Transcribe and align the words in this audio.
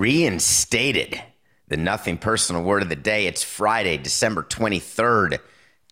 reinstated. 0.00 1.22
The 1.68 1.76
nothing 1.76 2.16
personal 2.16 2.62
word 2.62 2.80
of 2.80 2.88
the 2.88 2.96
day. 2.96 3.26
It's 3.26 3.42
Friday, 3.42 3.98
December 3.98 4.42
23rd, 4.42 5.40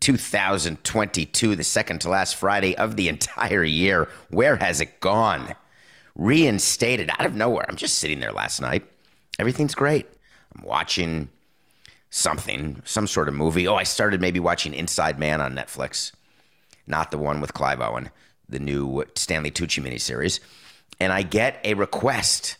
2022, 0.00 1.54
the 1.54 1.62
second 1.62 2.00
to 2.00 2.08
last 2.08 2.36
Friday 2.36 2.74
of 2.74 2.96
the 2.96 3.10
entire 3.10 3.62
year. 3.62 4.08
Where 4.30 4.56
has 4.56 4.80
it 4.80 5.00
gone? 5.00 5.54
Reinstated 6.14 7.10
out 7.10 7.26
of 7.26 7.34
nowhere. 7.34 7.66
I'm 7.68 7.76
just 7.76 7.98
sitting 7.98 8.18
there 8.18 8.32
last 8.32 8.62
night. 8.62 8.82
Everything's 9.38 9.74
great. 9.74 10.06
I'm 10.56 10.64
watching 10.64 11.28
something, 12.08 12.80
some 12.86 13.06
sort 13.06 13.28
of 13.28 13.34
movie. 13.34 13.68
Oh, 13.68 13.74
I 13.74 13.82
started 13.82 14.22
maybe 14.22 14.40
watching 14.40 14.72
Inside 14.72 15.18
Man 15.18 15.42
on 15.42 15.54
Netflix, 15.54 16.12
not 16.86 17.10
the 17.10 17.18
one 17.18 17.42
with 17.42 17.52
Clive 17.52 17.82
Owen, 17.82 18.08
the 18.48 18.58
new 18.58 19.04
Stanley 19.16 19.50
Tucci 19.50 19.84
miniseries. 19.84 20.40
And 20.98 21.12
I 21.12 21.20
get 21.20 21.60
a 21.62 21.74
request 21.74 22.56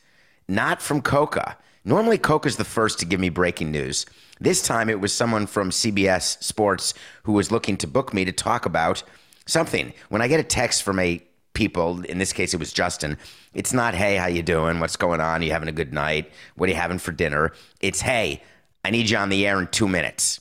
not 0.49 0.81
from 0.83 1.03
Coca. 1.03 1.57
Normally, 1.85 2.19
Coca's 2.19 2.57
the 2.57 2.65
first 2.65 2.99
to 2.99 3.07
give 3.07 3.21
me 3.21 3.29
breaking 3.29 3.71
news. 3.71 4.07
This 4.41 4.63
time, 4.63 4.89
it 4.89 5.01
was 5.01 5.13
someone 5.13 5.47
from 5.47 5.71
CBS 5.71 6.43
Sports 6.43 6.95
who 7.25 7.33
was 7.33 7.51
looking 7.51 7.77
to 7.79 7.87
book 7.87 8.13
me 8.13 8.25
to 8.25 8.33
talk 8.33 8.67
about 8.67 9.03
something. 9.47 9.93
When 10.09 10.23
I 10.23 10.29
get 10.29 10.41
a 10.41 10.45
text 10.45 10.83
from 10.83 10.99
a 10.99 11.23
people, 11.55 12.05
in 12.05 12.19
this 12.19 12.33
case, 12.33 12.55
it 12.55 12.61
was 12.61 12.73
Justin. 12.73 13.19
It's 13.53 13.73
not, 13.73 13.95
"Hey, 13.95 14.17
how 14.17 14.27
you 14.27 14.43
doing? 14.43 14.81
What's 14.81 14.97
going 14.97 15.21
on? 15.21 15.41
Are 15.41 15.45
you 15.45 15.53
having 15.53 15.69
a 15.69 15.73
good 15.73 15.93
night? 15.93 16.31
What 16.55 16.69
are 16.69 16.73
you 16.73 16.79
having 16.79 16.99
for 16.99 17.13
dinner?" 17.13 17.53
It's, 17.81 18.03
"Hey, 18.03 18.43
I 18.85 18.91
need 18.91 19.11
you 19.11 19.17
on 19.17 19.29
the 19.29 19.47
air 19.47 19.59
in 19.59 19.67
two 19.67 19.89
minutes," 19.89 20.41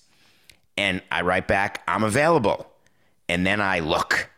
and 0.77 1.01
I 1.11 1.21
write 1.21 1.47
back, 1.47 1.81
"I'm 1.87 2.03
available," 2.03 2.71
and 3.27 3.47
then 3.47 3.61
I 3.61 3.79
look. 3.79 4.29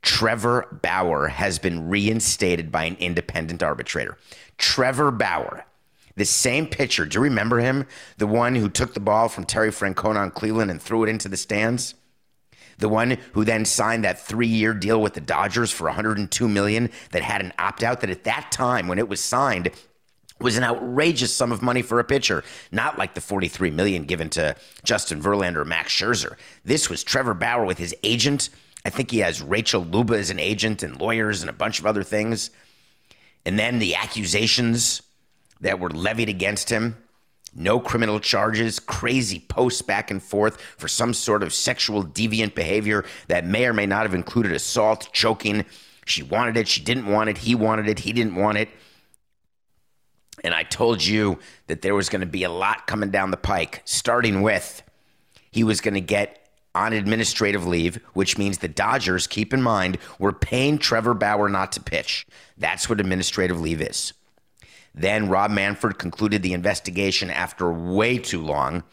Trevor 0.00 0.66
Bauer 0.82 1.28
has 1.28 1.58
been 1.58 1.88
reinstated 1.88 2.70
by 2.70 2.84
an 2.84 2.96
independent 3.00 3.62
arbitrator. 3.62 4.18
Trevor 4.58 5.10
Bauer, 5.10 5.64
the 6.16 6.24
same 6.24 6.66
pitcher, 6.66 7.06
do 7.06 7.18
you 7.18 7.22
remember 7.22 7.58
him? 7.58 7.86
The 8.18 8.26
one 8.26 8.54
who 8.54 8.68
took 8.68 8.94
the 8.94 9.00
ball 9.00 9.28
from 9.28 9.44
Terry 9.44 9.70
Francona 9.70 10.16
on 10.16 10.30
Cleveland 10.30 10.70
and 10.70 10.80
threw 10.80 11.02
it 11.02 11.08
into 11.08 11.28
the 11.28 11.36
stands? 11.36 11.94
The 12.78 12.88
one 12.88 13.18
who 13.32 13.44
then 13.44 13.64
signed 13.64 14.04
that 14.04 14.20
three-year 14.20 14.74
deal 14.74 15.00
with 15.00 15.14
the 15.14 15.20
Dodgers 15.20 15.70
for 15.70 15.84
102 15.84 16.48
million 16.48 16.90
that 17.12 17.22
had 17.22 17.40
an 17.40 17.52
opt-out 17.58 18.00
that 18.00 18.10
at 18.10 18.24
that 18.24 18.50
time 18.50 18.88
when 18.88 18.98
it 18.98 19.08
was 19.08 19.20
signed 19.20 19.70
was 20.40 20.56
an 20.56 20.64
outrageous 20.64 21.34
sum 21.34 21.52
of 21.52 21.62
money 21.62 21.82
for 21.82 22.00
a 22.00 22.04
pitcher, 22.04 22.42
not 22.72 22.98
like 22.98 23.14
the 23.14 23.20
43 23.20 23.70
million 23.70 24.04
given 24.04 24.28
to 24.30 24.56
Justin 24.82 25.22
Verlander 25.22 25.58
or 25.58 25.64
Max 25.64 25.92
Scherzer. 25.92 26.36
This 26.64 26.90
was 26.90 27.04
Trevor 27.04 27.34
Bauer 27.34 27.64
with 27.64 27.78
his 27.78 27.94
agent. 28.02 28.50
I 28.84 28.90
think 28.90 29.10
he 29.10 29.18
has 29.18 29.40
Rachel 29.40 29.82
Luba 29.82 30.14
as 30.18 30.30
an 30.30 30.40
agent 30.40 30.82
and 30.82 31.00
lawyers 31.00 31.42
and 31.42 31.50
a 31.50 31.54
bunch 31.54 31.78
of 31.78 31.86
other 31.86 32.02
things. 32.02 32.50
And 33.46 33.58
then 33.58 33.78
the 33.78 33.94
accusations 33.94 35.02
that 35.60 35.78
were 35.78 35.90
levied 35.90 36.28
against 36.28 36.70
him 36.70 36.96
no 37.54 37.78
criminal 37.78 38.18
charges, 38.18 38.80
crazy 38.80 39.40
posts 39.48 39.82
back 39.82 40.10
and 40.10 40.22
forth 40.22 40.60
for 40.60 40.88
some 40.88 41.14
sort 41.14 41.42
of 41.42 41.54
sexual 41.54 42.04
deviant 42.04 42.54
behavior 42.54 43.04
that 43.28 43.46
may 43.46 43.66
or 43.66 43.72
may 43.72 43.86
not 43.86 44.02
have 44.02 44.14
included 44.14 44.52
assault, 44.52 45.08
choking. 45.12 45.64
She 46.04 46.22
wanted 46.22 46.56
it, 46.56 46.68
she 46.68 46.82
didn't 46.82 47.06
want 47.06 47.30
it, 47.30 47.38
he 47.38 47.54
wanted 47.54 47.88
it, 47.88 48.00
he 48.00 48.12
didn't 48.12 48.34
want 48.34 48.58
it. 48.58 48.68
And 50.42 50.52
I 50.52 50.64
told 50.64 51.04
you 51.04 51.38
that 51.68 51.80
there 51.82 51.94
was 51.94 52.08
going 52.08 52.20
to 52.20 52.26
be 52.26 52.42
a 52.42 52.50
lot 52.50 52.86
coming 52.86 53.10
down 53.10 53.30
the 53.30 53.36
pike, 53.36 53.82
starting 53.84 54.42
with 54.42 54.82
he 55.50 55.62
was 55.62 55.80
going 55.80 55.94
to 55.94 56.00
get 56.00 56.43
on 56.74 56.92
administrative 56.92 57.66
leave, 57.66 57.96
which 58.14 58.38
means 58.38 58.58
the 58.58 58.68
Dodgers, 58.68 59.26
keep 59.26 59.54
in 59.54 59.62
mind, 59.62 59.98
were 60.18 60.32
paying 60.32 60.78
Trevor 60.78 61.14
Bauer 61.14 61.48
not 61.48 61.72
to 61.72 61.80
pitch. 61.80 62.26
That's 62.56 62.88
what 62.88 63.00
administrative 63.00 63.60
leave 63.60 63.80
is. 63.80 64.12
Then 64.94 65.28
Rob 65.28 65.50
Manfred 65.50 65.98
concluded 65.98 66.42
the 66.42 66.52
investigation 66.52 67.30
after 67.30 67.72
way 67.72 68.18
too 68.18 68.40
long 68.40 68.84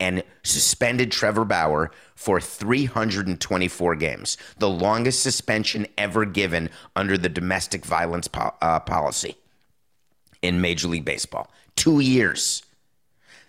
and 0.00 0.22
suspended 0.42 1.12
Trevor 1.12 1.44
Bauer 1.44 1.90
for 2.14 2.40
324 2.40 3.94
games, 3.96 4.38
the 4.58 4.68
longest 4.68 5.22
suspension 5.22 5.86
ever 5.98 6.24
given 6.24 6.70
under 6.96 7.18
the 7.18 7.28
domestic 7.28 7.84
violence 7.84 8.26
po- 8.26 8.54
uh, 8.62 8.80
policy 8.80 9.36
in 10.40 10.60
Major 10.60 10.88
League 10.88 11.04
Baseball. 11.04 11.50
Two 11.76 12.00
years. 12.00 12.62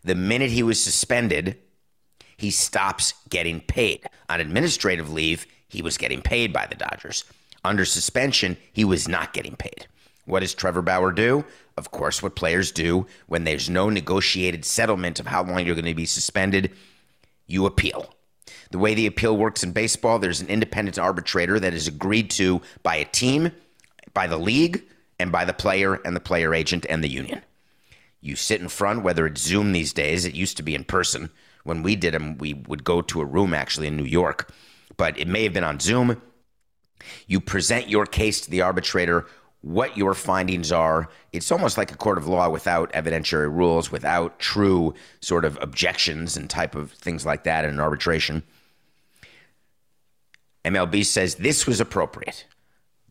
The 0.03 0.15
minute 0.15 0.49
he 0.51 0.63
was 0.63 0.81
suspended, 0.81 1.57
he 2.41 2.49
stops 2.49 3.13
getting 3.29 3.61
paid. 3.61 4.03
On 4.27 4.41
administrative 4.41 5.13
leave, 5.13 5.45
he 5.67 5.83
was 5.83 5.99
getting 5.99 6.23
paid 6.23 6.51
by 6.51 6.65
the 6.65 6.73
Dodgers. 6.75 7.23
Under 7.63 7.85
suspension, 7.85 8.57
he 8.73 8.83
was 8.83 9.07
not 9.07 9.31
getting 9.31 9.55
paid. 9.55 9.85
What 10.25 10.39
does 10.39 10.55
Trevor 10.55 10.81
Bauer 10.81 11.11
do? 11.11 11.45
Of 11.77 11.91
course, 11.91 12.23
what 12.23 12.35
players 12.35 12.71
do 12.71 13.05
when 13.27 13.43
there's 13.43 13.69
no 13.69 13.91
negotiated 13.91 14.65
settlement 14.65 15.19
of 15.19 15.27
how 15.27 15.43
long 15.43 15.63
you're 15.63 15.75
going 15.75 15.85
to 15.85 15.93
be 15.93 16.07
suspended, 16.07 16.71
you 17.45 17.67
appeal. 17.67 18.11
The 18.71 18.79
way 18.79 18.95
the 18.95 19.05
appeal 19.05 19.37
works 19.37 19.61
in 19.61 19.71
baseball, 19.71 20.17
there's 20.17 20.41
an 20.41 20.47
independent 20.47 20.97
arbitrator 20.97 21.59
that 21.59 21.75
is 21.75 21.87
agreed 21.87 22.31
to 22.31 22.59
by 22.81 22.95
a 22.95 23.05
team, 23.05 23.51
by 24.15 24.25
the 24.25 24.37
league, 24.37 24.83
and 25.19 25.31
by 25.31 25.45
the 25.45 25.53
player 25.53 26.01
and 26.03 26.15
the 26.15 26.19
player 26.19 26.55
agent 26.55 26.87
and 26.89 27.03
the 27.03 27.07
union. 27.07 27.43
You 28.19 28.35
sit 28.35 28.61
in 28.61 28.67
front, 28.67 29.03
whether 29.03 29.27
it's 29.27 29.41
Zoom 29.41 29.73
these 29.73 29.93
days, 29.93 30.25
it 30.25 30.33
used 30.33 30.57
to 30.57 30.63
be 30.63 30.73
in 30.73 30.85
person. 30.85 31.29
When 31.63 31.83
we 31.83 31.95
did 31.95 32.13
them, 32.13 32.37
we 32.37 32.53
would 32.53 32.83
go 32.83 33.01
to 33.01 33.21
a 33.21 33.25
room 33.25 33.53
actually 33.53 33.87
in 33.87 33.97
New 33.97 34.03
York, 34.05 34.51
but 34.97 35.17
it 35.17 35.27
may 35.27 35.43
have 35.43 35.53
been 35.53 35.63
on 35.63 35.79
Zoom. 35.79 36.21
You 37.27 37.39
present 37.39 37.89
your 37.89 38.05
case 38.05 38.41
to 38.41 38.51
the 38.51 38.61
arbitrator, 38.61 39.25
what 39.61 39.95
your 39.95 40.13
findings 40.13 40.71
are. 40.71 41.09
It's 41.31 41.51
almost 41.51 41.77
like 41.77 41.91
a 41.91 41.97
court 41.97 42.17
of 42.17 42.27
law 42.27 42.49
without 42.49 42.91
evidentiary 42.93 43.51
rules, 43.51 43.91
without 43.91 44.39
true 44.39 44.93
sort 45.21 45.45
of 45.45 45.57
objections 45.61 46.35
and 46.35 46.49
type 46.49 46.75
of 46.75 46.91
things 46.91 47.25
like 47.25 47.43
that 47.43 47.63
in 47.63 47.71
an 47.71 47.79
arbitration. 47.79 48.43
MLB 50.65 51.05
says 51.05 51.35
this 51.35 51.65
was 51.65 51.79
appropriate. 51.79 52.45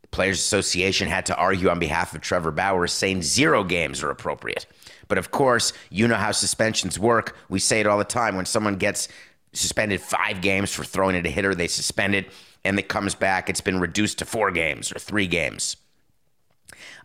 The 0.02 0.08
Players 0.08 0.38
Association 0.38 1.08
had 1.08 1.26
to 1.26 1.36
argue 1.36 1.68
on 1.68 1.78
behalf 1.78 2.14
of 2.14 2.20
Trevor 2.20 2.52
Bauer, 2.52 2.86
saying 2.86 3.22
zero 3.22 3.64
games 3.64 4.02
are 4.02 4.10
appropriate. 4.10 4.66
But 5.10 5.18
of 5.18 5.32
course, 5.32 5.72
you 5.90 6.06
know 6.06 6.14
how 6.14 6.30
suspensions 6.30 6.96
work. 6.96 7.36
We 7.48 7.58
say 7.58 7.80
it 7.80 7.86
all 7.88 7.98
the 7.98 8.04
time. 8.04 8.36
When 8.36 8.46
someone 8.46 8.76
gets 8.76 9.08
suspended 9.52 10.00
five 10.00 10.40
games 10.40 10.72
for 10.72 10.84
throwing 10.84 11.16
at 11.16 11.26
a 11.26 11.28
hitter, 11.28 11.52
they 11.52 11.66
suspend 11.66 12.14
it, 12.14 12.30
and 12.64 12.78
it 12.78 12.88
comes 12.88 13.16
back. 13.16 13.50
It's 13.50 13.60
been 13.60 13.80
reduced 13.80 14.20
to 14.20 14.24
four 14.24 14.52
games 14.52 14.92
or 14.92 15.00
three 15.00 15.26
games. 15.26 15.76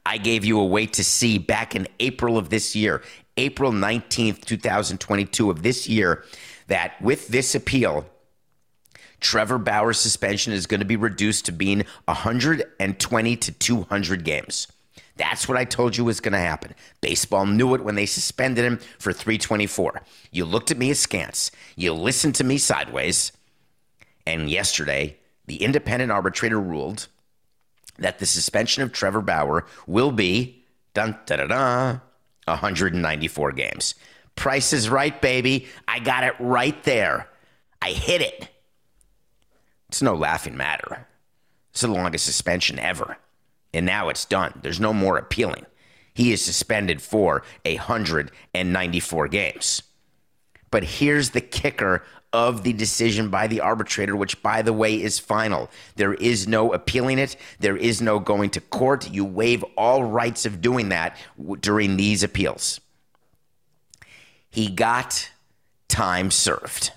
I 0.06 0.20
gave 0.20 0.46
you 0.46 0.60
a 0.60 0.66
wait 0.66 0.94
to 0.94 1.04
see 1.04 1.40
back 1.40 1.76
in 1.76 1.88
April 2.00 2.38
of 2.38 2.52
this 2.52 2.76
year, 2.76 3.02
April 3.38 3.72
19th, 3.72 4.46
2022 4.46 5.50
of 5.50 5.64
this 5.64 5.90
year, 5.90 6.24
that 6.68 7.02
with 7.02 7.30
this 7.30 7.56
appeal, 7.56 8.06
Trevor 9.20 9.58
Bauer's 9.58 10.00
suspension 10.00 10.54
is 10.54 10.68
going 10.68 10.80
to 10.80 10.86
be 10.86 10.96
reduced 10.96 11.46
to 11.46 11.52
being 11.52 11.86
120 12.06 13.36
to 13.38 13.52
200 13.52 14.24
games. 14.24 14.68
That's 15.18 15.48
what 15.48 15.58
I 15.58 15.64
told 15.64 15.96
you 15.96 16.04
was 16.04 16.20
going 16.20 16.34
to 16.34 16.40
happen. 16.40 16.76
Baseball 17.02 17.46
knew 17.46 17.74
it 17.74 17.84
when 17.84 17.96
they 17.96 18.06
suspended 18.06 18.66
him 18.66 18.80
for 19.00 19.14
324. 19.14 20.02
You 20.32 20.46
looked 20.46 20.72
at 20.72 20.78
me 20.78 20.92
askance. 20.92 21.52
You 21.76 21.94
listened 21.94 22.36
to 22.36 22.44
me 22.44 22.58
sideways. 22.58 23.32
And 24.28 24.50
yesterday, 24.50 25.18
the 25.46 25.64
independent 25.64 26.12
arbitrator 26.12 26.60
ruled 26.60 27.08
that 27.98 28.20
the 28.20 28.26
suspension 28.26 28.84
of 28.84 28.92
Trevor 28.92 29.22
Bauer 29.22 29.66
will 29.88 30.12
be 30.12 30.66
dun 30.94 31.18
da 31.26 31.38
da 31.38 31.48
da 31.48 32.00
194 32.46 33.52
games. 33.54 33.96
Price 34.36 34.74
is 34.74 34.90
right, 34.90 35.22
baby. 35.22 35.68
I 35.88 36.00
got 36.00 36.26
it 36.26 36.36
right 36.40 36.82
there. 36.84 37.30
I 37.82 37.92
hit 37.92 38.22
it. 38.22 38.50
It's 39.88 40.02
no 40.02 40.14
laughing 40.16 40.58
matter. 40.58 41.08
It's 41.72 41.82
the 41.82 41.88
longest 41.88 42.26
suspension 42.26 42.80
ever. 42.80 43.18
And 43.76 43.86
now 43.86 44.08
it's 44.08 44.24
done. 44.24 44.60
There's 44.64 44.80
no 44.80 44.94
more 44.94 45.18
appealing. 45.18 45.66
He 46.14 46.32
is 46.32 46.44
suspended 46.44 47.02
for 47.02 47.44
194 47.66 49.28
games. 49.28 49.84
But 50.72 50.84
here's 50.84 51.32
the 51.32 51.42
kicker 51.42 52.04
of 52.32 52.64
the 52.64 52.72
decision 52.72 53.30
by 53.30 53.48
the 53.48 53.60
arbitrator, 53.60 54.16
which, 54.16 54.42
by 54.42 54.62
the 54.62 54.74
way, 54.74 55.02
is 55.02 55.20
final. 55.20 55.70
There 55.98 56.14
is 56.14 56.48
no 56.48 56.74
appealing 56.74 57.20
it, 57.20 57.36
there 57.60 57.76
is 57.78 58.02
no 58.02 58.20
going 58.20 58.50
to 58.52 58.62
court. 58.62 59.12
You 59.12 59.26
waive 59.26 59.64
all 59.78 60.06
rights 60.06 60.46
of 60.46 60.62
doing 60.62 60.90
that 60.90 61.18
during 61.60 61.98
these 61.98 62.24
appeals. 62.24 62.80
He 64.50 64.70
got 64.70 65.30
time 65.90 66.32
served. 66.32 66.92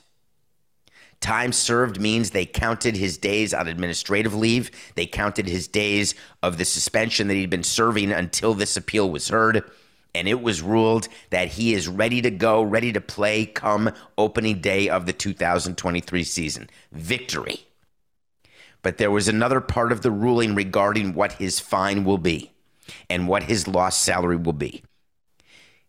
Time 1.21 1.53
served 1.53 2.01
means 2.01 2.31
they 2.31 2.47
counted 2.47 2.97
his 2.97 3.19
days 3.19 3.53
on 3.53 3.67
administrative 3.67 4.35
leave. 4.35 4.71
They 4.95 5.07
counted 5.07 5.49
his 5.49 5.67
days 5.67 6.15
of 6.43 6.59
the 6.59 6.65
suspension 6.65 7.29
that 7.29 7.35
he'd 7.35 7.51
been 7.51 7.65
serving 7.65 8.13
until 8.13 8.55
this 8.55 8.77
appeal 8.77 9.11
was 9.11 9.29
heard. 9.29 9.69
And 10.15 10.29
it 10.29 10.41
was 10.41 10.63
ruled 10.63 11.09
that 11.31 11.49
he 11.49 11.75
is 11.75 11.89
ready 11.89 12.23
to 12.23 12.31
go, 12.31 12.63
ready 12.63 12.93
to 12.93 13.01
play 13.01 13.47
come 13.47 13.91
opening 14.17 14.61
day 14.61 14.89
of 14.89 15.07
the 15.07 15.13
2023 15.13 16.25
season. 16.25 16.71
Victory. 16.93 17.67
But 18.83 18.99
there 18.99 19.11
was 19.11 19.29
another 19.29 19.61
part 19.61 19.91
of 19.91 20.03
the 20.03 20.11
ruling 20.13 20.55
regarding 20.55 21.15
what 21.15 21.33
his 21.33 21.59
fine 21.59 22.05
will 22.05 22.19
be 22.19 22.53
and 23.11 23.29
what 23.29 23.45
his 23.45 23.67
lost 23.67 24.03
salary 24.03 24.37
will 24.37 24.53
be. 24.53 24.83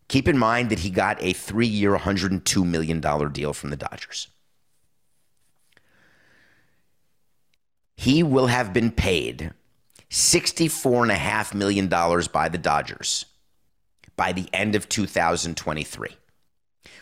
Keep 0.08 0.28
in 0.28 0.40
mind 0.40 0.72
that 0.72 0.80
he 0.80 0.90
got 0.90 1.22
a 1.22 1.34
three 1.34 1.68
year, 1.68 1.96
$102 1.96 2.66
million 2.66 3.00
deal 3.31 3.54
from 3.54 3.70
the 3.70 3.78
Dodgers. 3.78 4.28
He 8.00 8.24
will 8.24 8.48
have 8.48 8.72
been 8.72 8.92
paid 8.92 9.51
$64.5 10.10 11.54
million 11.54 11.90
by 11.90 12.48
the 12.48 12.57
Dodgers 12.57 13.25
by 14.16 14.31
the 14.31 14.48
end 14.54 14.74
of 14.74 14.88
2023. 14.88 16.07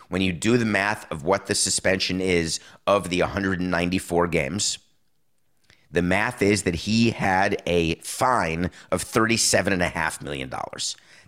When 0.09 0.23
you 0.23 0.33
do 0.33 0.57
the 0.57 0.65
math 0.65 1.05
of 1.11 1.23
what 1.23 1.45
the 1.45 1.53
suspension 1.53 2.19
is 2.19 2.59
of 2.87 3.11
the 3.11 3.21
194 3.21 4.27
games, 4.29 4.79
the 5.91 6.01
math 6.01 6.41
is 6.41 6.63
that 6.63 6.73
he 6.73 7.11
had 7.11 7.61
a 7.67 7.93
fine 7.99 8.71
of 8.91 9.03
$37.5 9.03 10.23
million. 10.23 10.51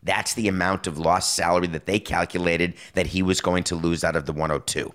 That's 0.02 0.34
the 0.34 0.48
amount 0.48 0.88
of 0.88 0.98
lost 0.98 1.36
salary 1.36 1.68
that 1.68 1.86
they 1.86 2.00
calculated 2.00 2.74
that 2.96 3.06
he 3.06 3.22
was 3.22 3.40
going 3.40 3.66
to 3.66 3.76
lose 3.76 4.04
out 4.04 4.16
of 4.16 4.26
the 4.26 4.34
102. 4.34 4.92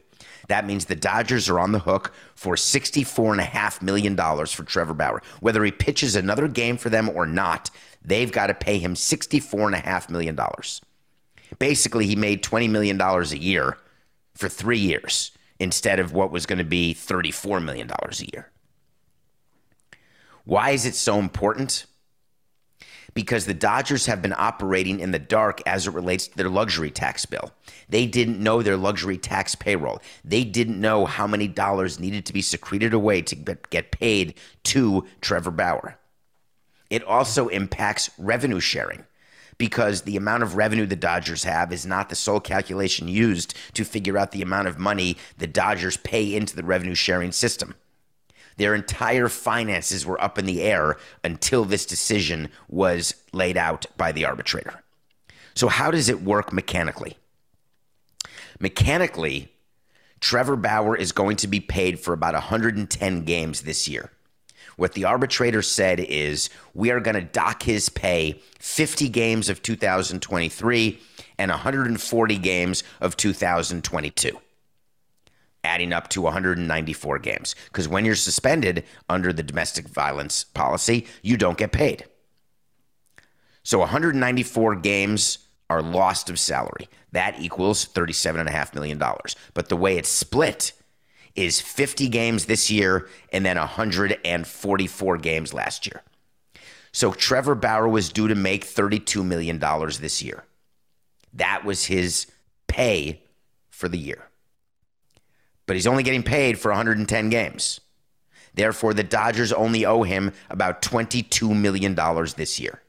That 0.48 0.66
means 0.66 0.84
the 0.84 0.94
Dodgers 0.94 1.48
are 1.48 1.58
on 1.58 1.72
the 1.72 1.78
hook 1.78 2.12
for 2.34 2.54
$64.5 2.54 3.82
million 3.82 4.16
for 4.16 4.64
Trevor 4.64 4.94
Bauer. 4.94 5.22
Whether 5.40 5.64
he 5.64 5.70
pitches 5.70 6.16
another 6.16 6.48
game 6.48 6.76
for 6.76 6.90
them 6.90 7.08
or 7.08 7.26
not, 7.26 7.70
they've 8.04 8.30
got 8.30 8.48
to 8.48 8.54
pay 8.54 8.78
him 8.78 8.94
$64.5 8.94 10.10
million. 10.10 10.38
Basically, 11.58 12.06
he 12.06 12.16
made 12.16 12.42
$20 12.42 12.68
million 12.70 13.00
a 13.00 13.22
year 13.36 13.78
for 14.34 14.48
three 14.48 14.78
years 14.78 15.30
instead 15.58 16.00
of 16.00 16.12
what 16.12 16.30
was 16.30 16.46
going 16.46 16.58
to 16.58 16.64
be 16.64 16.94
$34 16.94 17.64
million 17.64 17.90
a 17.90 18.24
year. 18.32 18.50
Why 20.44 20.70
is 20.70 20.84
it 20.84 20.94
so 20.94 21.18
important? 21.18 21.86
Because 23.14 23.46
the 23.46 23.54
Dodgers 23.54 24.06
have 24.06 24.20
been 24.20 24.34
operating 24.36 25.00
in 25.00 25.12
the 25.12 25.18
dark 25.18 25.62
as 25.66 25.86
it 25.86 25.94
relates 25.94 26.26
to 26.28 26.36
their 26.36 26.48
luxury 26.48 26.90
tax 26.90 27.24
bill. 27.24 27.52
They 27.88 28.06
didn't 28.06 28.42
know 28.42 28.60
their 28.62 28.76
luxury 28.76 29.16
tax 29.16 29.54
payroll. 29.54 30.02
They 30.24 30.44
didn't 30.44 30.80
know 30.80 31.06
how 31.06 31.26
many 31.26 31.48
dollars 31.48 32.00
needed 32.00 32.26
to 32.26 32.32
be 32.32 32.42
secreted 32.42 32.92
away 32.92 33.22
to 33.22 33.36
get 33.70 33.92
paid 33.92 34.34
to 34.64 35.06
Trevor 35.20 35.52
Bauer. 35.52 35.98
It 36.90 37.02
also 37.04 37.48
impacts 37.48 38.10
revenue 38.18 38.60
sharing 38.60 39.04
because 39.58 40.02
the 40.02 40.16
amount 40.16 40.42
of 40.42 40.56
revenue 40.56 40.86
the 40.86 40.96
Dodgers 40.96 41.44
have 41.44 41.72
is 41.72 41.86
not 41.86 42.08
the 42.08 42.16
sole 42.16 42.40
calculation 42.40 43.08
used 43.08 43.54
to 43.74 43.84
figure 43.84 44.18
out 44.18 44.32
the 44.32 44.42
amount 44.42 44.68
of 44.68 44.78
money 44.78 45.16
the 45.38 45.46
Dodgers 45.46 45.96
pay 45.96 46.34
into 46.34 46.56
the 46.56 46.64
revenue 46.64 46.94
sharing 46.94 47.32
system. 47.32 47.74
Their 48.56 48.74
entire 48.74 49.28
finances 49.28 50.06
were 50.06 50.20
up 50.22 50.38
in 50.38 50.46
the 50.46 50.62
air 50.62 50.96
until 51.22 51.64
this 51.64 51.86
decision 51.86 52.50
was 52.68 53.14
laid 53.32 53.56
out 53.56 53.86
by 53.96 54.12
the 54.12 54.24
arbitrator. 54.24 54.82
So, 55.54 55.68
how 55.68 55.90
does 55.90 56.08
it 56.08 56.22
work 56.22 56.52
mechanically? 56.52 57.16
Mechanically, 58.60 59.52
Trevor 60.20 60.56
Bauer 60.56 60.96
is 60.96 61.12
going 61.12 61.36
to 61.36 61.48
be 61.48 61.60
paid 61.60 62.00
for 62.00 62.12
about 62.12 62.34
110 62.34 63.24
games 63.24 63.62
this 63.62 63.88
year. 63.88 64.10
What 64.76 64.94
the 64.94 65.04
arbitrator 65.04 65.62
said 65.62 66.00
is 66.00 66.50
we 66.72 66.90
are 66.90 67.00
going 67.00 67.14
to 67.14 67.22
dock 67.22 67.62
his 67.62 67.88
pay 67.88 68.40
50 68.58 69.08
games 69.08 69.48
of 69.48 69.62
2023 69.62 71.00
and 71.38 71.50
140 71.50 72.38
games 72.38 72.82
of 73.00 73.16
2022 73.16 74.38
adding 75.64 75.92
up 75.92 76.08
to 76.10 76.22
194 76.22 77.18
games. 77.18 77.54
Because 77.66 77.88
when 77.88 78.04
you're 78.04 78.14
suspended 78.14 78.84
under 79.08 79.32
the 79.32 79.42
domestic 79.42 79.88
violence 79.88 80.44
policy, 80.44 81.06
you 81.22 81.36
don't 81.36 81.58
get 81.58 81.72
paid. 81.72 82.04
So 83.62 83.78
194 83.78 84.76
games 84.76 85.38
are 85.70 85.82
lost 85.82 86.28
of 86.28 86.38
salary. 86.38 86.88
That 87.12 87.40
equals 87.40 87.86
$37.5 87.86 88.74
million. 88.74 89.02
But 89.54 89.68
the 89.68 89.76
way 89.76 89.96
it's 89.96 90.08
split 90.08 90.72
is 91.34 91.60
50 91.60 92.08
games 92.08 92.44
this 92.44 92.70
year 92.70 93.08
and 93.32 93.44
then 93.44 93.56
144 93.56 95.16
games 95.18 95.54
last 95.54 95.86
year. 95.86 96.02
So 96.92 97.12
Trevor 97.12 97.56
Bauer 97.56 97.88
was 97.88 98.12
due 98.12 98.28
to 98.28 98.36
make 98.36 98.64
$32 98.64 99.24
million 99.24 99.58
this 100.00 100.22
year. 100.22 100.44
That 101.32 101.64
was 101.64 101.86
his 101.86 102.26
pay 102.68 103.22
for 103.70 103.88
the 103.88 103.98
year 103.98 104.28
but 105.66 105.76
he's 105.76 105.86
only 105.86 106.02
getting 106.02 106.22
paid 106.22 106.58
for 106.58 106.70
110 106.70 107.30
games. 107.30 107.80
Therefore, 108.54 108.94
the 108.94 109.02
Dodgers 109.02 109.52
only 109.52 109.84
owe 109.84 110.02
him 110.02 110.32
about 110.48 110.82
$22 110.82 111.58
million 111.58 111.94
this 112.36 112.60
year. 112.60 112.80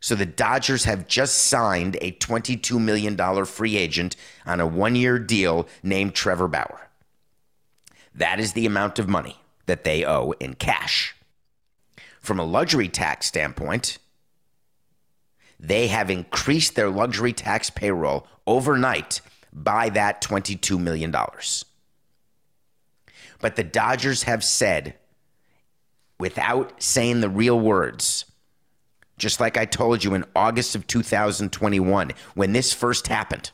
So 0.00 0.14
the 0.14 0.26
Dodgers 0.26 0.84
have 0.84 1.08
just 1.08 1.36
signed 1.36 1.96
a 2.00 2.12
$22 2.12 2.80
million 2.80 3.44
free 3.44 3.76
agent 3.76 4.14
on 4.44 4.60
a 4.60 4.66
one 4.66 4.94
year 4.94 5.18
deal 5.18 5.66
named 5.82 6.14
Trevor 6.14 6.48
Bauer. 6.48 6.88
That 8.14 8.38
is 8.38 8.52
the 8.52 8.66
amount 8.66 8.98
of 8.98 9.08
money 9.08 9.36
that 9.66 9.84
they 9.84 10.04
owe 10.04 10.32
in 10.38 10.54
cash. 10.54 11.14
From 12.20 12.38
a 12.38 12.44
luxury 12.44 12.88
tax 12.88 13.26
standpoint, 13.26 13.98
they 15.58 15.88
have 15.88 16.10
increased 16.10 16.76
their 16.76 16.90
luxury 16.90 17.32
tax 17.32 17.70
payroll 17.70 18.26
overnight 18.46 19.20
by 19.56 19.88
that 19.88 20.22
$22 20.22 20.78
million. 20.78 21.14
But 23.40 23.56
the 23.56 23.64
Dodgers 23.64 24.24
have 24.24 24.44
said, 24.44 24.94
without 26.20 26.82
saying 26.82 27.20
the 27.20 27.30
real 27.30 27.58
words, 27.58 28.26
just 29.18 29.40
like 29.40 29.56
I 29.56 29.64
told 29.64 30.04
you 30.04 30.14
in 30.14 30.24
August 30.36 30.76
of 30.76 30.86
2021, 30.86 32.12
when 32.34 32.52
this 32.52 32.72
first 32.72 33.08
happened, 33.08 33.50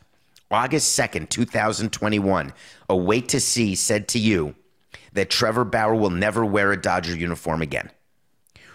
August 0.51 0.99
2nd, 0.99 1.29
2021, 1.29 2.53
a 2.89 2.97
wait 2.97 3.29
to 3.29 3.41
see 3.41 3.75
said 3.75 4.09
to 4.09 4.19
you 4.19 4.55
that 5.13 5.31
Trevor 5.31 5.65
Bauer 5.65 5.95
will 5.95 6.11
never 6.11 6.45
wear 6.45 6.73
a 6.73 6.81
Dodger 6.81 7.17
uniform 7.17 7.63
again. 7.63 7.91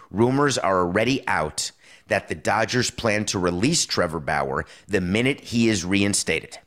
Rumors 0.10 0.58
are 0.58 0.80
already 0.80 1.28
out 1.28 1.72
that 2.08 2.30
the 2.30 2.36
Dodgers 2.36 2.90
plan 2.90 3.26
to 3.26 3.38
release 3.38 3.86
Trevor 3.86 4.22
Bauer 4.22 4.66
the 4.88 5.02
minute 5.02 5.42
he 5.42 5.68
is 5.68 5.84
reinstated. 5.84 6.58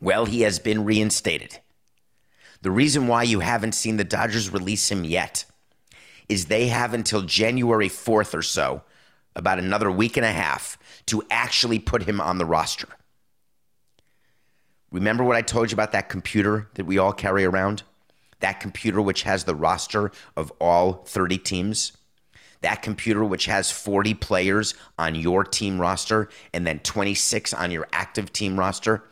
Well, 0.00 0.26
he 0.26 0.42
has 0.42 0.58
been 0.58 0.84
reinstated. 0.84 1.58
The 2.62 2.70
reason 2.70 3.06
why 3.06 3.22
you 3.22 3.40
haven't 3.40 3.74
seen 3.74 3.96
the 3.96 4.04
Dodgers 4.04 4.50
release 4.50 4.90
him 4.90 5.04
yet 5.04 5.44
is 6.28 6.46
they 6.46 6.68
have 6.68 6.94
until 6.94 7.22
January 7.22 7.88
4th 7.88 8.34
or 8.34 8.42
so, 8.42 8.82
about 9.34 9.58
another 9.58 9.90
week 9.90 10.16
and 10.16 10.26
a 10.26 10.32
half, 10.32 10.78
to 11.06 11.22
actually 11.30 11.78
put 11.78 12.02
him 12.04 12.20
on 12.20 12.38
the 12.38 12.44
roster. 12.44 12.88
Remember 14.90 15.24
what 15.24 15.36
I 15.36 15.42
told 15.42 15.70
you 15.70 15.74
about 15.74 15.92
that 15.92 16.08
computer 16.08 16.68
that 16.74 16.86
we 16.86 16.98
all 16.98 17.12
carry 17.12 17.44
around? 17.44 17.82
that 18.40 18.60
computer 18.60 19.00
which 19.00 19.22
has 19.22 19.44
the 19.44 19.54
roster 19.54 20.10
of 20.36 20.52
all 20.60 21.04
30 21.06 21.38
teams, 21.38 21.92
that 22.62 22.82
computer 22.82 23.24
which 23.24 23.46
has 23.46 23.70
40 23.70 24.14
players 24.14 24.74
on 24.98 25.14
your 25.14 25.44
team 25.44 25.80
roster 25.80 26.28
and 26.52 26.66
then 26.66 26.80
26 26.80 27.54
on 27.54 27.70
your 27.70 27.86
active 27.92 28.32
team 28.32 28.58
roster, 28.58 29.04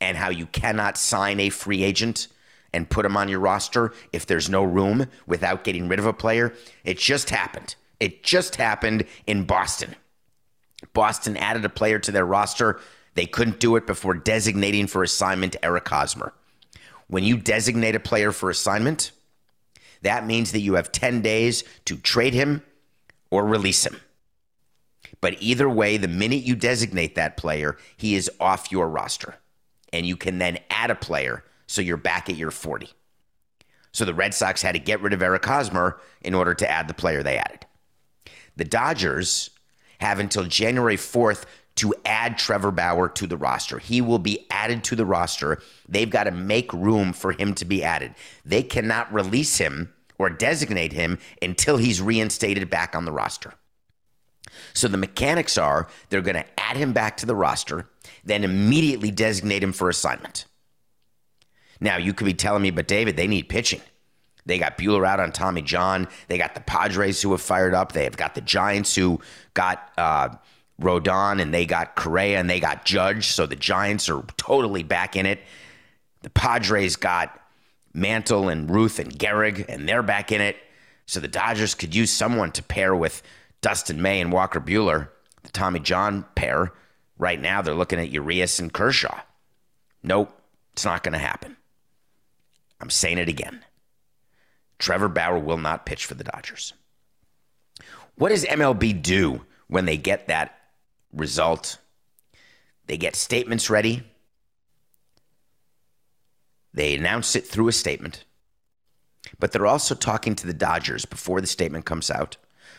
and 0.00 0.16
how 0.16 0.30
you 0.30 0.46
cannot 0.46 0.96
sign 0.96 1.40
a 1.40 1.50
free 1.50 1.82
agent 1.82 2.28
and 2.72 2.90
put 2.90 3.06
him 3.06 3.16
on 3.16 3.28
your 3.28 3.40
roster 3.40 3.92
if 4.12 4.26
there's 4.26 4.50
no 4.50 4.62
room 4.62 5.06
without 5.26 5.64
getting 5.64 5.88
rid 5.88 5.98
of 5.98 6.06
a 6.06 6.12
player. 6.12 6.54
It 6.84 6.98
just 6.98 7.30
happened. 7.30 7.74
It 7.98 8.22
just 8.22 8.56
happened 8.56 9.04
in 9.26 9.44
Boston. 9.44 9.96
Boston 10.92 11.36
added 11.36 11.64
a 11.64 11.70
player 11.70 11.98
to 11.98 12.12
their 12.12 12.26
roster. 12.26 12.80
They 13.14 13.26
couldn't 13.26 13.60
do 13.60 13.76
it 13.76 13.86
before 13.86 14.14
designating 14.14 14.86
for 14.86 15.02
assignment 15.02 15.56
Eric 15.62 15.88
Hosmer. 15.88 16.32
When 17.08 17.24
you 17.24 17.36
designate 17.36 17.94
a 17.94 18.00
player 18.00 18.32
for 18.32 18.50
assignment, 18.50 19.10
that 20.02 20.26
means 20.26 20.52
that 20.52 20.60
you 20.60 20.74
have 20.74 20.92
10 20.92 21.22
days 21.22 21.64
to 21.86 21.96
trade 21.96 22.34
him 22.34 22.62
or 23.30 23.44
release 23.44 23.84
him. 23.84 23.98
But 25.20 25.36
either 25.40 25.68
way, 25.68 25.96
the 25.96 26.06
minute 26.06 26.44
you 26.44 26.54
designate 26.54 27.16
that 27.16 27.36
player, 27.36 27.76
he 27.96 28.14
is 28.14 28.30
off 28.38 28.70
your 28.70 28.88
roster. 28.88 29.36
And 29.92 30.06
you 30.06 30.16
can 30.16 30.38
then 30.38 30.58
add 30.70 30.90
a 30.90 30.94
player 30.94 31.44
so 31.66 31.82
you're 31.82 31.96
back 31.96 32.28
at 32.28 32.36
your 32.36 32.50
40. 32.50 32.90
So 33.92 34.04
the 34.04 34.14
Red 34.14 34.34
Sox 34.34 34.62
had 34.62 34.72
to 34.72 34.78
get 34.78 35.00
rid 35.00 35.12
of 35.12 35.22
Eric 35.22 35.44
Hosmer 35.44 36.00
in 36.20 36.34
order 36.34 36.54
to 36.54 36.70
add 36.70 36.88
the 36.88 36.94
player 36.94 37.22
they 37.22 37.38
added. 37.38 37.66
The 38.56 38.64
Dodgers 38.64 39.50
have 40.00 40.18
until 40.18 40.44
January 40.44 40.96
4th 40.96 41.44
to 41.76 41.94
add 42.04 42.36
Trevor 42.38 42.72
Bauer 42.72 43.08
to 43.08 43.26
the 43.26 43.36
roster. 43.36 43.78
He 43.78 44.00
will 44.00 44.18
be 44.18 44.46
added 44.50 44.82
to 44.84 44.96
the 44.96 45.06
roster. 45.06 45.62
They've 45.88 46.10
got 46.10 46.24
to 46.24 46.32
make 46.32 46.72
room 46.72 47.12
for 47.12 47.32
him 47.32 47.54
to 47.54 47.64
be 47.64 47.84
added. 47.84 48.14
They 48.44 48.64
cannot 48.64 49.12
release 49.12 49.58
him 49.58 49.92
or 50.18 50.28
designate 50.28 50.92
him 50.92 51.18
until 51.40 51.76
he's 51.76 52.02
reinstated 52.02 52.68
back 52.68 52.96
on 52.96 53.04
the 53.04 53.12
roster. 53.12 53.54
So 54.74 54.88
the 54.88 54.96
mechanics 54.96 55.56
are 55.56 55.88
they're 56.08 56.20
going 56.20 56.34
to 56.34 56.60
add 56.60 56.76
him 56.76 56.92
back 56.92 57.16
to 57.18 57.26
the 57.26 57.36
roster, 57.36 57.88
then 58.28 58.44
immediately 58.44 59.10
designate 59.10 59.62
him 59.62 59.72
for 59.72 59.88
assignment. 59.88 60.44
Now, 61.80 61.96
you 61.96 62.12
could 62.12 62.24
be 62.24 62.34
telling 62.34 62.62
me, 62.62 62.70
but 62.70 62.88
David, 62.88 63.16
they 63.16 63.26
need 63.26 63.48
pitching. 63.48 63.80
They 64.46 64.58
got 64.58 64.78
Buehler 64.78 65.06
out 65.06 65.20
on 65.20 65.30
Tommy 65.30 65.62
John. 65.62 66.08
They 66.28 66.38
got 66.38 66.54
the 66.54 66.60
Padres 66.60 67.20
who 67.20 67.32
have 67.32 67.42
fired 67.42 67.74
up. 67.74 67.92
They 67.92 68.04
have 68.04 68.16
got 68.16 68.34
the 68.34 68.40
Giants 68.40 68.94
who 68.94 69.20
got 69.54 69.92
uh, 69.98 70.30
Rodon 70.80 71.40
and 71.40 71.52
they 71.52 71.66
got 71.66 71.96
Correa 71.96 72.38
and 72.38 72.48
they 72.48 72.58
got 72.58 72.84
Judge. 72.84 73.26
So 73.26 73.46
the 73.46 73.56
Giants 73.56 74.08
are 74.08 74.22
totally 74.36 74.82
back 74.82 75.16
in 75.16 75.26
it. 75.26 75.40
The 76.22 76.30
Padres 76.30 76.96
got 76.96 77.38
Mantle 77.92 78.48
and 78.48 78.70
Ruth 78.70 78.98
and 78.98 79.12
Gehrig 79.12 79.66
and 79.68 79.88
they're 79.88 80.02
back 80.02 80.32
in 80.32 80.40
it. 80.40 80.56
So 81.06 81.20
the 81.20 81.28
Dodgers 81.28 81.74
could 81.74 81.94
use 81.94 82.10
someone 82.10 82.52
to 82.52 82.62
pair 82.62 82.94
with 82.94 83.22
Dustin 83.60 84.00
May 84.00 84.20
and 84.20 84.32
Walker 84.32 84.60
Buehler, 84.60 85.08
the 85.42 85.50
Tommy 85.50 85.80
John 85.80 86.24
pair. 86.34 86.72
Right 87.18 87.40
now, 87.40 87.62
they're 87.62 87.74
looking 87.74 87.98
at 87.98 88.10
Urias 88.10 88.60
and 88.60 88.72
Kershaw. 88.72 89.20
Nope, 90.02 90.30
it's 90.72 90.84
not 90.84 91.02
going 91.02 91.12
to 91.12 91.18
happen. 91.18 91.56
I'm 92.80 92.90
saying 92.90 93.18
it 93.18 93.28
again. 93.28 93.64
Trevor 94.78 95.08
Bauer 95.08 95.38
will 95.38 95.58
not 95.58 95.84
pitch 95.84 96.06
for 96.06 96.14
the 96.14 96.24
Dodgers. 96.24 96.72
What 98.14 98.28
does 98.28 98.44
MLB 98.44 99.02
do 99.02 99.44
when 99.66 99.84
they 99.84 99.96
get 99.96 100.28
that 100.28 100.58
result? 101.12 101.78
They 102.86 102.96
get 102.96 103.16
statements 103.16 103.68
ready. 103.68 104.04
They 106.72 106.94
announce 106.94 107.34
it 107.34 107.46
through 107.46 107.68
a 107.68 107.72
statement. 107.72 108.24
But 109.40 109.50
they're 109.50 109.66
also 109.66 109.94
talking 109.94 110.36
to 110.36 110.46
the 110.46 110.54
Dodgers 110.54 111.04
before 111.04 111.40
the 111.40 111.46
statement 111.48 111.84
comes 111.84 112.10
out. 112.10 112.36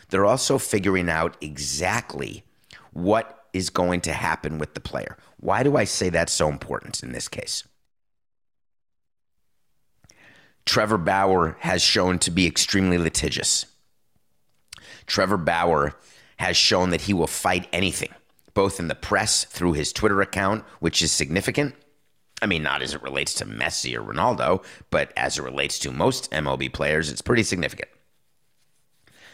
They're 0.08 0.26
also 0.26 0.58
figuring 0.58 1.08
out 1.10 1.36
exactly 1.40 2.44
what 2.92 3.39
is 3.52 3.70
going 3.70 4.00
to 4.02 4.12
happen 4.12 4.58
with 4.58 4.74
the 4.74 4.80
player. 4.80 5.16
Why 5.38 5.62
do 5.62 5.76
I 5.76 5.84
say 5.84 6.08
that's 6.10 6.32
so 6.32 6.48
important 6.48 7.02
in 7.02 7.12
this 7.12 7.28
case? 7.28 7.64
Trevor 10.66 10.98
Bauer 10.98 11.56
has 11.60 11.82
shown 11.82 12.18
to 12.20 12.30
be 12.30 12.46
extremely 12.46 12.98
litigious. 12.98 13.66
Trevor 15.06 15.36
Bauer 15.36 15.96
has 16.36 16.56
shown 16.56 16.90
that 16.90 17.02
he 17.02 17.12
will 17.12 17.26
fight 17.26 17.68
anything, 17.72 18.10
both 18.54 18.78
in 18.78 18.88
the 18.88 18.94
press 18.94 19.44
through 19.44 19.72
his 19.72 19.92
Twitter 19.92 20.20
account, 20.20 20.64
which 20.78 21.02
is 21.02 21.10
significant. 21.10 21.74
I 22.42 22.46
mean, 22.46 22.62
not 22.62 22.82
as 22.82 22.94
it 22.94 23.02
relates 23.02 23.34
to 23.34 23.44
Messi 23.44 23.94
or 23.94 24.02
Ronaldo, 24.02 24.64
but 24.90 25.12
as 25.16 25.38
it 25.38 25.42
relates 25.42 25.78
to 25.80 25.90
most 25.90 26.30
MLB 26.30 26.72
players, 26.72 27.10
it's 27.10 27.20
pretty 27.20 27.42
significant. 27.42 27.90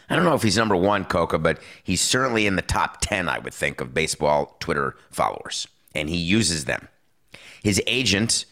I 0.09 0.17
don't 0.17 0.25
know 0.25 0.35
if 0.35 0.43
he's 0.43 0.57
number 0.57 0.77
one, 0.77 1.05
Coca, 1.05 1.39
but 1.39 1.59
he's 1.83 2.01
certainly 2.01 2.47
in 2.47 2.57
the 2.57 2.63
top 2.63 3.01
10, 3.01 3.29
I 3.29 3.39
would 3.39 3.55
think, 3.55 3.81
of 3.81 3.93
baseball 3.93 4.57
Twitter 4.61 4.97
followers, 5.11 5.67
and 5.95 6.09
he 6.09 6.17
uses 6.17 6.65
them. 6.65 6.89
His 7.63 7.83
agent 7.87 8.45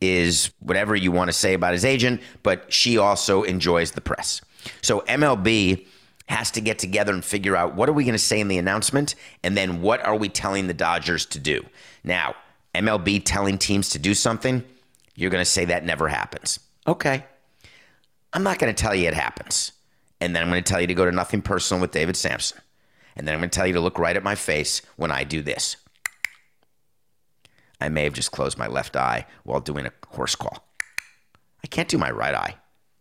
is 0.00 0.50
whatever 0.60 0.94
you 0.94 1.10
want 1.10 1.28
to 1.28 1.32
say 1.32 1.54
about 1.54 1.72
his 1.72 1.84
agent, 1.84 2.20
but 2.42 2.72
she 2.72 2.98
also 2.98 3.42
enjoys 3.42 3.92
the 3.92 4.00
press. 4.00 4.40
So 4.82 5.00
MLB 5.00 5.86
has 6.28 6.50
to 6.52 6.60
get 6.60 6.78
together 6.78 7.12
and 7.12 7.24
figure 7.24 7.56
out 7.56 7.74
what 7.74 7.88
are 7.88 7.92
we 7.92 8.04
going 8.04 8.12
to 8.12 8.18
say 8.18 8.38
in 8.38 8.48
the 8.48 8.58
announcement 8.58 9.14
and 9.42 9.56
then 9.56 9.80
what 9.80 10.04
are 10.04 10.16
we 10.16 10.28
telling 10.28 10.66
the 10.66 10.74
Dodgers 10.74 11.24
to 11.26 11.38
do. 11.38 11.64
Now, 12.04 12.34
MLB 12.74 13.22
telling 13.24 13.56
teams 13.56 13.88
to 13.90 13.98
do 13.98 14.14
something, 14.14 14.62
you're 15.14 15.30
going 15.30 15.40
to 15.40 15.50
say 15.50 15.64
that 15.64 15.84
never 15.84 16.06
happens. 16.08 16.60
Okay. 16.86 17.24
I'm 18.32 18.42
not 18.42 18.58
going 18.58 18.72
to 18.72 18.80
tell 18.80 18.94
you 18.94 19.08
it 19.08 19.14
happens. 19.14 19.72
And 20.20 20.34
then 20.34 20.42
I'm 20.42 20.48
going 20.48 20.62
to 20.62 20.68
tell 20.68 20.80
you 20.80 20.86
to 20.86 20.94
go 20.94 21.04
to 21.04 21.12
nothing 21.12 21.42
personal 21.42 21.80
with 21.80 21.92
David 21.92 22.16
Samson. 22.16 22.58
And 23.16 23.26
then 23.26 23.34
I'm 23.34 23.40
going 23.40 23.50
to 23.50 23.56
tell 23.56 23.66
you 23.66 23.74
to 23.74 23.80
look 23.80 23.98
right 23.98 24.16
at 24.16 24.22
my 24.22 24.34
face 24.34 24.82
when 24.96 25.10
I 25.10 25.24
do 25.24 25.42
this. 25.42 25.76
I 27.80 27.88
may 27.88 28.04
have 28.04 28.12
just 28.12 28.32
closed 28.32 28.58
my 28.58 28.66
left 28.66 28.96
eye 28.96 29.26
while 29.44 29.60
doing 29.60 29.86
a 29.86 29.92
horse 30.08 30.34
call. 30.34 30.64
I 31.62 31.66
can't 31.68 31.88
do 31.88 31.98
my 31.98 32.10
right 32.10 32.34
eye. 32.34 32.56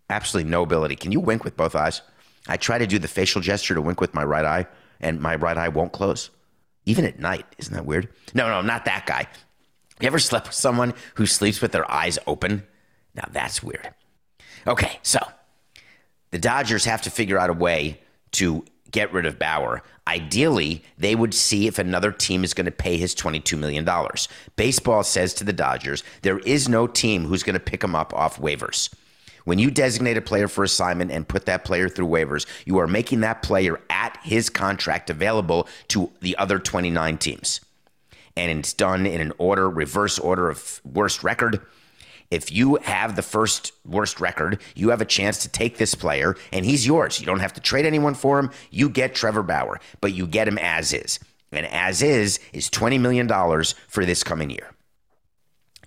Absolutely 0.09 0.49
no 0.49 0.63
ability. 0.63 0.95
Can 0.95 1.11
you 1.11 1.19
wink 1.19 1.43
with 1.43 1.57
both 1.57 1.75
eyes? 1.75 2.01
I 2.47 2.57
try 2.57 2.77
to 2.77 2.87
do 2.87 2.99
the 2.99 3.07
facial 3.07 3.41
gesture 3.41 3.75
to 3.75 3.81
wink 3.81 3.99
with 3.99 4.13
my 4.13 4.23
right 4.23 4.45
eye, 4.45 4.67
and 4.99 5.19
my 5.19 5.35
right 5.35 5.57
eye 5.57 5.69
won't 5.69 5.91
close. 5.91 6.29
Even 6.85 7.05
at 7.05 7.19
night. 7.19 7.45
Isn't 7.57 7.73
that 7.73 7.85
weird? 7.85 8.07
No, 8.33 8.47
no, 8.47 8.61
not 8.61 8.85
that 8.85 9.05
guy. 9.05 9.27
You 9.99 10.07
ever 10.07 10.19
slept 10.19 10.47
with 10.47 10.55
someone 10.55 10.93
who 11.15 11.25
sleeps 11.25 11.61
with 11.61 11.71
their 11.71 11.89
eyes 11.91 12.17
open? 12.27 12.65
Now 13.15 13.27
that's 13.31 13.61
weird. 13.61 13.93
Okay, 14.65 14.99
so 15.01 15.19
the 16.31 16.39
Dodgers 16.39 16.85
have 16.85 17.01
to 17.03 17.09
figure 17.09 17.37
out 17.37 17.49
a 17.49 17.53
way 17.53 17.99
to 18.33 18.65
get 18.91 19.11
rid 19.13 19.25
of 19.25 19.39
Bauer. 19.39 19.83
Ideally, 20.07 20.83
they 20.97 21.15
would 21.15 21.33
see 21.33 21.67
if 21.67 21.79
another 21.79 22.11
team 22.11 22.43
is 22.43 22.53
going 22.53 22.65
to 22.65 22.71
pay 22.71 22.97
his 22.97 23.13
$22 23.13 23.57
million. 23.57 23.87
Baseball 24.55 25.03
says 25.03 25.33
to 25.35 25.43
the 25.43 25.53
Dodgers, 25.53 26.03
there 26.21 26.39
is 26.39 26.69
no 26.69 26.87
team 26.87 27.25
who's 27.25 27.43
going 27.43 27.53
to 27.55 27.59
pick 27.59 27.83
him 27.83 27.95
up 27.95 28.13
off 28.13 28.39
waivers. 28.39 28.93
When 29.43 29.59
you 29.59 29.71
designate 29.71 30.17
a 30.17 30.21
player 30.21 30.49
for 30.49 30.63
assignment 30.63 31.11
and 31.11 31.27
put 31.27 31.45
that 31.45 31.63
player 31.63 31.87
through 31.87 32.07
waivers, 32.07 32.45
you 32.65 32.79
are 32.79 32.87
making 32.87 33.21
that 33.21 33.41
player 33.41 33.79
at 33.89 34.17
his 34.21 34.49
contract 34.49 35.09
available 35.09 35.69
to 35.89 36.11
the 36.19 36.37
other 36.37 36.59
29 36.59 37.17
teams. 37.17 37.61
And 38.35 38.59
it's 38.59 38.73
done 38.73 39.05
in 39.05 39.21
an 39.21 39.31
order, 39.37 39.69
reverse 39.69 40.19
order 40.19 40.49
of 40.49 40.81
worst 40.83 41.23
record 41.23 41.61
if 42.29 42.51
you 42.51 42.75
have 42.83 43.15
the 43.15 43.21
first 43.21 43.71
worst 43.85 44.19
record, 44.19 44.59
you 44.75 44.89
have 44.89 45.01
a 45.01 45.05
chance 45.05 45.39
to 45.39 45.49
take 45.49 45.77
this 45.77 45.95
player 45.95 46.35
and 46.51 46.65
he's 46.65 46.85
yours. 46.85 47.19
You 47.19 47.25
don't 47.25 47.39
have 47.39 47.53
to 47.53 47.61
trade 47.61 47.85
anyone 47.85 48.13
for 48.13 48.39
him. 48.39 48.51
You 48.69 48.89
get 48.89 49.15
Trevor 49.15 49.43
Bauer, 49.43 49.79
but 50.01 50.13
you 50.13 50.27
get 50.27 50.47
him 50.47 50.57
as 50.57 50.93
is. 50.93 51.19
And 51.51 51.65
as 51.67 52.01
is 52.01 52.39
is 52.51 52.69
$20 52.69 52.99
million 52.99 53.27
for 53.87 54.05
this 54.05 54.23
coming 54.23 54.49
year. 54.49 54.71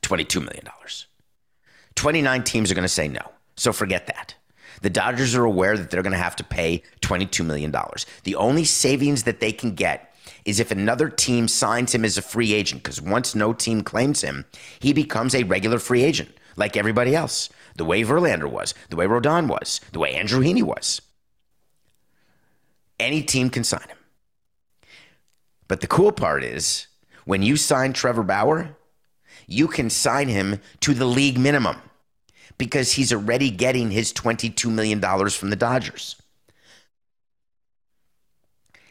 $22 0.02 0.40
million. 0.40 0.64
29 1.94 2.44
teams 2.44 2.70
are 2.70 2.74
going 2.74 2.82
to 2.82 2.88
say 2.88 3.08
no. 3.08 3.20
So 3.56 3.72
forget 3.72 4.06
that. 4.06 4.34
The 4.80 4.88
Dodgers 4.88 5.34
are 5.34 5.44
aware 5.44 5.76
that 5.76 5.90
they're 5.90 6.02
going 6.02 6.12
to 6.12 6.18
have 6.18 6.36
to 6.36 6.44
pay 6.44 6.82
$22 7.02 7.44
million. 7.44 7.74
The 8.24 8.36
only 8.36 8.64
savings 8.64 9.24
that 9.24 9.40
they 9.40 9.52
can 9.52 9.74
get 9.74 10.09
is 10.44 10.60
if 10.60 10.70
another 10.70 11.08
team 11.08 11.48
signs 11.48 11.94
him 11.94 12.04
as 12.04 12.18
a 12.18 12.22
free 12.22 12.52
agent, 12.52 12.82
because 12.82 13.00
once 13.00 13.34
no 13.34 13.52
team 13.52 13.82
claims 13.82 14.22
him, 14.22 14.44
he 14.78 14.92
becomes 14.92 15.34
a 15.34 15.44
regular 15.44 15.78
free 15.78 16.02
agent 16.02 16.30
like 16.56 16.76
everybody 16.76 17.14
else. 17.14 17.48
The 17.76 17.84
way 17.84 18.02
Verlander 18.02 18.50
was, 18.50 18.74
the 18.88 18.96
way 18.96 19.06
Rodon 19.06 19.46
was, 19.46 19.80
the 19.92 19.98
way 19.98 20.14
Andrew 20.14 20.40
Heaney 20.40 20.62
was. 20.62 21.00
Any 22.98 23.22
team 23.22 23.48
can 23.48 23.64
sign 23.64 23.86
him. 23.88 23.96
But 25.68 25.80
the 25.80 25.86
cool 25.86 26.12
part 26.12 26.42
is 26.42 26.88
when 27.24 27.42
you 27.42 27.56
sign 27.56 27.92
Trevor 27.92 28.24
Bauer, 28.24 28.76
you 29.46 29.68
can 29.68 29.88
sign 29.88 30.28
him 30.28 30.60
to 30.80 30.94
the 30.94 31.04
league 31.04 31.38
minimum 31.38 31.76
because 32.58 32.92
he's 32.92 33.12
already 33.12 33.50
getting 33.50 33.90
his 33.90 34.12
$22 34.12 34.70
million 34.70 35.00
from 35.30 35.50
the 35.50 35.56
Dodgers. 35.56 36.19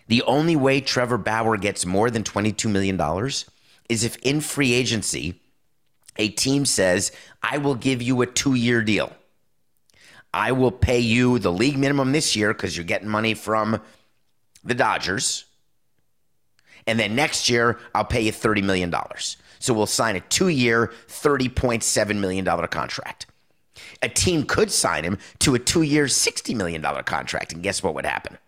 The 0.09 0.23
only 0.23 0.55
way 0.55 0.81
Trevor 0.81 1.19
Bauer 1.19 1.55
gets 1.55 1.85
more 1.85 2.09
than 2.09 2.23
$22 2.23 2.69
million 2.69 2.99
is 3.89 4.03
if 4.03 4.15
in 4.17 4.41
free 4.41 4.73
agency, 4.73 5.39
a 6.17 6.29
team 6.29 6.65
says, 6.65 7.11
I 7.43 7.59
will 7.59 7.75
give 7.75 8.01
you 8.01 8.23
a 8.23 8.25
two 8.25 8.55
year 8.55 8.81
deal. 8.81 9.13
I 10.33 10.51
will 10.51 10.71
pay 10.71 10.99
you 10.99 11.37
the 11.37 11.51
league 11.51 11.77
minimum 11.77 12.11
this 12.11 12.35
year 12.35 12.53
because 12.53 12.75
you're 12.75 12.87
getting 12.87 13.07
money 13.07 13.35
from 13.35 13.81
the 14.63 14.73
Dodgers. 14.73 15.45
And 16.87 16.99
then 16.99 17.13
next 17.15 17.47
year, 17.47 17.77
I'll 17.93 18.03
pay 18.03 18.21
you 18.21 18.31
$30 18.31 18.63
million. 18.63 18.91
So 19.59 19.75
we'll 19.75 19.85
sign 19.85 20.15
a 20.15 20.21
two 20.21 20.47
year, 20.47 20.91
$30.7 21.07 22.19
million 22.19 22.45
contract. 22.67 23.27
A 24.01 24.09
team 24.09 24.43
could 24.43 24.71
sign 24.71 25.03
him 25.03 25.19
to 25.39 25.53
a 25.53 25.59
two 25.59 25.83
year, 25.83 26.05
$60 26.05 26.55
million 26.55 26.81
contract. 26.81 27.53
And 27.53 27.61
guess 27.61 27.83
what 27.83 27.93
would 27.93 28.07
happen? 28.07 28.39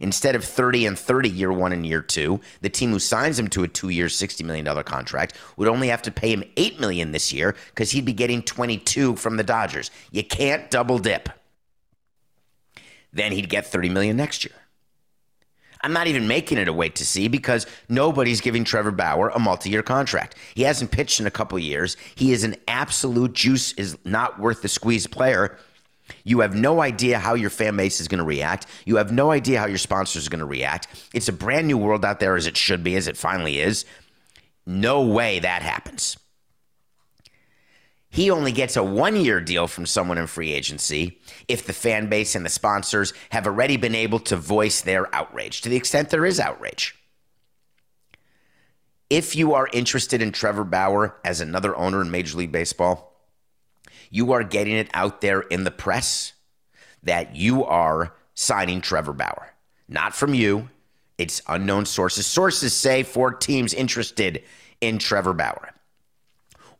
Instead 0.00 0.34
of 0.34 0.44
30 0.44 0.86
and 0.86 0.98
30 0.98 1.28
year 1.28 1.52
one 1.52 1.72
and 1.72 1.86
year 1.86 2.02
two, 2.02 2.40
the 2.60 2.68
team 2.68 2.90
who 2.90 2.98
signs 2.98 3.38
him 3.38 3.48
to 3.48 3.64
a 3.64 3.68
two 3.68 3.88
year, 3.88 4.06
$60 4.06 4.44
million 4.44 4.82
contract 4.84 5.36
would 5.56 5.68
only 5.68 5.88
have 5.88 6.02
to 6.02 6.10
pay 6.10 6.32
him 6.32 6.44
8 6.56 6.80
million 6.80 7.12
this 7.12 7.32
year 7.32 7.54
because 7.68 7.90
he'd 7.90 8.04
be 8.04 8.12
getting 8.12 8.42
22 8.42 9.16
from 9.16 9.36
the 9.36 9.44
Dodgers. 9.44 9.90
You 10.10 10.24
can't 10.24 10.70
double 10.70 10.98
dip. 10.98 11.28
Then 13.12 13.32
he'd 13.32 13.48
get 13.48 13.66
30 13.66 13.88
million 13.88 14.16
next 14.16 14.44
year. 14.44 14.54
I'm 15.80 15.92
not 15.92 16.08
even 16.08 16.26
making 16.26 16.58
it 16.58 16.68
a 16.68 16.72
wait 16.72 16.96
to 16.96 17.06
see 17.06 17.28
because 17.28 17.66
nobody's 17.88 18.40
giving 18.40 18.64
Trevor 18.64 18.90
Bauer 18.90 19.28
a 19.28 19.38
multi-year 19.38 19.82
contract. 19.82 20.36
He 20.54 20.62
hasn't 20.62 20.90
pitched 20.90 21.20
in 21.20 21.26
a 21.26 21.30
couple 21.30 21.58
years. 21.58 21.96
He 22.16 22.32
is 22.32 22.42
an 22.42 22.56
absolute 22.66 23.32
juice 23.32 23.72
is 23.74 23.96
not 24.04 24.40
worth 24.40 24.62
the 24.62 24.68
squeeze 24.68 25.06
player. 25.06 25.56
You 26.24 26.40
have 26.40 26.54
no 26.54 26.80
idea 26.80 27.18
how 27.18 27.34
your 27.34 27.50
fan 27.50 27.76
base 27.76 28.00
is 28.00 28.08
going 28.08 28.18
to 28.18 28.24
react. 28.24 28.66
You 28.84 28.96
have 28.96 29.12
no 29.12 29.30
idea 29.30 29.60
how 29.60 29.66
your 29.66 29.78
sponsors 29.78 30.26
are 30.26 30.30
going 30.30 30.40
to 30.40 30.46
react. 30.46 30.88
It's 31.14 31.28
a 31.28 31.32
brand 31.32 31.66
new 31.66 31.78
world 31.78 32.04
out 32.04 32.20
there 32.20 32.36
as 32.36 32.46
it 32.46 32.56
should 32.56 32.82
be, 32.82 32.96
as 32.96 33.06
it 33.06 33.16
finally 33.16 33.60
is. 33.60 33.84
No 34.66 35.02
way 35.06 35.38
that 35.38 35.62
happens. 35.62 36.16
He 38.10 38.30
only 38.30 38.52
gets 38.52 38.76
a 38.76 38.82
one 38.82 39.16
year 39.16 39.40
deal 39.40 39.66
from 39.66 39.86
someone 39.86 40.18
in 40.18 40.26
free 40.26 40.52
agency 40.52 41.18
if 41.46 41.66
the 41.66 41.72
fan 41.72 42.08
base 42.08 42.34
and 42.34 42.44
the 42.44 42.50
sponsors 42.50 43.12
have 43.30 43.46
already 43.46 43.76
been 43.76 43.94
able 43.94 44.18
to 44.20 44.36
voice 44.36 44.80
their 44.80 45.14
outrage, 45.14 45.60
to 45.62 45.68
the 45.68 45.76
extent 45.76 46.10
there 46.10 46.26
is 46.26 46.40
outrage. 46.40 46.94
If 49.10 49.36
you 49.36 49.54
are 49.54 49.68
interested 49.72 50.20
in 50.20 50.32
Trevor 50.32 50.64
Bauer 50.64 51.16
as 51.24 51.40
another 51.40 51.74
owner 51.76 52.02
in 52.02 52.10
Major 52.10 52.36
League 52.38 52.52
Baseball, 52.52 53.17
you 54.10 54.32
are 54.32 54.42
getting 54.42 54.74
it 54.74 54.90
out 54.94 55.20
there 55.20 55.40
in 55.40 55.64
the 55.64 55.70
press 55.70 56.32
that 57.02 57.36
you 57.36 57.64
are 57.64 58.14
signing 58.34 58.80
Trevor 58.80 59.12
Bauer. 59.12 59.54
Not 59.88 60.14
from 60.14 60.34
you, 60.34 60.68
it's 61.16 61.42
unknown 61.48 61.86
sources. 61.86 62.26
Sources 62.26 62.72
say 62.72 63.02
four 63.02 63.32
teams 63.32 63.74
interested 63.74 64.42
in 64.80 64.98
Trevor 64.98 65.32
Bauer. 65.32 65.70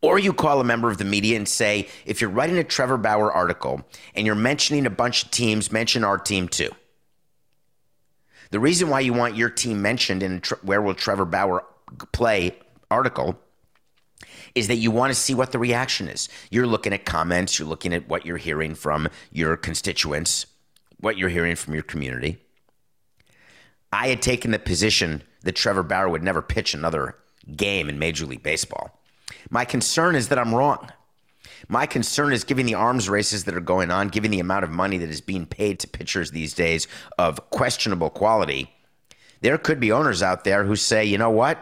Or 0.00 0.18
you 0.18 0.32
call 0.32 0.60
a 0.60 0.64
member 0.64 0.90
of 0.90 0.98
the 0.98 1.04
media 1.04 1.36
and 1.36 1.48
say, 1.48 1.88
if 2.06 2.20
you're 2.20 2.30
writing 2.30 2.58
a 2.58 2.64
Trevor 2.64 2.98
Bauer 2.98 3.32
article 3.32 3.84
and 4.14 4.24
you're 4.24 4.36
mentioning 4.36 4.86
a 4.86 4.90
bunch 4.90 5.24
of 5.24 5.30
teams, 5.32 5.72
mention 5.72 6.04
our 6.04 6.18
team 6.18 6.48
too. 6.48 6.70
The 8.50 8.60
reason 8.60 8.88
why 8.88 9.00
you 9.00 9.12
want 9.12 9.36
your 9.36 9.50
team 9.50 9.82
mentioned 9.82 10.22
in 10.22 10.36
a 10.36 10.54
Where 10.62 10.80
Will 10.80 10.94
Trevor 10.94 11.24
Bauer 11.24 11.64
Play 12.12 12.56
article 12.90 13.38
is 14.54 14.68
that 14.68 14.76
you 14.76 14.90
want 14.90 15.10
to 15.10 15.14
see 15.14 15.34
what 15.34 15.52
the 15.52 15.58
reaction 15.58 16.08
is. 16.08 16.28
You're 16.50 16.66
looking 16.66 16.92
at 16.92 17.04
comments, 17.04 17.58
you're 17.58 17.68
looking 17.68 17.92
at 17.92 18.08
what 18.08 18.26
you're 18.26 18.36
hearing 18.36 18.74
from 18.74 19.08
your 19.32 19.56
constituents, 19.56 20.46
what 21.00 21.16
you're 21.18 21.28
hearing 21.28 21.56
from 21.56 21.74
your 21.74 21.82
community. 21.82 22.38
I 23.92 24.08
had 24.08 24.20
taken 24.20 24.50
the 24.50 24.58
position 24.58 25.22
that 25.42 25.56
Trevor 25.56 25.82
Bauer 25.82 26.08
would 26.08 26.22
never 26.22 26.42
pitch 26.42 26.74
another 26.74 27.16
game 27.56 27.88
in 27.88 27.98
Major 27.98 28.26
League 28.26 28.42
Baseball. 28.42 29.00
My 29.50 29.64
concern 29.64 30.14
is 30.14 30.28
that 30.28 30.38
I'm 30.38 30.54
wrong. 30.54 30.90
My 31.68 31.86
concern 31.86 32.32
is 32.32 32.44
given 32.44 32.66
the 32.66 32.74
arms 32.74 33.08
races 33.08 33.44
that 33.44 33.56
are 33.56 33.60
going 33.60 33.90
on, 33.90 34.08
given 34.08 34.30
the 34.30 34.40
amount 34.40 34.64
of 34.64 34.70
money 34.70 34.98
that 34.98 35.08
is 35.08 35.20
being 35.20 35.46
paid 35.46 35.80
to 35.80 35.88
pitchers 35.88 36.30
these 36.30 36.54
days 36.54 36.86
of 37.18 37.50
questionable 37.50 38.10
quality, 38.10 38.70
there 39.40 39.58
could 39.58 39.80
be 39.80 39.92
owners 39.92 40.22
out 40.22 40.44
there 40.44 40.64
who 40.64 40.76
say, 40.76 41.04
you 41.04 41.18
know 41.18 41.30
what? 41.30 41.58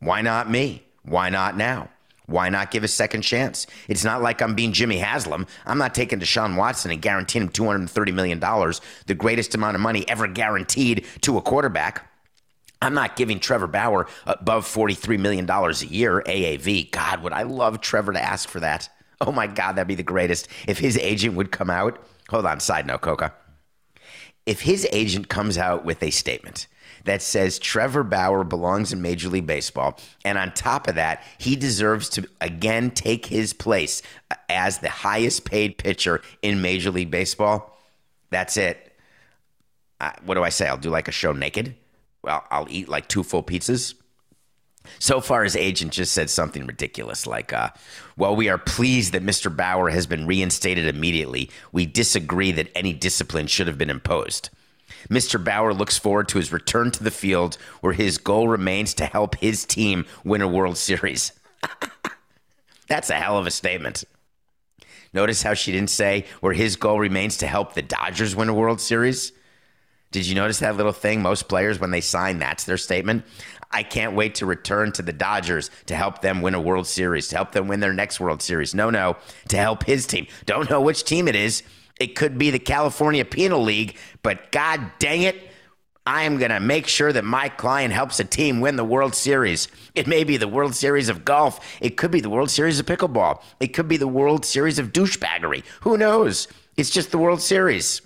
Why 0.00 0.22
not 0.22 0.50
me? 0.50 0.84
Why 1.02 1.30
not 1.30 1.56
now? 1.56 1.88
Why 2.26 2.48
not 2.48 2.70
give 2.70 2.84
a 2.84 2.88
second 2.88 3.22
chance? 3.22 3.66
It's 3.88 4.04
not 4.04 4.22
like 4.22 4.40
I'm 4.40 4.54
being 4.54 4.72
Jimmy 4.72 4.98
Haslam. 4.98 5.46
I'm 5.66 5.78
not 5.78 5.94
taking 5.94 6.20
Deshaun 6.20 6.56
Watson 6.56 6.92
and 6.92 7.02
guaranteeing 7.02 7.46
him 7.46 7.50
$230 7.50 8.14
million, 8.14 8.38
the 8.38 9.14
greatest 9.14 9.54
amount 9.54 9.74
of 9.74 9.80
money 9.80 10.08
ever 10.08 10.28
guaranteed 10.28 11.06
to 11.22 11.38
a 11.38 11.42
quarterback. 11.42 12.06
I'm 12.80 12.94
not 12.94 13.16
giving 13.16 13.40
Trevor 13.40 13.66
Bauer 13.66 14.06
above 14.26 14.64
$43 14.64 15.18
million 15.18 15.50
a 15.50 15.72
year 15.86 16.22
AAV. 16.24 16.92
God, 16.92 17.22
would 17.22 17.32
I 17.32 17.42
love 17.42 17.80
Trevor 17.80 18.12
to 18.12 18.22
ask 18.22 18.48
for 18.48 18.60
that? 18.60 18.88
Oh 19.20 19.32
my 19.32 19.46
God, 19.46 19.72
that'd 19.72 19.88
be 19.88 19.96
the 19.96 20.02
greatest. 20.02 20.48
If 20.66 20.78
his 20.78 20.96
agent 20.98 21.34
would 21.34 21.50
come 21.50 21.68
out, 21.68 22.02
hold 22.30 22.46
on, 22.46 22.60
side 22.60 22.86
note, 22.86 23.02
Coca. 23.02 23.34
If 24.46 24.62
his 24.62 24.86
agent 24.92 25.28
comes 25.28 25.58
out 25.58 25.84
with 25.84 26.02
a 26.02 26.10
statement 26.10 26.68
that 27.04 27.22
says 27.22 27.58
Trevor 27.58 28.02
Bauer 28.02 28.44
belongs 28.44 28.92
in 28.92 29.02
Major 29.02 29.28
League 29.28 29.46
Baseball, 29.46 29.98
and 30.24 30.38
on 30.38 30.52
top 30.52 30.88
of 30.88 30.94
that, 30.96 31.22
he 31.38 31.56
deserves 31.56 32.08
to 32.10 32.28
again 32.40 32.90
take 32.90 33.26
his 33.26 33.52
place 33.52 34.02
as 34.48 34.78
the 34.78 34.90
highest 34.90 35.44
paid 35.44 35.78
pitcher 35.78 36.22
in 36.42 36.62
Major 36.62 36.90
League 36.90 37.10
Baseball, 37.10 37.76
that's 38.30 38.56
it. 38.56 38.86
What 40.24 40.34
do 40.34 40.42
I 40.42 40.48
say? 40.48 40.66
I'll 40.66 40.78
do 40.78 40.90
like 40.90 41.08
a 41.08 41.12
show 41.12 41.32
naked 41.32 41.74
well, 42.22 42.44
I'll 42.50 42.66
eat 42.68 42.88
like 42.88 43.08
two 43.08 43.22
full 43.22 43.42
pizzas. 43.42 43.94
So 44.98 45.20
far, 45.20 45.44
his 45.44 45.56
agent 45.56 45.92
just 45.92 46.12
said 46.12 46.30
something 46.30 46.66
ridiculous 46.66 47.26
like, 47.26 47.52
uh, 47.52 47.70
Well, 48.16 48.34
we 48.34 48.48
are 48.48 48.58
pleased 48.58 49.12
that 49.12 49.24
Mr. 49.24 49.54
Bauer 49.54 49.90
has 49.90 50.06
been 50.06 50.26
reinstated 50.26 50.86
immediately. 50.86 51.50
We 51.70 51.86
disagree 51.86 52.50
that 52.52 52.70
any 52.74 52.92
discipline 52.92 53.46
should 53.46 53.66
have 53.66 53.78
been 53.78 53.90
imposed. 53.90 54.48
Mr. 55.08 55.42
Bauer 55.42 55.72
looks 55.72 55.98
forward 55.98 56.28
to 56.28 56.38
his 56.38 56.52
return 56.52 56.90
to 56.92 57.04
the 57.04 57.10
field 57.10 57.56
where 57.80 57.92
his 57.92 58.18
goal 58.18 58.48
remains 58.48 58.94
to 58.94 59.06
help 59.06 59.36
his 59.36 59.64
team 59.64 60.06
win 60.24 60.42
a 60.42 60.48
World 60.48 60.76
Series. 60.76 61.32
That's 62.88 63.10
a 63.10 63.14
hell 63.14 63.38
of 63.38 63.46
a 63.46 63.50
statement. 63.50 64.04
Notice 65.12 65.42
how 65.42 65.54
she 65.54 65.72
didn't 65.72 65.90
say 65.90 66.24
where 66.40 66.52
his 66.52 66.76
goal 66.76 66.98
remains 66.98 67.36
to 67.38 67.46
help 67.46 67.74
the 67.74 67.82
Dodgers 67.82 68.36
win 68.36 68.48
a 68.48 68.54
World 68.54 68.80
Series? 68.80 69.32
Did 70.12 70.26
you 70.26 70.34
notice 70.34 70.58
that 70.58 70.76
little 70.76 70.92
thing? 70.92 71.22
Most 71.22 71.48
players, 71.48 71.78
when 71.78 71.92
they 71.92 72.00
sign, 72.00 72.38
that's 72.38 72.64
their 72.64 72.76
statement. 72.76 73.24
I 73.70 73.84
can't 73.84 74.16
wait 74.16 74.36
to 74.36 74.46
return 74.46 74.90
to 74.92 75.02
the 75.02 75.12
Dodgers 75.12 75.70
to 75.86 75.94
help 75.94 76.20
them 76.20 76.42
win 76.42 76.54
a 76.54 76.60
World 76.60 76.88
Series, 76.88 77.28
to 77.28 77.36
help 77.36 77.52
them 77.52 77.68
win 77.68 77.78
their 77.78 77.92
next 77.92 78.18
World 78.18 78.42
Series. 78.42 78.74
No, 78.74 78.90
no, 78.90 79.16
to 79.48 79.56
help 79.56 79.84
his 79.84 80.06
team. 80.06 80.26
Don't 80.46 80.68
know 80.68 80.80
which 80.80 81.04
team 81.04 81.28
it 81.28 81.36
is. 81.36 81.62
It 82.00 82.16
could 82.16 82.38
be 82.38 82.50
the 82.50 82.58
California 82.58 83.24
Penal 83.24 83.62
League, 83.62 83.96
but 84.22 84.50
god 84.50 84.90
dang 84.98 85.22
it, 85.22 85.50
I 86.06 86.22
am 86.22 86.38
going 86.38 86.50
to 86.50 86.58
make 86.58 86.88
sure 86.88 87.12
that 87.12 87.24
my 87.24 87.50
client 87.50 87.92
helps 87.92 88.18
a 88.18 88.24
team 88.24 88.60
win 88.60 88.76
the 88.76 88.84
World 88.84 89.14
Series. 89.14 89.68
It 89.94 90.06
may 90.06 90.24
be 90.24 90.38
the 90.38 90.48
World 90.48 90.74
Series 90.74 91.10
of 91.10 91.26
golf. 91.26 91.60
It 91.80 91.98
could 91.98 92.10
be 92.10 92.20
the 92.20 92.30
World 92.30 92.50
Series 92.50 92.80
of 92.80 92.86
pickleball. 92.86 93.42
It 93.60 93.68
could 93.68 93.86
be 93.86 93.98
the 93.98 94.08
World 94.08 94.46
Series 94.46 94.78
of 94.78 94.92
douchebaggery. 94.92 95.62
Who 95.82 95.98
knows? 95.98 96.48
It's 96.76 96.90
just 96.90 97.10
the 97.10 97.18
World 97.18 97.42
Series. 97.42 98.00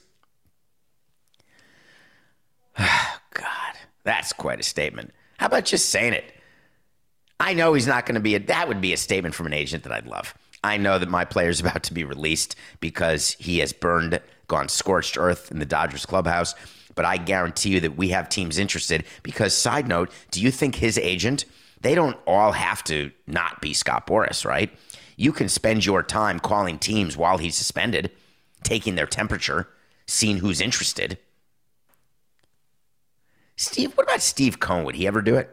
God, 2.79 3.75
that's 4.03 4.33
quite 4.33 4.59
a 4.59 4.65
statement. 4.65 5.13
How 5.39 5.47
about 5.47 5.65
just 5.65 5.91
saying 5.91 6.15
it? 6.15 6.25
I 7.39 7.55
know 7.55 7.75
he's 7.75 7.87
not 7.87 8.07
going 8.07 8.17
to 8.17 8.21
be 8.21 8.35
a, 8.35 8.41
that 8.41 8.67
would 8.67 8.81
be 8.81 8.93
a 8.93 8.97
statement 8.97 9.37
from 9.37 9.47
an 9.47 9.53
agent 9.53 9.85
that 9.85 9.93
I'd 9.93 10.07
love. 10.07 10.35
I 10.65 10.79
know 10.79 10.99
that 10.99 11.11
my 11.11 11.27
player 11.27 11.51
is 11.51 11.61
about 11.61 11.83
to 11.85 11.95
be 11.95 12.05
released 12.05 12.57
because 12.81 13.33
he 13.39 13.59
has 13.59 13.75
burned, 13.75 14.19
gone 14.49 14.71
scorched 14.71 15.19
earth 15.19 15.53
in 15.53 15.59
the 15.59 15.67
Dodgers 15.67 16.07
clubhouse. 16.07 16.55
But 16.95 17.05
I 17.05 17.19
guarantee 17.19 17.71
you 17.71 17.81
that 17.81 17.99
we 17.99 18.09
have 18.09 18.31
teams 18.31 18.57
interested 18.57 19.05
because, 19.23 19.53
side 19.55 19.87
note, 19.87 20.11
do 20.31 20.41
you 20.41 20.51
think 20.51 20.77
his 20.77 20.97
agent, 20.97 21.45
they 21.83 21.95
don't 21.95 22.17
all 22.27 22.53
have 22.53 22.83
to 22.85 23.11
not 23.27 23.61
be 23.61 23.75
Scott 23.75 24.07
Boras, 24.07 24.47
right? 24.47 24.73
You 25.17 25.33
can 25.33 25.51
spend 25.51 25.85
your 25.85 26.03
time 26.03 26.41
calling 26.41 26.79
teams 26.79 27.15
while 27.15 27.37
he's 27.37 27.57
suspended, 27.57 28.11
taking 28.63 28.95
their 28.95 29.07
temperature, 29.07 29.69
seeing 30.07 30.39
who's 30.39 30.63
interested. 30.63 31.19
Steve, 33.57 33.93
what 33.97 34.05
about 34.05 34.23
Steve 34.23 34.61
Cohen? 34.61 34.85
Would 34.85 34.97
he 34.97 35.07
ever 35.07 35.21
do 35.21 35.37
it? 35.37 35.51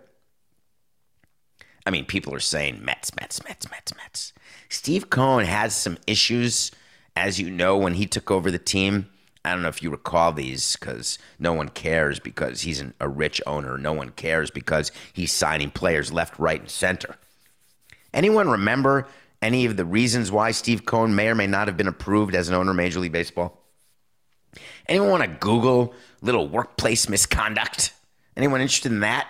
I 1.85 1.89
mean, 1.89 2.05
people 2.05 2.33
are 2.33 2.39
saying 2.39 2.83
Mets, 2.85 3.13
Mets, 3.19 3.43
Mets, 3.43 3.69
Mets, 3.69 3.93
Mets. 3.97 4.33
Steve 4.71 5.09
Cohen 5.09 5.45
has 5.45 5.75
some 5.75 5.97
issues, 6.07 6.71
as 7.13 7.37
you 7.37 7.51
know, 7.51 7.77
when 7.77 7.95
he 7.95 8.05
took 8.05 8.31
over 8.31 8.49
the 8.49 8.57
team. 8.57 9.09
I 9.43 9.51
don't 9.51 9.63
know 9.63 9.67
if 9.67 9.83
you 9.83 9.89
recall 9.89 10.31
these 10.31 10.77
because 10.77 11.19
no 11.37 11.51
one 11.51 11.67
cares 11.67 12.21
because 12.21 12.61
he's 12.61 12.79
an, 12.79 12.93
a 13.01 13.09
rich 13.09 13.41
owner. 13.45 13.77
No 13.77 13.91
one 13.91 14.11
cares 14.11 14.49
because 14.49 14.93
he's 15.11 15.33
signing 15.33 15.71
players 15.71 16.13
left, 16.13 16.39
right, 16.39 16.61
and 16.61 16.69
center. 16.69 17.17
Anyone 18.13 18.47
remember 18.47 19.09
any 19.41 19.65
of 19.65 19.75
the 19.75 19.83
reasons 19.83 20.31
why 20.31 20.51
Steve 20.51 20.85
Cohen 20.85 21.15
may 21.15 21.27
or 21.27 21.35
may 21.35 21.47
not 21.47 21.67
have 21.67 21.75
been 21.75 21.87
approved 21.87 22.33
as 22.33 22.47
an 22.47 22.55
owner 22.55 22.71
of 22.71 22.77
Major 22.77 23.01
League 23.01 23.11
Baseball? 23.11 23.61
Anyone 24.87 25.09
want 25.09 25.23
to 25.23 25.29
Google 25.29 25.93
little 26.21 26.47
workplace 26.47 27.09
misconduct? 27.09 27.93
Anyone 28.37 28.61
interested 28.61 28.93
in 28.93 29.01
that? 29.01 29.27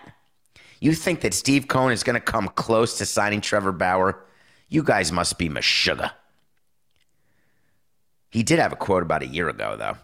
You 0.79 0.93
think 0.93 1.21
that 1.21 1.33
Steve 1.33 1.67
Cohen 1.67 1.93
is 1.93 2.03
going 2.03 2.13
to 2.13 2.19
come 2.19 2.47
close 2.49 2.99
to 2.99 3.07
signing 3.07 3.41
Trevor 3.41 3.71
Bauer? 3.71 4.23
You 4.71 4.83
guys 4.83 5.11
must 5.11 5.37
be 5.37 5.49
mashuga. 5.49 6.13
He 8.29 8.41
did 8.41 8.57
have 8.57 8.71
a 8.71 8.77
quote 8.77 9.03
about 9.03 9.21
a 9.21 9.27
year 9.27 9.49
ago, 9.49 9.75
though. 9.75 9.97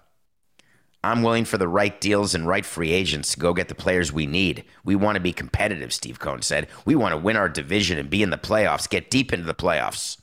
I'm 1.01 1.23
willing 1.23 1.45
for 1.45 1.57
the 1.57 1.69
right 1.69 1.99
deals 2.01 2.35
and 2.35 2.45
right 2.45 2.65
free 2.65 2.91
agents 2.91 3.31
to 3.31 3.39
go 3.39 3.53
get 3.53 3.69
the 3.69 3.75
players 3.75 4.11
we 4.11 4.25
need. 4.25 4.65
We 4.83 4.97
want 4.97 5.15
to 5.15 5.21
be 5.21 5.31
competitive, 5.31 5.93
Steve 5.93 6.19
Cohen 6.19 6.41
said. 6.41 6.67
We 6.83 6.95
want 6.95 7.13
to 7.13 7.17
win 7.17 7.37
our 7.37 7.47
division 7.47 7.97
and 7.97 8.09
be 8.09 8.21
in 8.21 8.29
the 8.29 8.37
playoffs, 8.37 8.89
get 8.89 9.09
deep 9.09 9.31
into 9.31 9.45
the 9.45 9.55
playoffs. 9.55 10.17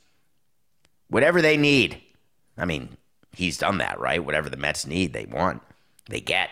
Whatever 1.08 1.40
they 1.40 1.56
need. 1.56 2.02
I 2.58 2.66
mean, 2.66 2.98
he's 3.32 3.56
done 3.56 3.78
that, 3.78 3.98
right? 3.98 4.22
Whatever 4.22 4.50
the 4.50 4.58
Mets 4.58 4.86
need, 4.86 5.14
they 5.14 5.24
want, 5.24 5.62
they 6.10 6.20
get. 6.20 6.50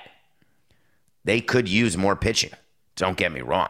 They 1.25 1.43
could 1.43 1.69
use 1.69 1.99
more 1.99 2.17
pitching. 2.17 2.53
Don't 2.97 3.19
get 3.19 3.33
me 3.33 3.43
wrong. 3.43 3.69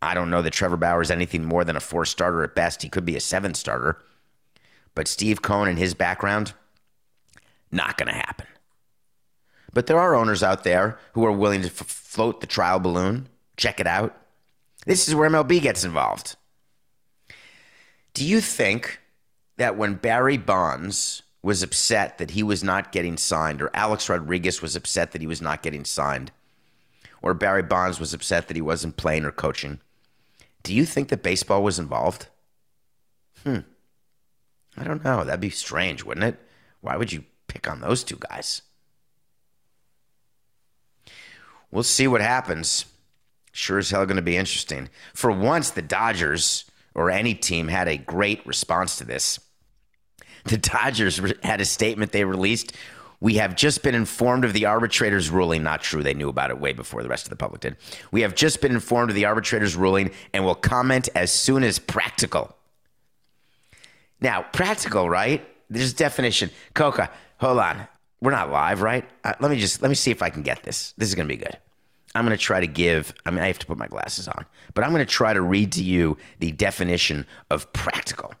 I 0.00 0.14
don't 0.14 0.30
know 0.30 0.42
that 0.42 0.52
Trevor 0.52 0.76
Bauer 0.76 1.02
is 1.02 1.10
anything 1.10 1.44
more 1.44 1.64
than 1.64 1.76
a 1.76 1.80
four 1.80 2.04
starter 2.04 2.44
at 2.44 2.54
best. 2.54 2.82
He 2.82 2.88
could 2.88 3.04
be 3.04 3.16
a 3.16 3.20
seven 3.20 3.54
starter. 3.54 4.00
But 4.94 5.08
Steve 5.08 5.42
Cohen 5.42 5.68
and 5.68 5.78
his 5.78 5.94
background, 5.94 6.52
not 7.70 7.96
going 7.96 8.08
to 8.08 8.14
happen. 8.14 8.46
But 9.72 9.86
there 9.86 9.98
are 9.98 10.14
owners 10.14 10.42
out 10.42 10.64
there 10.64 10.98
who 11.12 11.24
are 11.24 11.32
willing 11.32 11.62
to 11.62 11.68
f- 11.68 11.74
float 11.74 12.40
the 12.40 12.46
trial 12.46 12.78
balloon, 12.80 13.28
check 13.56 13.80
it 13.80 13.86
out. 13.86 14.16
This 14.86 15.08
is 15.08 15.14
where 15.14 15.28
MLB 15.28 15.60
gets 15.60 15.84
involved. 15.84 16.36
Do 18.14 18.24
you 18.24 18.40
think 18.40 19.00
that 19.56 19.76
when 19.76 19.94
Barry 19.94 20.36
Bonds 20.36 21.22
was 21.42 21.62
upset 21.62 22.18
that 22.18 22.32
he 22.32 22.42
was 22.42 22.64
not 22.64 22.92
getting 22.92 23.16
signed, 23.16 23.60
or 23.60 23.70
Alex 23.74 24.08
Rodriguez 24.08 24.62
was 24.62 24.74
upset 24.74 25.12
that 25.12 25.20
he 25.20 25.26
was 25.26 25.42
not 25.42 25.62
getting 25.62 25.84
signed, 25.84 26.32
or 27.22 27.34
Barry 27.34 27.62
Bonds 27.62 28.00
was 28.00 28.14
upset 28.14 28.48
that 28.48 28.56
he 28.56 28.62
wasn't 28.62 28.96
playing 28.96 29.24
or 29.24 29.32
coaching, 29.32 29.80
do 30.62 30.74
you 30.74 30.84
think 30.84 31.08
that 31.08 31.22
baseball 31.22 31.62
was 31.62 31.78
involved? 31.78 32.28
Hmm. 33.44 33.60
I 34.76 34.84
don't 34.84 35.04
know. 35.04 35.24
That'd 35.24 35.40
be 35.40 35.50
strange, 35.50 36.04
wouldn't 36.04 36.24
it? 36.24 36.38
Why 36.80 36.96
would 36.96 37.12
you 37.12 37.24
pick 37.46 37.68
on 37.68 37.80
those 37.80 38.04
two 38.04 38.18
guys? 38.18 38.62
We'll 41.70 41.82
see 41.82 42.08
what 42.08 42.20
happens. 42.20 42.86
Sure 43.52 43.78
as 43.78 43.90
hell 43.90 44.06
going 44.06 44.16
to 44.16 44.22
be 44.22 44.36
interesting. 44.36 44.88
For 45.14 45.30
once, 45.30 45.70
the 45.70 45.82
Dodgers 45.82 46.64
or 46.94 47.10
any 47.10 47.34
team 47.34 47.68
had 47.68 47.88
a 47.88 47.96
great 47.96 48.46
response 48.46 48.96
to 48.98 49.04
this. 49.04 49.40
The 50.44 50.58
Dodgers 50.58 51.20
had 51.42 51.60
a 51.60 51.64
statement 51.64 52.12
they 52.12 52.24
released. 52.24 52.74
We 53.20 53.34
have 53.34 53.56
just 53.56 53.82
been 53.82 53.94
informed 53.94 54.44
of 54.44 54.52
the 54.52 54.66
arbitrator's 54.66 55.28
ruling. 55.28 55.62
Not 55.62 55.82
true. 55.82 56.02
They 56.02 56.14
knew 56.14 56.28
about 56.28 56.50
it 56.50 56.60
way 56.60 56.72
before 56.72 57.02
the 57.02 57.08
rest 57.08 57.26
of 57.26 57.30
the 57.30 57.36
public 57.36 57.60
did. 57.60 57.76
We 58.12 58.20
have 58.20 58.34
just 58.34 58.60
been 58.60 58.72
informed 58.72 59.10
of 59.10 59.16
the 59.16 59.24
arbitrator's 59.24 59.74
ruling 59.74 60.12
and 60.32 60.44
will 60.44 60.54
comment 60.54 61.08
as 61.14 61.32
soon 61.32 61.64
as 61.64 61.78
practical. 61.78 62.54
Now, 64.20 64.42
practical, 64.52 65.10
right? 65.10 65.46
There's 65.68 65.92
a 65.92 65.96
definition. 65.96 66.50
Coca, 66.74 67.10
hold 67.38 67.58
on. 67.58 67.86
We're 68.20 68.32
not 68.32 68.50
live, 68.50 68.82
right? 68.82 69.08
Uh, 69.22 69.34
let 69.40 69.50
me 69.50 69.58
just 69.58 69.80
let 69.82 69.88
me 69.88 69.94
see 69.94 70.10
if 70.10 70.22
I 70.22 70.30
can 70.30 70.42
get 70.42 70.62
this. 70.62 70.92
This 70.96 71.08
is 71.08 71.14
going 71.14 71.28
to 71.28 71.34
be 71.34 71.38
good. 71.38 71.56
I'm 72.14 72.24
going 72.24 72.36
to 72.36 72.42
try 72.42 72.58
to 72.60 72.66
give. 72.66 73.14
I 73.24 73.30
mean, 73.30 73.40
I 73.40 73.46
have 73.48 73.58
to 73.60 73.66
put 73.66 73.78
my 73.78 73.86
glasses 73.86 74.26
on, 74.26 74.44
but 74.74 74.82
I'm 74.82 74.90
going 74.90 75.04
to 75.04 75.12
try 75.12 75.32
to 75.32 75.40
read 75.40 75.72
to 75.72 75.84
you 75.84 76.16
the 76.40 76.50
definition 76.50 77.26
of 77.50 77.72
practical. 77.72 78.34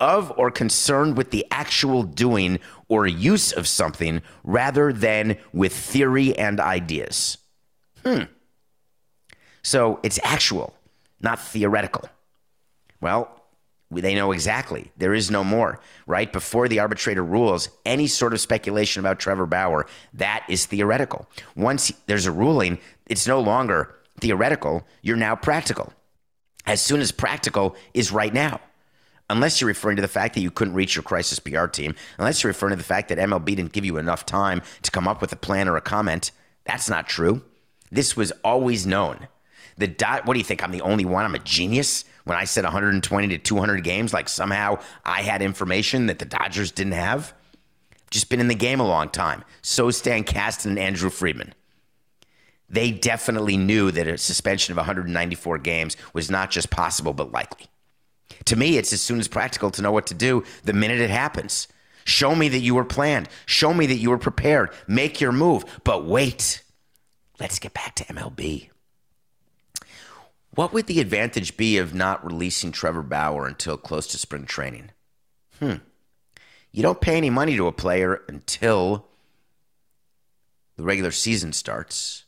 Of 0.00 0.32
or 0.36 0.50
concerned 0.50 1.16
with 1.16 1.30
the 1.30 1.46
actual 1.50 2.02
doing 2.02 2.58
or 2.88 3.06
use 3.06 3.52
of 3.52 3.68
something 3.68 4.22
rather 4.42 4.92
than 4.92 5.36
with 5.52 5.74
theory 5.74 6.36
and 6.36 6.58
ideas. 6.58 7.36
Hmm. 8.04 8.22
So 9.62 10.00
it's 10.02 10.18
actual, 10.24 10.74
not 11.20 11.38
theoretical. 11.38 12.08
Well, 13.00 13.40
they 13.90 14.14
know 14.14 14.32
exactly. 14.32 14.92
There 14.96 15.14
is 15.14 15.30
no 15.30 15.42
more, 15.42 15.80
right? 16.06 16.32
Before 16.32 16.68
the 16.68 16.78
arbitrator 16.78 17.24
rules, 17.24 17.68
any 17.84 18.06
sort 18.06 18.32
of 18.32 18.40
speculation 18.40 19.00
about 19.00 19.18
Trevor 19.18 19.46
Bauer, 19.46 19.86
that 20.14 20.44
is 20.48 20.66
theoretical. 20.66 21.28
Once 21.56 21.92
there's 22.06 22.26
a 22.26 22.32
ruling, 22.32 22.78
it's 23.06 23.26
no 23.26 23.40
longer 23.40 23.96
theoretical. 24.20 24.86
You're 25.02 25.16
now 25.16 25.34
practical. 25.34 25.92
As 26.66 26.80
soon 26.80 27.00
as 27.00 27.10
practical 27.10 27.74
is 27.92 28.12
right 28.12 28.32
now. 28.32 28.60
Unless 29.30 29.60
you're 29.60 29.68
referring 29.68 29.96
to 29.96 30.02
the 30.02 30.08
fact 30.08 30.34
that 30.34 30.42
you 30.42 30.50
couldn't 30.50 30.74
reach 30.74 30.96
your 30.96 31.02
crisis 31.02 31.38
PR 31.38 31.66
team, 31.66 31.94
unless 32.18 32.42
you're 32.42 32.50
referring 32.50 32.72
to 32.72 32.76
the 32.76 32.84
fact 32.84 33.08
that 33.08 33.18
MLB 33.18 33.46
didn't 33.46 33.72
give 33.72 33.86
you 33.86 33.96
enough 33.96 34.26
time 34.26 34.60
to 34.82 34.90
come 34.90 35.08
up 35.08 35.22
with 35.22 35.32
a 35.32 35.36
plan 35.36 35.68
or 35.68 35.76
a 35.76 35.80
comment, 35.80 36.32
that's 36.64 36.90
not 36.90 37.08
true. 37.08 37.42
This 37.90 38.16
was 38.16 38.32
always 38.44 38.86
known. 38.86 39.28
The 39.78 39.86
dot, 39.86 40.26
what 40.26 40.34
do 40.34 40.38
you 40.38 40.44
think? 40.44 40.62
I'm 40.62 40.72
the 40.72 40.82
only 40.82 41.06
one? 41.06 41.24
I'm 41.24 41.34
a 41.34 41.38
genius? 41.38 42.04
when 42.24 42.38
I 42.38 42.44
said 42.44 42.64
120 42.64 43.28
to 43.28 43.38
200 43.38 43.84
games, 43.84 44.12
like 44.12 44.28
somehow 44.28 44.78
I 45.04 45.22
had 45.22 45.42
information 45.42 46.06
that 46.06 46.18
the 46.18 46.24
Dodgers 46.24 46.70
didn't 46.70 46.92
have. 46.92 47.34
Just 48.10 48.28
been 48.28 48.40
in 48.40 48.48
the 48.48 48.54
game 48.54 48.80
a 48.80 48.86
long 48.86 49.08
time. 49.08 49.44
So 49.62 49.90
Stan 49.90 50.24
Kasten 50.24 50.70
and 50.70 50.78
Andrew 50.78 51.10
Friedman. 51.10 51.54
They 52.68 52.90
definitely 52.90 53.56
knew 53.56 53.90
that 53.90 54.06
a 54.06 54.18
suspension 54.18 54.72
of 54.72 54.76
194 54.76 55.58
games 55.58 55.96
was 56.12 56.30
not 56.30 56.50
just 56.50 56.70
possible, 56.70 57.12
but 57.12 57.32
likely. 57.32 57.66
To 58.46 58.56
me, 58.56 58.78
it's 58.78 58.92
as 58.92 59.00
soon 59.00 59.18
as 59.18 59.28
practical 59.28 59.70
to 59.70 59.82
know 59.82 59.92
what 59.92 60.06
to 60.08 60.14
do 60.14 60.44
the 60.64 60.72
minute 60.72 61.00
it 61.00 61.10
happens. 61.10 61.68
Show 62.04 62.34
me 62.34 62.48
that 62.48 62.60
you 62.60 62.74
were 62.74 62.84
planned. 62.84 63.28
Show 63.46 63.74
me 63.74 63.86
that 63.86 63.98
you 63.98 64.10
were 64.10 64.18
prepared. 64.18 64.70
Make 64.86 65.20
your 65.20 65.32
move. 65.32 65.64
But 65.84 66.04
wait, 66.04 66.62
let's 67.38 67.58
get 67.58 67.74
back 67.74 67.94
to 67.96 68.04
MLB. 68.04 68.70
What 70.52 70.72
would 70.72 70.86
the 70.86 71.00
advantage 71.00 71.56
be 71.56 71.78
of 71.78 71.94
not 71.94 72.24
releasing 72.24 72.72
Trevor 72.72 73.02
Bauer 73.02 73.46
until 73.46 73.76
close 73.76 74.06
to 74.08 74.18
spring 74.18 74.46
training? 74.46 74.90
Hmm. 75.58 75.76
You 76.72 76.82
don't 76.82 77.00
pay 77.00 77.16
any 77.16 77.30
money 77.30 77.56
to 77.56 77.66
a 77.66 77.72
player 77.72 78.22
until 78.28 79.06
the 80.76 80.82
regular 80.82 81.10
season 81.10 81.52
starts. 81.52 82.24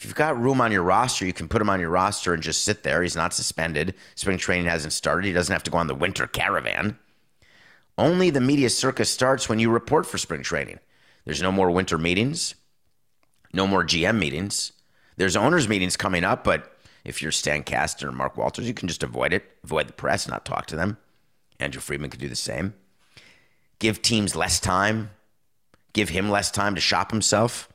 If 0.00 0.06
you've 0.06 0.14
got 0.14 0.40
room 0.40 0.62
on 0.62 0.72
your 0.72 0.82
roster, 0.82 1.26
you 1.26 1.34
can 1.34 1.46
put 1.46 1.60
him 1.60 1.68
on 1.68 1.78
your 1.78 1.90
roster 1.90 2.32
and 2.32 2.42
just 2.42 2.64
sit 2.64 2.84
there. 2.84 3.02
He's 3.02 3.16
not 3.16 3.34
suspended. 3.34 3.94
Spring 4.14 4.38
training 4.38 4.64
hasn't 4.64 4.94
started. 4.94 5.26
He 5.26 5.34
doesn't 5.34 5.52
have 5.52 5.62
to 5.64 5.70
go 5.70 5.76
on 5.76 5.88
the 5.88 5.94
winter 5.94 6.26
caravan. 6.26 6.98
Only 7.98 8.30
the 8.30 8.40
media 8.40 8.70
circus 8.70 9.10
starts 9.10 9.46
when 9.46 9.58
you 9.58 9.70
report 9.70 10.06
for 10.06 10.16
spring 10.16 10.42
training. 10.42 10.78
There's 11.26 11.42
no 11.42 11.52
more 11.52 11.70
winter 11.70 11.98
meetings, 11.98 12.54
no 13.52 13.66
more 13.66 13.84
GM 13.84 14.18
meetings. 14.18 14.72
There's 15.18 15.36
owners' 15.36 15.68
meetings 15.68 15.98
coming 15.98 16.24
up, 16.24 16.44
but 16.44 16.78
if 17.04 17.20
you're 17.20 17.30
Stan 17.30 17.62
Kasten 17.62 18.08
or 18.08 18.12
Mark 18.12 18.38
Walters, 18.38 18.66
you 18.66 18.72
can 18.72 18.88
just 18.88 19.02
avoid 19.02 19.34
it, 19.34 19.44
avoid 19.64 19.86
the 19.86 19.92
press, 19.92 20.26
not 20.26 20.46
talk 20.46 20.64
to 20.68 20.76
them. 20.76 20.96
Andrew 21.58 21.82
Friedman 21.82 22.08
could 22.08 22.20
do 22.20 22.28
the 22.30 22.36
same. 22.36 22.72
Give 23.78 24.00
teams 24.00 24.34
less 24.34 24.60
time, 24.60 25.10
give 25.92 26.08
him 26.08 26.30
less 26.30 26.50
time 26.50 26.74
to 26.74 26.80
shop 26.80 27.10
himself. 27.10 27.69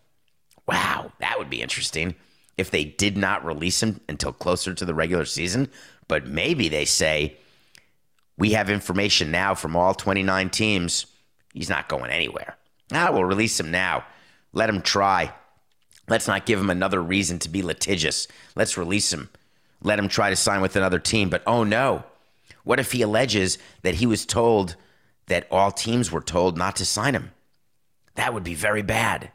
Wow, 0.67 1.11
that 1.19 1.37
would 1.37 1.49
be 1.49 1.61
interesting 1.61 2.15
if 2.57 2.71
they 2.71 2.85
did 2.85 3.17
not 3.17 3.45
release 3.45 3.83
him 3.83 3.99
until 4.07 4.31
closer 4.31 4.73
to 4.73 4.85
the 4.85 4.93
regular 4.93 5.25
season. 5.25 5.69
But 6.07 6.27
maybe 6.27 6.69
they 6.69 6.85
say, 6.85 7.37
we 8.37 8.51
have 8.51 8.69
information 8.69 9.31
now 9.31 9.55
from 9.55 9.75
all 9.75 9.93
29 9.93 10.49
teams. 10.49 11.05
He's 11.53 11.69
not 11.69 11.89
going 11.89 12.11
anywhere. 12.11 12.57
Ah, 12.91 13.09
we'll 13.11 13.23
release 13.23 13.59
him 13.59 13.71
now. 13.71 14.05
Let 14.53 14.69
him 14.69 14.81
try. 14.81 15.33
Let's 16.07 16.27
not 16.27 16.45
give 16.45 16.59
him 16.59 16.69
another 16.69 17.01
reason 17.01 17.39
to 17.39 17.49
be 17.49 17.63
litigious. 17.63 18.27
Let's 18.55 18.77
release 18.77 19.11
him. 19.11 19.29
Let 19.81 19.99
him 19.99 20.07
try 20.07 20.29
to 20.29 20.35
sign 20.35 20.61
with 20.61 20.75
another 20.75 20.99
team. 20.99 21.29
But 21.29 21.43
oh 21.47 21.63
no. 21.63 22.03
What 22.63 22.79
if 22.79 22.91
he 22.91 23.01
alleges 23.01 23.57
that 23.83 23.95
he 23.95 24.05
was 24.05 24.25
told 24.25 24.75
that 25.27 25.47
all 25.49 25.71
teams 25.71 26.11
were 26.11 26.21
told 26.21 26.57
not 26.57 26.75
to 26.77 26.85
sign 26.85 27.15
him? 27.15 27.31
That 28.15 28.33
would 28.33 28.43
be 28.43 28.55
very 28.55 28.81
bad. 28.81 29.31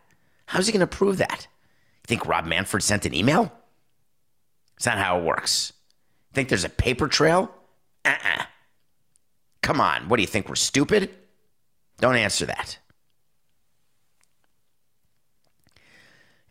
How's 0.51 0.67
he 0.67 0.73
going 0.73 0.81
to 0.81 0.87
prove 0.89 1.19
that? 1.19 1.47
You 2.03 2.09
think 2.09 2.27
Rob 2.27 2.45
Manfred 2.45 2.83
sent 2.83 3.07
an 3.07 3.15
email? 3.15 3.53
It's 4.77 4.85
not 4.85 4.99
how 4.99 5.17
it 5.17 5.23
works. 5.23 5.73
Think 6.33 6.49
there's 6.49 6.65
a 6.65 6.69
paper 6.69 7.07
trail? 7.07 7.55
Uh 8.05 8.09
uh-uh. 8.09 8.41
uh 8.41 8.45
Come 9.63 9.81
on. 9.81 10.09
What 10.09 10.17
do 10.17 10.23
you 10.23 10.27
think? 10.27 10.49
We're 10.49 10.57
stupid? 10.57 11.15
Don't 12.01 12.17
answer 12.17 12.47
that. 12.47 12.79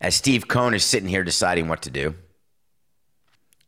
As 0.00 0.14
Steve 0.14 0.48
Cohen 0.48 0.72
is 0.72 0.82
sitting 0.82 1.10
here 1.10 1.22
deciding 1.22 1.68
what 1.68 1.82
to 1.82 1.90
do, 1.90 2.14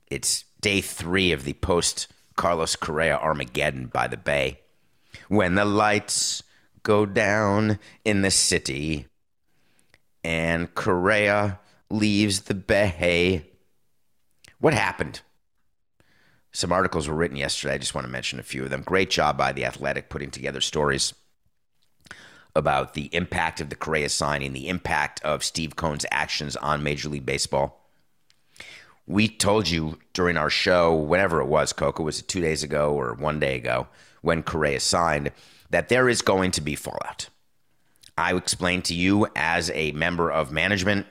it's 0.06 0.46
day 0.62 0.80
three 0.80 1.32
of 1.32 1.44
the 1.44 1.52
post 1.52 2.06
Carlos 2.36 2.74
Correa 2.74 3.18
Armageddon 3.18 3.88
by 3.88 4.08
the 4.08 4.16
Bay. 4.16 4.60
When 5.28 5.56
the 5.56 5.66
lights 5.66 6.42
go 6.82 7.04
down 7.04 7.78
in 8.02 8.22
the 8.22 8.30
city 8.30 9.08
and 10.24 10.74
Correa 10.74 11.58
leaves 11.90 12.42
the 12.42 12.54
Bay. 12.54 13.46
What 14.58 14.74
happened? 14.74 15.20
Some 16.52 16.72
articles 16.72 17.08
were 17.08 17.14
written 17.14 17.36
yesterday. 17.36 17.74
I 17.74 17.78
just 17.78 17.94
want 17.94 18.06
to 18.06 18.12
mention 18.12 18.38
a 18.38 18.42
few 18.42 18.62
of 18.64 18.70
them. 18.70 18.82
Great 18.82 19.10
job 19.10 19.38
by 19.38 19.52
The 19.52 19.64
Athletic 19.64 20.08
putting 20.08 20.30
together 20.30 20.60
stories 20.60 21.14
about 22.54 22.92
the 22.92 23.08
impact 23.14 23.60
of 23.60 23.70
the 23.70 23.76
Correa 23.76 24.10
signing, 24.10 24.52
the 24.52 24.68
impact 24.68 25.22
of 25.24 25.42
Steve 25.42 25.76
Cohen's 25.76 26.04
actions 26.10 26.54
on 26.56 26.82
Major 26.82 27.08
League 27.08 27.24
Baseball. 27.24 27.88
We 29.06 29.28
told 29.28 29.68
you 29.68 29.98
during 30.12 30.36
our 30.36 30.50
show, 30.50 30.94
whenever 30.94 31.40
it 31.40 31.46
was, 31.46 31.72
Coco, 31.72 32.02
was 32.02 32.20
it 32.20 32.28
two 32.28 32.42
days 32.42 32.62
ago 32.62 32.92
or 32.92 33.14
one 33.14 33.40
day 33.40 33.56
ago, 33.56 33.88
when 34.20 34.42
Correa 34.42 34.80
signed, 34.80 35.32
that 35.70 35.88
there 35.88 36.08
is 36.08 36.22
going 36.22 36.50
to 36.52 36.60
be 36.60 36.76
fallout. 36.76 37.28
I 38.16 38.34
explained 38.34 38.84
to 38.86 38.94
you 38.94 39.26
as 39.34 39.70
a 39.70 39.92
member 39.92 40.30
of 40.30 40.52
management, 40.52 41.06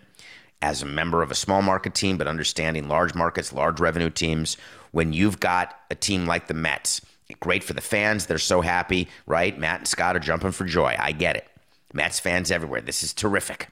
as 0.62 0.82
a 0.82 0.86
member 0.86 1.22
of 1.22 1.32
a 1.32 1.36
small 1.36 1.62
market 1.62 1.96
team, 1.96 2.18
but 2.18 2.28
understanding 2.28 2.88
large 2.88 3.16
markets, 3.16 3.52
large 3.52 3.80
revenue 3.80 4.10
teams, 4.10 4.58
when 4.92 5.14
you've 5.14 5.40
got 5.40 5.78
a 5.90 5.96
team 5.96 6.26
like 6.26 6.48
the 6.48 6.54
Mets, 6.54 7.02
great 7.40 7.64
for 7.64 7.74
the 7.74 7.82
fans. 7.82 8.26
They're 8.26 8.38
so 8.38 8.62
happy, 8.62 9.08
right? 9.26 9.58
Matt 9.58 9.80
and 9.80 9.88
Scott 9.88 10.16
are 10.16 10.20
jumping 10.20 10.52
for 10.52 10.66
joy. 10.66 10.96
I 11.00 11.12
get 11.12 11.36
it. 11.36 11.48
Mets 11.94 12.20
fans 12.20 12.52
everywhere. 12.52 12.82
This 12.82 13.04
is 13.04 13.14
terrific. 13.14 13.70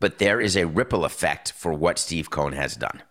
But 0.00 0.18
there 0.18 0.40
is 0.40 0.56
a 0.56 0.66
ripple 0.66 1.04
effect 1.04 1.52
for 1.52 1.72
what 1.72 1.98
Steve 1.98 2.30
Cohen 2.30 2.52
has 2.52 2.76
done. 2.76 3.02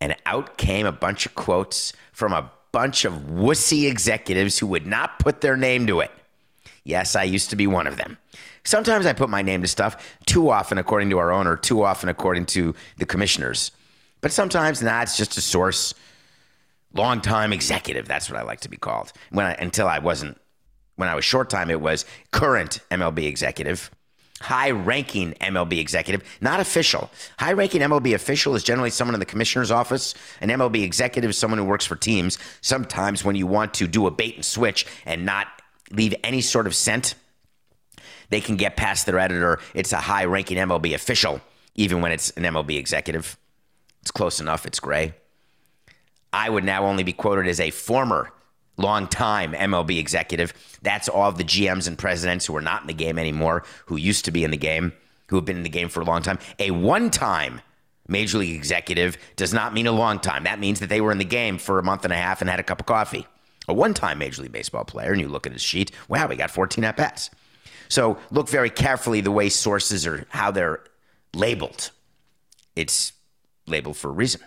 And 0.00 0.16
out 0.24 0.56
came 0.56 0.86
a 0.86 0.92
bunch 0.92 1.26
of 1.26 1.34
quotes 1.34 1.92
from 2.12 2.32
a 2.32 2.50
bunch 2.72 3.04
of 3.04 3.14
wussy 3.14 3.88
executives 3.90 4.58
who 4.58 4.66
would 4.68 4.86
not 4.86 5.18
put 5.18 5.40
their 5.40 5.56
name 5.56 5.86
to 5.86 6.00
it. 6.00 6.10
Yes, 6.84 7.14
I 7.16 7.24
used 7.24 7.50
to 7.50 7.56
be 7.56 7.66
one 7.66 7.86
of 7.86 7.96
them. 7.96 8.18
Sometimes 8.64 9.06
I 9.06 9.12
put 9.12 9.30
my 9.30 9.42
name 9.42 9.62
to 9.62 9.68
stuff, 9.68 10.16
too 10.26 10.50
often 10.50 10.78
according 10.78 11.10
to 11.10 11.18
our 11.18 11.32
owner, 11.32 11.56
too 11.56 11.82
often 11.82 12.08
according 12.08 12.46
to 12.46 12.74
the 12.98 13.06
commissioners. 13.06 13.72
But 14.20 14.32
sometimes, 14.32 14.82
nah, 14.82 15.02
it's 15.02 15.16
just 15.16 15.36
a 15.36 15.40
source. 15.40 15.94
Long 16.92 17.20
time 17.20 17.52
executive, 17.52 18.08
that's 18.08 18.28
what 18.28 18.38
I 18.38 18.42
like 18.42 18.60
to 18.60 18.68
be 18.68 18.76
called. 18.76 19.12
When 19.30 19.46
I, 19.46 19.52
until 19.54 19.86
I 19.86 20.00
wasn't, 20.00 20.38
when 20.96 21.08
I 21.08 21.14
was 21.14 21.24
short 21.24 21.48
time, 21.48 21.70
it 21.70 21.80
was 21.80 22.04
current 22.32 22.80
MLB 22.90 23.26
executive 23.26 23.90
high 24.40 24.70
ranking 24.70 25.32
MLB 25.34 25.78
executive, 25.78 26.22
not 26.40 26.60
official. 26.60 27.10
High 27.38 27.52
ranking 27.52 27.82
MLB 27.82 28.14
official 28.14 28.54
is 28.54 28.64
generally 28.64 28.90
someone 28.90 29.14
in 29.14 29.20
the 29.20 29.26
commissioner's 29.26 29.70
office. 29.70 30.14
An 30.40 30.48
MLB 30.48 30.82
executive 30.82 31.30
is 31.30 31.38
someone 31.38 31.58
who 31.58 31.64
works 31.64 31.86
for 31.86 31.96
teams. 31.96 32.38
Sometimes 32.60 33.24
when 33.24 33.36
you 33.36 33.46
want 33.46 33.74
to 33.74 33.86
do 33.86 34.06
a 34.06 34.10
bait 34.10 34.36
and 34.36 34.44
switch 34.44 34.86
and 35.04 35.24
not 35.26 35.48
leave 35.90 36.14
any 36.22 36.40
sort 36.40 36.66
of 36.66 36.74
scent, 36.74 37.14
they 38.30 38.40
can 38.40 38.56
get 38.56 38.76
past 38.76 39.06
their 39.06 39.18
editor. 39.18 39.58
It's 39.74 39.92
a 39.92 39.98
high 39.98 40.24
ranking 40.24 40.56
MLB 40.56 40.94
official, 40.94 41.40
even 41.74 42.00
when 42.00 42.12
it's 42.12 42.30
an 42.30 42.44
MLB 42.44 42.78
executive. 42.78 43.36
It's 44.02 44.10
close 44.10 44.40
enough, 44.40 44.66
it's 44.66 44.80
gray. 44.80 45.14
I 46.32 46.48
would 46.48 46.64
now 46.64 46.84
only 46.86 47.02
be 47.02 47.12
quoted 47.12 47.48
as 47.48 47.60
a 47.60 47.70
former 47.70 48.32
long 48.76 49.08
time 49.08 49.52
MLB 49.52 49.98
executive. 49.98 50.54
That's 50.82 51.08
all 51.08 51.28
of 51.28 51.38
the 51.38 51.44
GMs 51.44 51.86
and 51.86 51.98
presidents 51.98 52.46
who 52.46 52.56
are 52.56 52.62
not 52.62 52.82
in 52.82 52.86
the 52.86 52.94
game 52.94 53.18
anymore, 53.18 53.64
who 53.86 53.96
used 53.96 54.24
to 54.24 54.30
be 54.30 54.44
in 54.44 54.50
the 54.50 54.56
game, 54.56 54.92
who 55.28 55.36
have 55.36 55.44
been 55.44 55.56
in 55.56 55.62
the 55.64 55.68
game 55.68 55.88
for 55.88 56.00
a 56.00 56.04
long 56.04 56.22
time. 56.22 56.38
A 56.58 56.70
one 56.70 57.10
time 57.10 57.60
major 58.08 58.38
league 58.38 58.56
executive 58.56 59.16
does 59.36 59.52
not 59.52 59.74
mean 59.74 59.86
a 59.86 59.92
long 59.92 60.18
time. 60.18 60.44
That 60.44 60.58
means 60.58 60.80
that 60.80 60.88
they 60.88 61.00
were 61.00 61.12
in 61.12 61.18
the 61.18 61.24
game 61.24 61.58
for 61.58 61.78
a 61.78 61.82
month 61.82 62.04
and 62.04 62.12
a 62.12 62.16
half 62.16 62.40
and 62.40 62.50
had 62.50 62.60
a 62.60 62.64
cup 62.64 62.80
of 62.80 62.86
coffee. 62.86 63.26
A 63.68 63.74
one 63.74 63.94
time 63.94 64.18
major 64.18 64.42
league 64.42 64.52
baseball 64.52 64.84
player, 64.84 65.12
and 65.12 65.20
you 65.20 65.28
look 65.28 65.46
at 65.46 65.52
his 65.52 65.62
sheet, 65.62 65.92
wow, 66.08 66.26
we 66.26 66.36
got 66.36 66.50
14 66.50 66.82
at 66.84 66.96
bats. 66.96 67.30
So 67.88 68.18
look 68.30 68.48
very 68.48 68.70
carefully 68.70 69.20
the 69.20 69.30
way 69.30 69.48
sources 69.48 70.06
are, 70.06 70.26
how 70.30 70.50
they're 70.50 70.80
labeled. 71.34 71.90
It's 72.76 73.12
labeled 73.66 73.96
for 73.96 74.08
a 74.08 74.12
reason. 74.12 74.40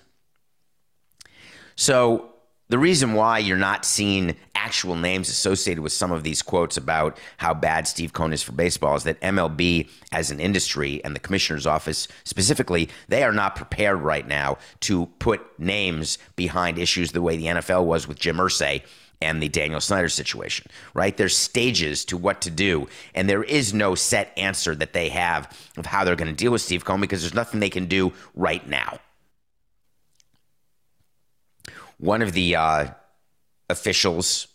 So 1.76 2.34
the 2.70 2.80
reason 2.80 3.14
why 3.14 3.40
you're 3.40 3.58
not 3.58 3.84
seeing 3.84 4.36
actual 4.56 4.96
names 4.96 5.30
associated 5.30 5.84
with 5.84 5.92
some 5.92 6.12
of 6.12 6.24
these 6.24 6.42
quotes 6.42 6.78
about 6.78 7.18
how 7.38 7.54
bad 7.54 7.88
Steve 7.88 8.14
Cohen 8.14 8.32
is 8.32 8.42
for 8.42 8.54
baseball 8.54 8.96
is 8.96 9.04
that 9.04 9.20
MLB 9.22 9.90
as 10.12 10.32
an 10.32 10.40
industry 10.40 11.04
and 11.04 11.16
the 11.16 11.20
commissioner's 11.20 11.68
office 11.68 12.08
specifically, 12.24 12.90
they 13.10 13.24
are 13.24 13.34
not 13.34 13.56
prepared 13.56 14.00
right 14.00 14.28
now 14.28 14.58
to 14.82 15.08
put 15.20 15.42
names 15.60 16.18
behind 16.36 16.80
issues 16.80 17.12
the 17.12 17.22
way 17.22 17.36
the 17.36 17.46
NFL 17.46 17.84
was 17.84 18.08
with 18.08 18.18
Jim 18.18 18.38
Irsay 18.38 18.84
and 19.24 19.42
the 19.42 19.50
Daniel 19.50 19.82
Snyder 19.82 20.10
situation, 20.10 20.68
right? 20.94 21.16
There's 21.16 21.36
stages 21.36 22.06
to 22.06 22.18
what 22.18 22.42
to 22.42 22.50
do, 22.50 22.88
and 23.16 23.30
there 23.30 23.44
is 23.44 23.74
no 23.74 23.96
set 23.96 24.32
answer 24.38 24.76
that 24.76 24.94
they 24.94 25.10
have 25.10 25.58
of 25.78 25.86
how 25.86 26.04
they're 26.04 26.16
going 26.16 26.28
to 26.30 26.36
deal 26.36 26.52
with 26.52 26.62
Steve 26.62 26.86
Cohen 26.86 27.02
because 27.02 27.22
there's 27.22 27.34
nothing 27.34 27.60
they 27.60 27.70
can 27.70 27.86
do 27.86 28.14
right 28.36 28.68
now 28.68 29.00
one 32.04 32.22
of 32.22 32.34
the 32.34 32.54
uh, 32.54 32.88
officials, 33.70 34.48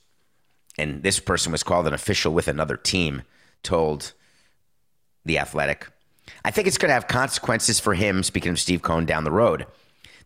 and 0.77 1.03
this 1.03 1.19
person 1.19 1.51
was 1.51 1.63
called 1.63 1.87
an 1.87 1.95
official 1.95 2.35
with 2.35 2.47
another 2.47 2.77
team, 2.77 3.23
told 3.63 4.13
The 5.25 5.39
Athletic, 5.39 5.89
I 6.45 6.51
think 6.51 6.69
it's 6.69 6.77
going 6.77 6.91
to 6.91 6.95
have 6.95 7.09
consequences 7.09 7.81
for 7.81 7.95
him, 7.95 8.23
speaking 8.23 8.53
of 8.53 8.61
Steve 8.61 8.83
Cohen, 8.83 9.07
down 9.07 9.25
the 9.25 9.31
road. 9.31 9.67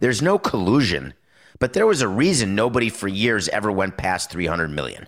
There's 0.00 0.20
no 0.20 0.36
collusion, 0.36 1.14
but 1.62 1.74
there 1.74 1.86
was 1.86 2.02
a 2.02 2.08
reason 2.08 2.56
nobody 2.56 2.88
for 2.88 3.06
years 3.06 3.48
ever 3.50 3.70
went 3.70 3.96
past 3.96 4.30
300 4.30 4.68
million. 4.68 5.06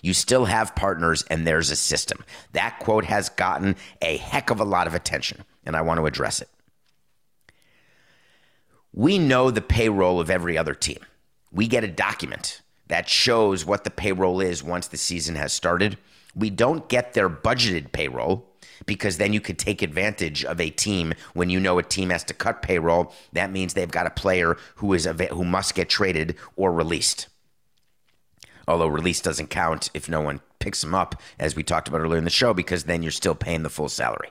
You 0.00 0.14
still 0.14 0.46
have 0.46 0.74
partners, 0.74 1.26
and 1.30 1.46
there's 1.46 1.68
a 1.68 1.76
system. 1.76 2.24
That 2.52 2.78
quote 2.78 3.04
has 3.04 3.28
gotten 3.28 3.76
a 4.00 4.16
heck 4.16 4.48
of 4.48 4.60
a 4.60 4.64
lot 4.64 4.86
of 4.86 4.94
attention, 4.94 5.44
and 5.66 5.76
I 5.76 5.82
want 5.82 6.00
to 6.00 6.06
address 6.06 6.40
it. 6.40 6.48
We 8.94 9.18
know 9.18 9.50
the 9.50 9.60
payroll 9.60 10.20
of 10.20 10.30
every 10.30 10.56
other 10.56 10.72
team 10.72 11.00
we 11.52 11.68
get 11.68 11.84
a 11.84 11.88
document 11.88 12.62
that 12.86 13.06
shows 13.06 13.66
what 13.66 13.84
the 13.84 13.90
payroll 13.90 14.40
is 14.40 14.62
once 14.62 14.86
the 14.86 14.96
season 14.96 15.34
has 15.34 15.52
started. 15.52 15.98
We 16.34 16.48
don't 16.48 16.88
get 16.88 17.12
their 17.12 17.28
budgeted 17.28 17.92
payroll 17.92 18.49
because 18.86 19.18
then 19.18 19.32
you 19.32 19.40
could 19.40 19.58
take 19.58 19.82
advantage 19.82 20.44
of 20.44 20.60
a 20.60 20.70
team 20.70 21.12
when 21.34 21.50
you 21.50 21.60
know 21.60 21.78
a 21.78 21.82
team 21.82 22.10
has 22.10 22.24
to 22.24 22.34
cut 22.34 22.62
payroll. 22.62 23.12
That 23.32 23.50
means 23.50 23.74
they've 23.74 23.90
got 23.90 24.06
a 24.06 24.10
player 24.10 24.56
who 24.76 24.92
is 24.94 25.06
who 25.06 25.44
must 25.44 25.74
get 25.74 25.88
traded 25.88 26.36
or 26.56 26.72
released. 26.72 27.28
Although 28.66 28.86
release 28.86 29.20
doesn't 29.20 29.48
count 29.48 29.90
if 29.94 30.08
no 30.08 30.20
one 30.20 30.40
picks 30.60 30.84
him 30.84 30.94
up, 30.94 31.20
as 31.38 31.56
we 31.56 31.62
talked 31.62 31.88
about 31.88 32.00
earlier 32.00 32.18
in 32.18 32.24
the 32.24 32.30
show, 32.30 32.54
because 32.54 32.84
then 32.84 33.02
you're 33.02 33.10
still 33.10 33.34
paying 33.34 33.62
the 33.62 33.70
full 33.70 33.88
salary. 33.88 34.30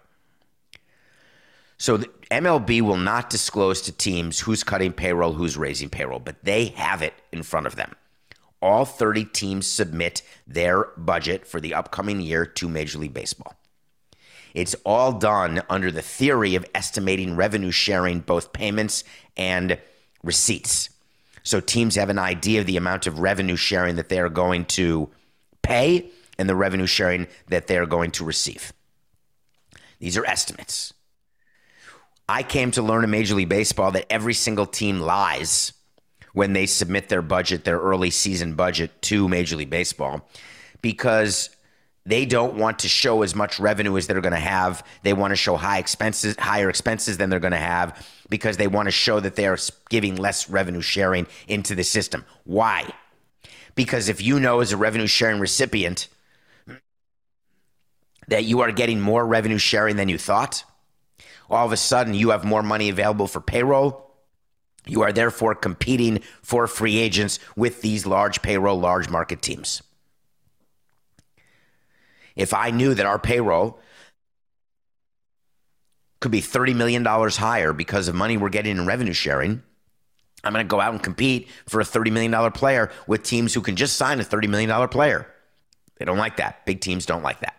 So 1.77 1.97
the 1.97 2.09
MLB 2.29 2.81
will 2.81 2.97
not 2.97 3.29
disclose 3.29 3.81
to 3.81 3.91
teams 3.91 4.41
who's 4.41 4.63
cutting 4.63 4.93
payroll, 4.93 5.33
who's 5.33 5.57
raising 5.57 5.89
payroll, 5.89 6.19
but 6.19 6.43
they 6.43 6.65
have 6.65 7.01
it 7.01 7.13
in 7.31 7.43
front 7.43 7.67
of 7.67 7.75
them. 7.75 7.95
All 8.61 8.85
30 8.85 9.25
teams 9.25 9.65
submit 9.65 10.21
their 10.45 10.85
budget 10.97 11.47
for 11.47 11.61
the 11.61 11.73
upcoming 11.73 12.19
year 12.19 12.45
to 12.45 12.67
Major 12.67 12.99
League 12.99 13.13
Baseball. 13.13 13.58
It's 14.59 14.75
all 14.85 15.13
done 15.13 15.61
under 15.69 15.89
the 15.89 16.01
theory 16.01 16.55
of 16.55 16.65
estimating 16.75 17.37
revenue 17.37 17.71
sharing, 17.71 18.19
both 18.19 18.51
payments 18.51 19.05
and 19.37 19.79
receipts. 20.21 20.89
So 21.43 21.61
teams 21.61 21.95
have 21.95 22.09
an 22.09 22.19
idea 22.19 22.59
of 22.59 22.65
the 22.65 22.75
amount 22.75 23.07
of 23.07 23.19
revenue 23.19 23.55
sharing 23.55 23.95
that 23.95 24.09
they 24.09 24.19
are 24.19 24.27
going 24.27 24.65
to 24.65 25.09
pay 25.61 26.09
and 26.37 26.49
the 26.49 26.57
revenue 26.57 26.87
sharing 26.87 27.27
that 27.47 27.67
they 27.67 27.77
are 27.77 27.85
going 27.85 28.11
to 28.11 28.25
receive. 28.25 28.73
These 29.99 30.17
are 30.17 30.25
estimates. 30.25 30.93
I 32.27 32.43
came 32.43 32.71
to 32.71 32.81
learn 32.81 33.05
in 33.05 33.09
Major 33.09 33.35
League 33.35 33.47
Baseball 33.47 33.91
that 33.91 34.11
every 34.11 34.33
single 34.33 34.65
team 34.65 34.99
lies 34.99 35.71
when 36.33 36.51
they 36.51 36.65
submit 36.65 37.07
their 37.07 37.21
budget, 37.21 37.63
their 37.63 37.79
early 37.79 38.09
season 38.09 38.55
budget 38.55 39.01
to 39.03 39.29
Major 39.29 39.55
League 39.55 39.69
Baseball 39.69 40.29
because 40.81 41.49
they 42.09 42.25
don't 42.25 42.55
want 42.55 42.79
to 42.79 42.89
show 42.89 43.21
as 43.21 43.35
much 43.35 43.59
revenue 43.59 43.95
as 43.95 44.07
they're 44.07 44.19
going 44.19 44.33
to 44.33 44.39
have. 44.39 44.83
They 45.03 45.13
want 45.13 45.31
to 45.31 45.35
show 45.35 45.57
high 45.57 45.77
expenses, 45.77 46.35
higher 46.39 46.67
expenses 46.67 47.17
than 47.17 47.29
they're 47.29 47.39
going 47.39 47.51
to 47.51 47.57
have 47.57 48.03
because 48.29 48.57
they 48.57 48.67
want 48.67 48.87
to 48.87 48.91
show 48.91 49.19
that 49.19 49.35
they 49.35 49.45
are 49.45 49.59
giving 49.89 50.15
less 50.15 50.49
revenue 50.49 50.81
sharing 50.81 51.27
into 51.47 51.75
the 51.75 51.83
system. 51.83 52.25
Why? 52.45 52.91
Because 53.75 54.09
if 54.09 54.23
you 54.23 54.39
know 54.39 54.59
as 54.59 54.71
a 54.71 54.77
revenue 54.77 55.05
sharing 55.05 55.39
recipient 55.39 56.07
that 58.27 58.43
you 58.43 58.61
are 58.61 58.71
getting 58.71 58.99
more 58.99 59.23
revenue 59.23 59.59
sharing 59.59 59.95
than 59.95 60.09
you 60.09 60.17
thought, 60.17 60.63
all 61.47 61.67
of 61.67 61.71
a 61.71 61.77
sudden 61.77 62.15
you 62.15 62.31
have 62.31 62.43
more 62.43 62.63
money 62.63 62.89
available 62.89 63.27
for 63.27 63.39
payroll. 63.39 64.15
You 64.87 65.03
are 65.03 65.13
therefore 65.13 65.53
competing 65.53 66.21
for 66.41 66.65
free 66.65 66.97
agents 66.97 67.37
with 67.55 67.81
these 67.81 68.07
large 68.07 68.41
payroll, 68.41 68.79
large 68.79 69.09
market 69.09 69.43
teams. 69.43 69.83
If 72.39 72.53
I 72.53 72.71
knew 72.71 72.93
that 72.93 73.05
our 73.05 73.19
payroll 73.19 73.79
could 76.21 76.31
be 76.31 76.41
$30 76.41 76.73
million 76.73 77.05
higher 77.05 77.73
because 77.73 78.07
of 78.07 78.15
money 78.15 78.37
we're 78.37 78.49
getting 78.49 78.77
in 78.77 78.85
revenue 78.85 79.13
sharing, 79.13 79.61
I'm 80.43 80.53
going 80.53 80.65
to 80.65 80.69
go 80.69 80.79
out 80.79 80.93
and 80.93 81.03
compete 81.03 81.49
for 81.67 81.81
a 81.81 81.83
$30 81.83 82.11
million 82.13 82.51
player 82.51 82.91
with 83.07 83.23
teams 83.23 83.53
who 83.53 83.61
can 83.61 83.75
just 83.75 83.97
sign 83.97 84.21
a 84.21 84.23
$30 84.23 84.47
million 84.47 84.87
player. 84.87 85.27
They 85.97 86.05
don't 86.05 86.17
like 86.17 86.37
that. 86.37 86.65
Big 86.65 86.79
teams 86.79 87.05
don't 87.05 87.23
like 87.23 87.41
that. 87.41 87.57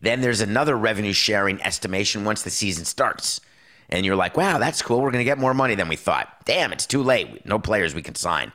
Then 0.00 0.20
there's 0.20 0.40
another 0.40 0.76
revenue 0.76 1.12
sharing 1.12 1.60
estimation 1.60 2.24
once 2.24 2.42
the 2.42 2.50
season 2.50 2.84
starts. 2.84 3.40
And 3.88 4.06
you're 4.06 4.14
like, 4.14 4.36
wow, 4.36 4.58
that's 4.58 4.80
cool. 4.80 5.00
We're 5.00 5.10
going 5.10 5.24
to 5.24 5.24
get 5.24 5.38
more 5.38 5.54
money 5.54 5.74
than 5.74 5.88
we 5.88 5.96
thought. 5.96 6.28
Damn, 6.44 6.72
it's 6.72 6.86
too 6.86 7.02
late. 7.02 7.44
No 7.44 7.58
players 7.58 7.96
we 7.96 8.02
can 8.02 8.14
sign. 8.14 8.52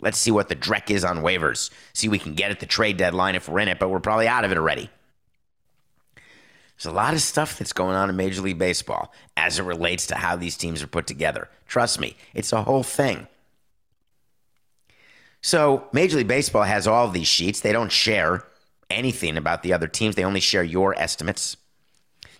Let's 0.00 0.18
see 0.18 0.30
what 0.30 0.48
the 0.48 0.56
dreck 0.56 0.90
is 0.90 1.04
on 1.04 1.18
waivers. 1.18 1.70
See 1.92 2.08
we 2.08 2.18
can 2.18 2.34
get 2.34 2.50
at 2.50 2.60
the 2.60 2.66
trade 2.66 2.96
deadline 2.96 3.34
if 3.34 3.48
we're 3.48 3.60
in 3.60 3.68
it, 3.68 3.78
but 3.78 3.88
we're 3.88 4.00
probably 4.00 4.28
out 4.28 4.44
of 4.44 4.52
it 4.52 4.58
already. 4.58 4.90
There's 6.76 6.92
a 6.92 6.96
lot 6.96 7.14
of 7.14 7.22
stuff 7.22 7.58
that's 7.58 7.72
going 7.72 7.96
on 7.96 8.10
in 8.10 8.16
Major 8.16 8.42
League 8.42 8.58
Baseball 8.58 9.12
as 9.36 9.58
it 9.58 9.62
relates 9.62 10.06
to 10.08 10.16
how 10.16 10.36
these 10.36 10.58
teams 10.58 10.82
are 10.82 10.86
put 10.86 11.06
together. 11.06 11.48
Trust 11.66 11.98
me, 11.98 12.16
it's 12.34 12.52
a 12.52 12.62
whole 12.62 12.82
thing. 12.82 13.26
So, 15.40 15.88
Major 15.92 16.18
League 16.18 16.28
Baseball 16.28 16.64
has 16.64 16.86
all 16.86 17.08
these 17.08 17.28
sheets. 17.28 17.60
They 17.60 17.72
don't 17.72 17.92
share 17.92 18.44
anything 18.90 19.36
about 19.36 19.62
the 19.62 19.72
other 19.72 19.88
teams. 19.88 20.16
They 20.16 20.24
only 20.24 20.40
share 20.40 20.64
your 20.64 20.98
estimates. 20.98 21.56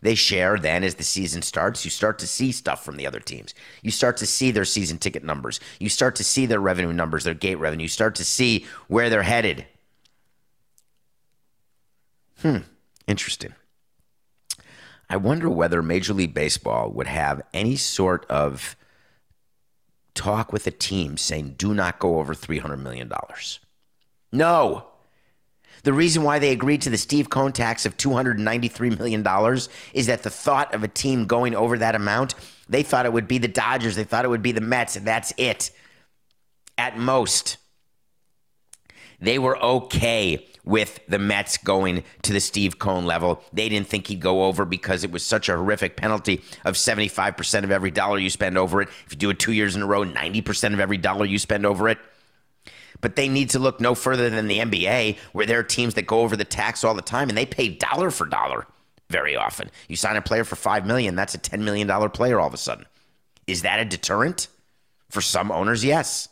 They 0.01 0.15
share 0.15 0.59
then 0.59 0.85
as 0.85 0.97
the 0.97 1.03
season 1.03 1.43
starts, 1.43 1.85
you 1.85 1.91
start 1.91 2.19
to 2.21 2.27
see 2.27 2.53
stuff 2.53 2.85
from 2.85 2.97
the 2.97 3.07
other 3.07 3.21
teams. 3.21 3.55
You 3.83 3.91
start 3.91 4.17
to 4.19 4.27
see 4.27 4.51
their 4.51 4.65
season 4.65 4.99
ticket 4.99 5.25
numbers. 5.25 5.61
You 5.81 5.89
start 5.89 6.17
to 6.17 6.25
see 6.25 6.47
their 6.47 6.61
revenue 6.61 6.93
numbers, 6.93 7.25
their 7.25 7.35
gate 7.35 7.57
revenue. 7.57 7.85
You 7.85 7.89
start 7.89 8.15
to 8.17 8.25
see 8.25 8.67
where 8.89 9.11
they're 9.11 9.23
headed. 9.23 9.67
Hmm, 12.43 12.59
interesting. 13.07 13.55
I 15.09 15.17
wonder 15.17 15.49
whether 15.49 15.83
Major 15.83 16.13
League 16.13 16.35
Baseball 16.35 16.91
would 16.91 17.07
have 17.07 17.43
any 17.55 17.77
sort 17.77 18.27
of 18.27 18.77
talk 20.15 20.53
with 20.53 20.67
a 20.67 20.73
team 20.73 21.17
saying, 21.17 21.55
do 21.59 21.73
not 21.75 21.99
go 21.99 22.19
over 22.19 22.35
$300 22.35 22.81
million. 22.81 23.11
No. 24.33 24.89
The 25.87 25.93
reason 25.93 26.25
why 26.25 26.41
they 26.41 26.51
agreed 26.51 26.83
to 26.83 26.91
the 26.91 26.99
Steve 26.99 27.31
Cohen 27.31 27.53
tax 27.53 27.87
of 27.87 27.97
$293 27.97 28.99
million 28.99 29.25
is 29.95 30.07
that 30.09 30.25
the 30.25 30.31
thought 30.31 30.75
of 30.75 30.83
a 30.83 30.89
team 30.89 31.27
going 31.27 31.55
over 31.55 31.79
that 31.79 31.95
amount, 31.95 32.35
they 32.69 32.83
thought 32.83 33.07
it 33.07 33.13
would 33.13 33.29
be 33.29 33.39
the 33.39 33.47
Dodgers, 33.47 33.95
they 33.95 34.03
thought 34.03 34.25
it 34.25 34.29
would 34.29 34.43
be 34.43 34.51
the 34.51 34.61
Mets, 34.61 34.97
and 34.97 35.07
that's 35.07 35.33
it. 35.37 35.71
At 36.77 36.99
most. 36.99 37.59
They 39.21 39.39
were 39.39 39.57
okay 39.63 40.49
with 40.65 40.99
the 41.07 41.21
Mets 41.21 41.57
going 41.57 42.03
to 42.23 42.33
the 42.33 42.41
Steve 42.41 42.81
Cohen 42.81 43.07
level. 43.07 43.41
They 43.53 43.69
didn't 43.69 43.87
think 43.87 44.09
he'd 44.09 44.19
go 44.19 44.47
over 44.47 44.65
because 44.65 45.05
it 45.05 45.13
was 45.13 45.25
such 45.25 45.49
a 45.49 45.55
horrific 45.55 45.97
penalty 45.97 46.43
of 46.65 46.75
75% 46.75 47.63
of 47.63 47.71
every 47.71 47.93
dollar 47.93 48.19
you 48.19 48.29
spend 48.29 48.59
over 48.59 48.83
it. 48.83 48.89
If 49.07 49.13
you 49.13 49.19
do 49.19 49.31
it 49.31 49.39
two 49.39 49.53
years 49.53 49.77
in 49.77 49.83
a 49.83 49.87
row, 49.87 50.05
90% 50.05 50.73
of 50.73 50.81
every 50.81 50.99
dollar 50.99 51.27
you 51.27 51.39
spend 51.39 51.65
over 51.65 51.89
it. 51.89 51.99
But 53.01 53.17
they 53.17 53.29
need 53.29 53.51
to 53.51 53.59
look 53.59 53.81
no 53.81 53.95
further 53.95 54.31
than 54.31 54.49
the 54.49 54.59
NBA, 54.59 55.19
where 55.33 55.47
there 55.47 55.59
are 55.59 55.65
teams 55.65 55.95
that 55.95 56.07
go 56.07 56.21
over 56.21 56.37
the 56.37 56.45
tax 56.45 56.85
all 56.85 56.95
the 56.95 57.03
time 57.03 57.29
and 57.29 57.37
they 57.37 57.47
pay 57.47 57.69
dollar 57.69 58.11
for 58.11 58.27
dollar 58.27 58.67
very 59.09 59.37
often. 59.37 59.71
You 59.89 59.97
sign 59.97 60.17
a 60.17 60.23
player 60.23 60.45
for 60.45 60.57
five 60.57 60.87
million, 60.87 61.15
that's 61.15 61.35
a 61.35 61.39
$10 61.39 61.63
million 61.63 61.89
player 62.11 62.41
all 62.41 62.49
of 62.49 62.55
a 62.55 62.59
sudden. 62.59 62.87
Is 63.47 63.63
that 63.63 63.81
a 63.81 63.85
deterrent? 63.85 64.49
For 65.09 65.21
some 65.21 65.53
owners, 65.53 65.85
yes. 65.85 66.29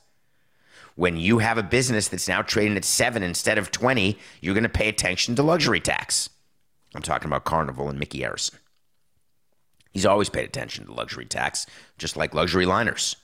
When 0.96 1.16
you 1.16 1.38
have 1.38 1.58
a 1.58 1.62
business 1.62 2.08
that's 2.08 2.28
now 2.28 2.42
trading 2.42 2.76
at 2.76 2.84
seven 2.84 3.22
instead 3.22 3.58
of 3.58 3.70
20, 3.70 4.18
you're 4.40 4.54
going 4.54 4.64
to 4.64 4.68
pay 4.68 4.88
attention 4.88 5.36
to 5.36 5.42
luxury 5.42 5.80
tax. 5.80 6.28
I'm 6.94 7.02
talking 7.02 7.28
about 7.28 7.44
Carnival 7.44 7.88
and 7.88 7.98
Micky 7.98 8.20
Arison. 8.20 8.54
He's 9.92 10.06
always 10.06 10.28
paid 10.28 10.44
attention 10.44 10.86
to 10.86 10.92
luxury 10.92 11.24
tax, 11.24 11.66
just 11.98 12.16
like 12.16 12.34
luxury 12.34 12.66
liners. 12.66 13.16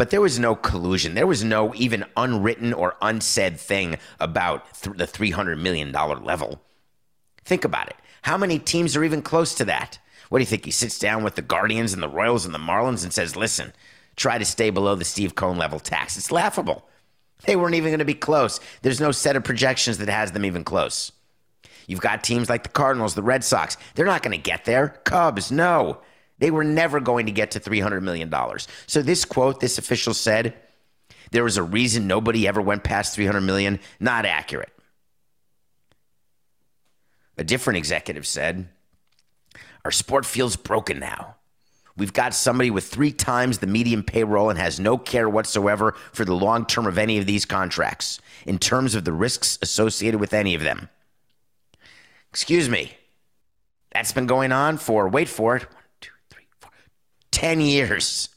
But 0.00 0.08
there 0.08 0.22
was 0.22 0.38
no 0.38 0.54
collusion. 0.54 1.14
There 1.14 1.26
was 1.26 1.44
no 1.44 1.74
even 1.74 2.06
unwritten 2.16 2.72
or 2.72 2.96
unsaid 3.02 3.60
thing 3.60 3.98
about 4.18 4.64
th- 4.72 4.96
the 4.96 5.04
$300 5.06 5.60
million 5.60 5.92
level. 5.92 6.62
Think 7.44 7.66
about 7.66 7.88
it. 7.88 7.96
How 8.22 8.38
many 8.38 8.58
teams 8.58 8.96
are 8.96 9.04
even 9.04 9.20
close 9.20 9.52
to 9.56 9.66
that? 9.66 9.98
What 10.30 10.38
do 10.38 10.42
you 10.42 10.46
think? 10.46 10.64
He 10.64 10.70
sits 10.70 10.98
down 10.98 11.22
with 11.22 11.34
the 11.34 11.42
Guardians 11.42 11.92
and 11.92 12.02
the 12.02 12.08
Royals 12.08 12.46
and 12.46 12.54
the 12.54 12.58
Marlins 12.58 13.04
and 13.04 13.12
says, 13.12 13.36
listen, 13.36 13.74
try 14.16 14.38
to 14.38 14.44
stay 14.46 14.70
below 14.70 14.94
the 14.94 15.04
Steve 15.04 15.34
Cohen 15.34 15.58
level 15.58 15.78
tax. 15.78 16.16
It's 16.16 16.32
laughable. 16.32 16.88
They 17.44 17.54
weren't 17.54 17.74
even 17.74 17.90
going 17.90 17.98
to 17.98 18.06
be 18.06 18.14
close. 18.14 18.58
There's 18.80 19.02
no 19.02 19.12
set 19.12 19.36
of 19.36 19.44
projections 19.44 19.98
that 19.98 20.08
has 20.08 20.32
them 20.32 20.46
even 20.46 20.64
close. 20.64 21.12
You've 21.86 22.00
got 22.00 22.24
teams 22.24 22.48
like 22.48 22.62
the 22.62 22.70
Cardinals, 22.70 23.16
the 23.16 23.22
Red 23.22 23.44
Sox. 23.44 23.76
They're 23.96 24.06
not 24.06 24.22
going 24.22 24.32
to 24.32 24.42
get 24.42 24.64
there. 24.64 24.98
Cubs, 25.04 25.52
no. 25.52 26.00
They 26.40 26.50
were 26.50 26.64
never 26.64 27.00
going 27.00 27.26
to 27.26 27.32
get 27.32 27.52
to 27.52 27.60
$300 27.60 28.02
million. 28.02 28.32
So, 28.86 29.02
this 29.02 29.24
quote, 29.24 29.60
this 29.60 29.78
official 29.78 30.14
said, 30.14 30.54
there 31.30 31.44
was 31.44 31.58
a 31.58 31.62
reason 31.62 32.06
nobody 32.06 32.48
ever 32.48 32.60
went 32.60 32.82
past 32.82 33.14
300 33.14 33.42
million, 33.42 33.78
not 34.00 34.26
accurate. 34.26 34.72
A 37.38 37.44
different 37.44 37.76
executive 37.76 38.26
said, 38.26 38.68
Our 39.84 39.90
sport 39.90 40.26
feels 40.26 40.56
broken 40.56 40.98
now. 40.98 41.36
We've 41.96 42.12
got 42.12 42.34
somebody 42.34 42.70
with 42.70 42.86
three 42.86 43.12
times 43.12 43.58
the 43.58 43.66
median 43.66 44.02
payroll 44.02 44.48
and 44.48 44.58
has 44.58 44.80
no 44.80 44.96
care 44.96 45.28
whatsoever 45.28 45.94
for 46.12 46.24
the 46.24 46.34
long 46.34 46.64
term 46.64 46.86
of 46.86 46.96
any 46.96 47.18
of 47.18 47.26
these 47.26 47.44
contracts 47.44 48.20
in 48.46 48.58
terms 48.58 48.94
of 48.94 49.04
the 49.04 49.12
risks 49.12 49.58
associated 49.60 50.18
with 50.18 50.32
any 50.32 50.54
of 50.54 50.62
them. 50.62 50.88
Excuse 52.30 52.68
me. 52.68 52.96
That's 53.92 54.12
been 54.12 54.26
going 54.26 54.52
on 54.52 54.78
for, 54.78 55.08
wait 55.08 55.28
for 55.28 55.56
it, 55.56 55.66
10 57.40 57.62
years. 57.62 58.28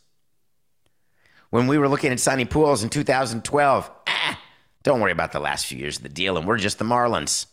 When 1.50 1.68
we 1.68 1.78
were 1.78 1.90
looking 1.90 2.14
at 2.14 2.22
signing 2.22 2.48
Pujols 2.48 2.84
in 2.84 2.90
2012, 2.90 3.92
ah, 4.08 4.42
don't 4.84 5.02
worry 5.02 5.12
about 5.12 5.34
the 5.34 5.42
last 5.42 5.66
few 5.66 5.78
years 5.78 5.98
of 5.98 6.04
the 6.04 6.10
deal, 6.10 6.38
and 6.38 6.48
we're 6.48 6.58
just 6.58 6.80
the 6.80 6.86
Marlins. 6.86 7.48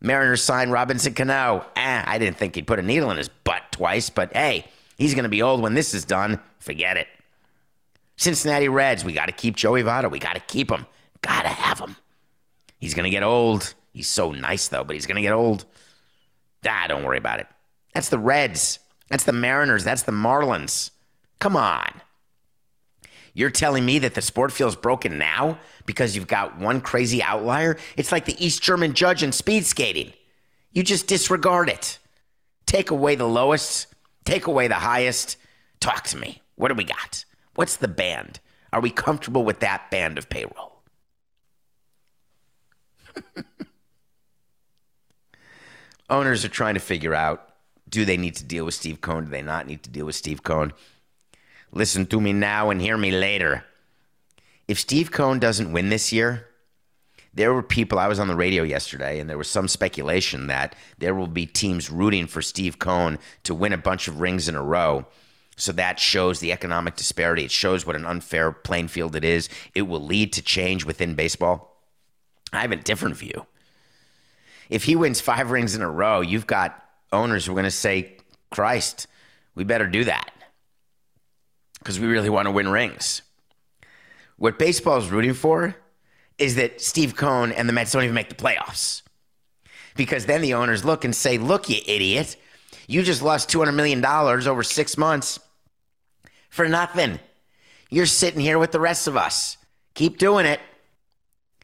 Mariners 0.00 0.42
signed 0.42 0.72
Robinson 0.72 1.14
Cano. 1.14 1.64
Ah, 1.76 2.02
I 2.04 2.18
didn't 2.18 2.38
think 2.38 2.56
he'd 2.56 2.66
put 2.66 2.80
a 2.80 2.82
needle 2.82 3.12
in 3.12 3.18
his 3.18 3.28
butt 3.28 3.70
twice, 3.70 4.10
but 4.10 4.32
hey, 4.32 4.66
he's 4.98 5.14
going 5.14 5.22
to 5.22 5.28
be 5.28 5.42
old 5.42 5.62
when 5.62 5.74
this 5.74 5.94
is 5.94 6.04
done. 6.04 6.40
Forget 6.58 6.96
it. 6.96 7.06
Cincinnati 8.16 8.68
Reds, 8.68 9.04
we 9.04 9.12
got 9.12 9.26
to 9.26 9.32
keep 9.32 9.54
Joey 9.54 9.84
Votto. 9.84 10.10
We 10.10 10.18
got 10.18 10.34
to 10.34 10.40
keep 10.40 10.72
him. 10.72 10.86
Got 11.22 11.42
to 11.42 11.48
have 11.50 11.78
him. 11.78 11.94
He's 12.80 12.94
going 12.94 13.04
to 13.04 13.10
get 13.10 13.22
old. 13.22 13.74
He's 13.92 14.08
so 14.08 14.32
nice, 14.32 14.66
though, 14.66 14.82
but 14.82 14.94
he's 14.94 15.06
going 15.06 15.16
to 15.16 15.22
get 15.22 15.32
old. 15.32 15.66
Ah, 16.66 16.86
don't 16.88 17.04
worry 17.04 17.18
about 17.18 17.38
it. 17.38 17.46
That's 17.94 18.08
the 18.08 18.18
Reds. 18.18 18.80
That's 19.08 19.24
the 19.24 19.32
Mariners. 19.32 19.84
That's 19.84 20.02
the 20.02 20.12
Marlins. 20.12 20.90
Come 21.38 21.56
on. 21.56 22.00
You're 23.34 23.50
telling 23.50 23.84
me 23.84 23.98
that 23.98 24.14
the 24.14 24.22
sport 24.22 24.50
feels 24.50 24.76
broken 24.76 25.18
now 25.18 25.58
because 25.84 26.16
you've 26.16 26.26
got 26.26 26.58
one 26.58 26.80
crazy 26.80 27.22
outlier? 27.22 27.76
It's 27.96 28.10
like 28.10 28.24
the 28.24 28.44
East 28.44 28.62
German 28.62 28.94
judge 28.94 29.22
in 29.22 29.30
speed 29.30 29.66
skating. 29.66 30.12
You 30.72 30.82
just 30.82 31.06
disregard 31.06 31.68
it. 31.68 31.98
Take 32.64 32.90
away 32.90 33.14
the 33.14 33.28
lowest, 33.28 33.88
take 34.24 34.46
away 34.46 34.68
the 34.68 34.74
highest. 34.74 35.36
Talk 35.80 36.04
to 36.04 36.16
me. 36.16 36.40
What 36.54 36.68
do 36.68 36.74
we 36.74 36.84
got? 36.84 37.24
What's 37.54 37.76
the 37.76 37.88
band? 37.88 38.40
Are 38.72 38.80
we 38.80 38.90
comfortable 38.90 39.44
with 39.44 39.60
that 39.60 39.90
band 39.90 40.16
of 40.18 40.28
payroll? 40.28 40.82
Owners 46.10 46.44
are 46.44 46.48
trying 46.48 46.74
to 46.74 46.80
figure 46.80 47.14
out 47.14 47.55
do 47.88 48.04
they 48.04 48.16
need 48.16 48.34
to 48.36 48.44
deal 48.44 48.64
with 48.64 48.74
Steve 48.74 49.00
Cohen? 49.00 49.24
Do 49.24 49.30
they 49.30 49.42
not 49.42 49.66
need 49.66 49.82
to 49.84 49.90
deal 49.90 50.06
with 50.06 50.14
Steve 50.14 50.42
Cohen? 50.42 50.72
Listen 51.72 52.06
to 52.06 52.20
me 52.20 52.32
now 52.32 52.70
and 52.70 52.80
hear 52.80 52.96
me 52.96 53.10
later. 53.10 53.64
If 54.68 54.80
Steve 54.80 55.10
Cohen 55.10 55.38
doesn't 55.38 55.72
win 55.72 55.90
this 55.90 56.12
year, 56.12 56.48
there 57.34 57.52
were 57.52 57.62
people, 57.62 57.98
I 57.98 58.08
was 58.08 58.18
on 58.18 58.28
the 58.28 58.34
radio 58.34 58.62
yesterday, 58.62 59.20
and 59.20 59.28
there 59.28 59.36
was 59.38 59.48
some 59.48 59.68
speculation 59.68 60.46
that 60.46 60.74
there 60.98 61.14
will 61.14 61.26
be 61.26 61.44
teams 61.44 61.90
rooting 61.90 62.26
for 62.26 62.40
Steve 62.40 62.78
Cohen 62.78 63.18
to 63.44 63.54
win 63.54 63.74
a 63.74 63.78
bunch 63.78 64.08
of 64.08 64.20
rings 64.20 64.48
in 64.48 64.54
a 64.54 64.62
row. 64.62 65.06
So 65.56 65.72
that 65.72 66.00
shows 66.00 66.40
the 66.40 66.52
economic 66.52 66.96
disparity. 66.96 67.44
It 67.44 67.50
shows 67.50 67.86
what 67.86 67.96
an 67.96 68.06
unfair 68.06 68.52
playing 68.52 68.88
field 68.88 69.14
it 69.14 69.24
is. 69.24 69.48
It 69.74 69.82
will 69.82 70.02
lead 70.02 70.32
to 70.32 70.42
change 70.42 70.84
within 70.84 71.14
baseball. 71.14 71.82
I 72.52 72.62
have 72.62 72.72
a 72.72 72.76
different 72.76 73.16
view. 73.16 73.46
If 74.70 74.84
he 74.84 74.96
wins 74.96 75.20
five 75.20 75.50
rings 75.50 75.74
in 75.74 75.82
a 75.82 75.90
row, 75.90 76.22
you've 76.22 76.46
got 76.46 76.85
owners 77.16 77.46
who 77.46 77.52
are 77.52 77.54
going 77.54 77.64
to 77.64 77.70
say, 77.70 78.16
Christ, 78.50 79.06
we 79.54 79.64
better 79.64 79.86
do 79.86 80.04
that 80.04 80.30
because 81.78 81.98
we 82.00 82.06
really 82.06 82.30
want 82.30 82.46
to 82.46 82.52
win 82.52 82.68
rings. 82.68 83.22
What 84.36 84.58
baseball 84.58 84.98
is 84.98 85.10
rooting 85.10 85.34
for 85.34 85.76
is 86.38 86.56
that 86.56 86.80
Steve 86.80 87.16
Cohen 87.16 87.52
and 87.52 87.68
the 87.68 87.72
Mets 87.72 87.92
don't 87.92 88.02
even 88.04 88.14
make 88.14 88.28
the 88.28 88.34
playoffs. 88.34 89.02
Because 89.96 90.26
then 90.26 90.42
the 90.42 90.54
owners 90.54 90.84
look 90.84 91.04
and 91.04 91.14
say, 91.14 91.38
Look, 91.38 91.70
you 91.70 91.80
idiot, 91.86 92.36
you 92.86 93.02
just 93.02 93.22
lost 93.22 93.48
$200 93.48 93.74
million 93.74 94.04
over 94.04 94.62
six 94.62 94.98
months 94.98 95.40
for 96.50 96.68
nothing. 96.68 97.18
You're 97.88 98.06
sitting 98.06 98.40
here 98.40 98.58
with 98.58 98.72
the 98.72 98.80
rest 98.80 99.06
of 99.06 99.16
us. 99.16 99.56
Keep 99.94 100.18
doing 100.18 100.44
it. 100.44 100.60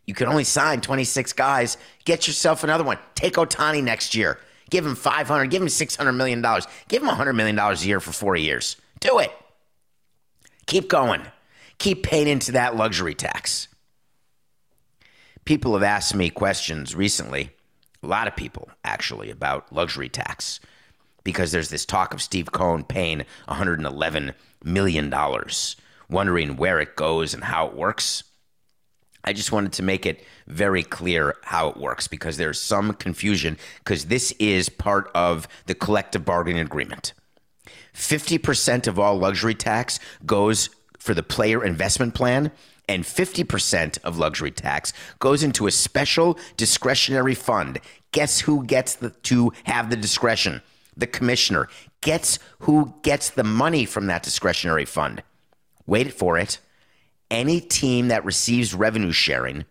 You 0.07 0.15
can 0.15 0.29
only 0.29 0.45
sign 0.45 0.81
26 0.81 1.33
guys. 1.35 1.77
Get 2.05 2.27
yourself 2.27 2.65
another 2.65 2.85
one. 2.85 2.99
Take 3.15 3.35
Ohtani 3.35 3.83
next 3.83 4.15
year. 4.15 4.39
Give 4.73 4.87
him 4.87 4.95
500, 4.95 5.51
give 5.51 5.61
him 5.61 5.69
600 5.69 6.13
million 6.13 6.41
dollars. 6.41 6.67
Give 6.89 7.03
him 7.03 7.09
100 7.09 7.35
million 7.35 7.55
dollars 7.55 7.85
a 7.85 7.89
year 7.89 8.01
for 8.01 8.11
4 8.11 8.37
years. 8.37 8.79
Do 9.01 9.19
it. 9.19 9.31
Keep 10.65 10.89
going. 10.89 11.21
Keep 11.77 12.05
paying 12.05 12.27
into 12.27 12.53
that 12.53 12.75
luxury 12.75 13.15
tax. 13.15 13.69
People 15.45 15.75
have 15.75 15.83
asked 15.83 16.15
me 16.15 16.31
questions 16.31 16.95
recently, 16.95 17.51
a 18.03 18.07
lot 18.07 18.27
of 18.27 18.35
people 18.35 18.71
actually, 18.83 19.29
about 19.29 19.71
luxury 19.75 20.09
tax 20.09 20.59
because 21.23 21.53
there's 21.53 21.69
this 21.69 21.85
talk 21.85 22.15
of 22.15 22.23
Steve 22.23 22.51
Cohen 22.53 22.83
paying 22.83 23.27
$111 23.49 24.33
million, 24.65 25.15
wondering 26.09 26.57
where 26.57 26.81
it 26.81 26.97
goes 26.97 27.35
and 27.35 27.45
how 27.45 27.67
it 27.67 27.77
works. 27.77 28.25
I 29.25 29.33
just 29.33 29.53
wanted 29.53 29.73
to 29.75 29.83
make 29.83 30.05
it 30.05 30.25
very 30.47 30.83
clear 30.83 31.37
how 31.43 31.69
it 31.69 31.77
works 31.77 32.09
because 32.09 32.37
there's 32.37 32.61
some 32.61 32.93
confusion 32.95 33.57
because 33.79 34.07
this 34.07 34.33
is 34.39 34.69
part 34.69 35.11
of 35.15 35.47
the 35.67 35.75
collective 35.75 36.25
bargaining 36.25 36.61
agreement. 36.61 37.13
50% 37.95 38.87
of 38.87 38.99
all 38.99 39.17
luxury 39.19 39.55
tax 39.55 40.01
goes 40.25 40.71
for 40.99 41.15
the 41.15 41.23
player 41.23 41.65
investment 41.65 42.15
plan 42.15 42.51
and 42.89 43.05
50% 43.05 43.99
of 44.03 44.19
luxury 44.19 44.51
tax 44.51 44.93
goes 45.19 45.43
into 45.43 45.67
a 45.67 45.71
special 45.71 46.39
discretionary 46.57 47.35
fund. 47.35 47.79
Guess 48.13 48.41
who 48.41 48.65
gets 48.65 48.97
the, 48.97 49.11
to 49.11 49.53
have 49.65 49.91
the 49.91 49.97
discretion? 49.97 50.63
The 50.97 51.07
commissioner. 51.07 51.69
Gets 52.01 52.39
who 52.61 52.95
gets 53.03 53.31
the 53.31 53.45
money 53.45 53.85
from 53.85 54.07
that 54.07 54.23
discretionary 54.23 54.85
fund? 54.85 55.23
Wait 55.87 56.13
for 56.13 56.37
it. 56.37 56.59
Any 57.33 57.63
team 57.63 58.09
that 58.09 58.27
receives 58.27 58.75
revenue 58.75 59.11
sharing 59.11 59.65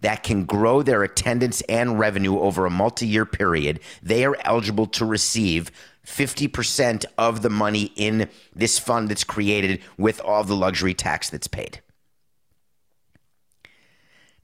that 0.00 0.22
can 0.22 0.46
grow 0.46 0.82
their 0.82 1.02
attendance 1.02 1.60
and 1.68 1.98
revenue 1.98 2.38
over 2.38 2.64
a 2.64 2.70
multi 2.70 3.06
year 3.06 3.26
period, 3.26 3.80
they 4.02 4.24
are 4.24 4.36
eligible 4.44 4.86
to 4.86 5.04
receive 5.04 5.70
50% 6.06 7.04
of 7.18 7.42
the 7.42 7.50
money 7.50 7.92
in 7.96 8.30
this 8.54 8.78
fund 8.78 9.10
that's 9.10 9.24
created 9.24 9.82
with 9.98 10.22
all 10.22 10.42
the 10.42 10.56
luxury 10.56 10.94
tax 10.94 11.28
that's 11.28 11.48
paid. 11.48 11.82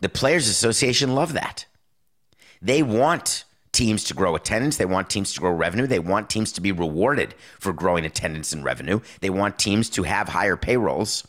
The 0.00 0.10
Players 0.10 0.46
Association 0.46 1.14
love 1.14 1.32
that. 1.32 1.64
They 2.60 2.82
want 2.82 3.44
teams 3.72 4.04
to 4.04 4.14
grow 4.14 4.36
attendance. 4.36 4.76
They 4.76 4.84
want 4.84 5.08
teams 5.08 5.32
to 5.32 5.40
grow 5.40 5.52
revenue. 5.52 5.86
They 5.86 6.00
want 6.00 6.28
teams 6.28 6.52
to 6.52 6.60
be 6.60 6.70
rewarded 6.70 7.34
for 7.58 7.72
growing 7.72 8.04
attendance 8.04 8.52
and 8.52 8.62
revenue. 8.62 9.00
They 9.20 9.30
want 9.30 9.58
teams 9.58 9.88
to 9.90 10.02
have 10.02 10.28
higher 10.28 10.56
payrolls. 10.56 11.26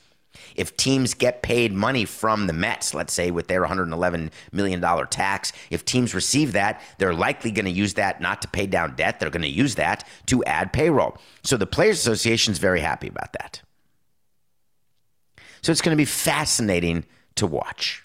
If 0.56 0.76
teams 0.78 1.14
get 1.14 1.42
paid 1.42 1.74
money 1.74 2.06
from 2.06 2.48
the 2.48 2.54
Mets, 2.54 2.94
let's 2.94 3.14
say 3.14 3.32
with 3.32 3.48
their 3.48 3.66
$111 3.66 4.32
million 4.52 4.82
tax, 5.08 5.54
if 5.70 5.86
teams 5.86 6.14
receive 6.14 6.54
that, 6.54 6.82
they're 6.98 7.14
likely 7.14 7.52
going 7.52 7.66
to 7.66 7.72
use 7.72 7.94
that 7.96 8.22
not 8.22 8.42
to 8.42 8.48
pay 8.48 8.66
down 8.66 8.96
debt. 8.96 9.20
They're 9.20 9.30
going 9.30 9.42
to 9.42 9.48
use 9.48 9.76
that 9.76 10.08
to 10.28 10.44
add 10.46 10.74
payroll. 10.74 11.18
So 11.44 11.58
the 11.58 11.68
Players 11.68 12.00
Association 12.00 12.52
is 12.52 12.60
very 12.60 12.80
happy 12.80 13.08
about 13.08 13.34
that. 13.34 13.62
So 15.62 15.72
it's 15.72 15.82
going 15.82 15.96
to 15.96 16.02
be 16.02 16.06
fascinating 16.06 17.06
to 17.36 17.48
watch. 17.48 18.04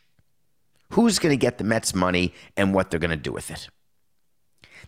Who's 0.91 1.19
going 1.19 1.33
to 1.33 1.41
get 1.41 1.59
the 1.59 1.65
Mets 1.65 1.95
money 1.95 2.35
and 2.57 2.75
what 2.75 2.91
they're 2.91 3.01
going 3.01 3.11
to 3.11 3.17
do 3.17 3.33
with 3.33 3.51
it? 3.51 3.69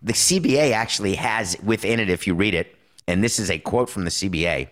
The 0.02 0.12
CBA 0.12 0.72
actually 0.72 1.14
has 1.14 1.56
within 1.62 1.98
it, 1.98 2.10
if 2.10 2.26
you 2.26 2.34
read 2.34 2.54
it, 2.54 2.76
and 3.06 3.24
this 3.24 3.38
is 3.38 3.50
a 3.50 3.58
quote 3.58 3.88
from 3.88 4.04
the 4.04 4.10
CBA 4.10 4.68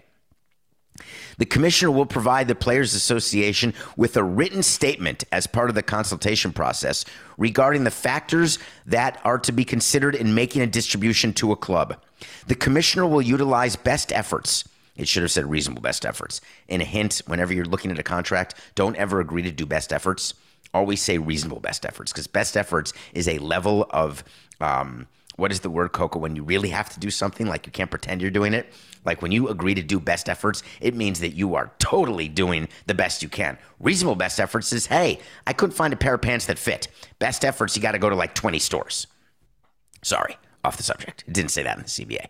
the 1.38 1.47
commissioner 1.47 1.90
will 1.90 2.07
provide 2.07 2.49
the 2.49 2.55
Players 2.55 2.95
Association 2.95 3.74
with 3.97 4.16
a 4.16 4.22
written 4.22 4.62
statement 4.62 5.24
as 5.32 5.47
part 5.47 5.68
of 5.68 5.74
the 5.74 5.82
consultation 5.82 6.53
process 6.53 7.05
regarding 7.38 7.84
the 7.84 7.90
factors 7.90 8.59
that 8.86 9.20
are 9.24 9.38
to 9.38 9.53
be 9.53 9.64
considered 9.64 10.14
in 10.14 10.34
making 10.34 10.62
a 10.62 10.66
distribution 10.66 11.32
to 11.34 11.53
a 11.53 11.57
club. 11.57 11.97
The 12.47 12.55
commissioner 12.55 13.07
will 13.07 13.22
utilize 13.22 13.76
best 13.76 14.12
efforts. 14.12 14.68
It 14.97 15.09
should 15.09 15.22
have 15.22 15.32
said 15.32 15.47
reasonable 15.47 15.82
best 15.82 16.05
efforts. 16.05 16.40
And 16.68 16.82
a 16.82 16.84
hint 16.84 17.22
whenever 17.26 17.53
you're 17.53 17.64
looking 17.64 17.90
at 17.90 17.99
a 17.99 18.03
contract, 18.03 18.55
don't 18.74 18.97
ever 18.97 19.20
agree 19.20 19.43
to 19.43 19.51
do 19.51 19.64
best 19.64 19.93
efforts. 19.93 20.34
Always 20.74 21.03
say 21.03 21.18
reasonable 21.18 21.61
best 21.61 21.84
efforts 21.84 22.12
because 22.12 22.26
best 22.26 22.57
efforts 22.57 22.93
is 23.12 23.28
a 23.28 23.38
level 23.38 23.86
of. 23.90 24.24
Um, 24.61 25.07
what 25.43 25.51
is 25.51 25.59
the 25.59 25.68
word, 25.68 25.90
Coco, 25.90 26.20
when 26.20 26.36
you 26.36 26.45
really 26.45 26.68
have 26.68 26.88
to 26.90 27.01
do 27.01 27.11
something, 27.11 27.49
like 27.49 27.66
you 27.66 27.72
can't 27.72 27.90
pretend 27.90 28.22
you're 28.22 28.30
doing 28.30 28.55
it? 28.55 28.72
Like 29.05 29.22
when 29.22 29.32
you 29.32 29.49
agree 29.49 29.74
to 29.74 29.82
do 29.82 29.99
best 29.99 30.28
efforts, 30.28 30.62
it 30.80 30.95
means 30.95 31.18
that 31.18 31.30
you 31.30 31.57
are 31.57 31.72
totally 31.80 32.28
doing 32.28 32.68
the 32.86 32.95
best 32.95 33.24
you 33.24 33.28
can. 33.28 33.59
Reasonable 33.80 34.14
best 34.14 34.38
efforts 34.38 34.72
is, 34.72 34.86
hey, 34.86 35.18
I 35.45 35.53
couldn't 35.53 35.74
find 35.74 35.93
a 35.93 35.97
pair 35.97 36.14
of 36.14 36.22
pants 36.22 36.47
that 36.47 36.61
fit. 36.61 36.86
Best 37.18 37.45
efforts, 37.45 37.74
you 37.74 37.82
got 37.82 37.90
to 37.90 37.99
go 37.99 38.09
to 38.09 38.14
like 38.14 38.36
20 38.36 38.61
stores. 38.61 39.09
Sorry, 40.03 40.36
off 40.64 40.76
the 40.76 40.84
subject. 40.84 41.24
It 41.26 41.34
didn't 41.34 41.51
say 41.51 41.64
that 41.64 41.76
in 41.76 41.82
the 41.82 41.88
CBA. 41.88 42.26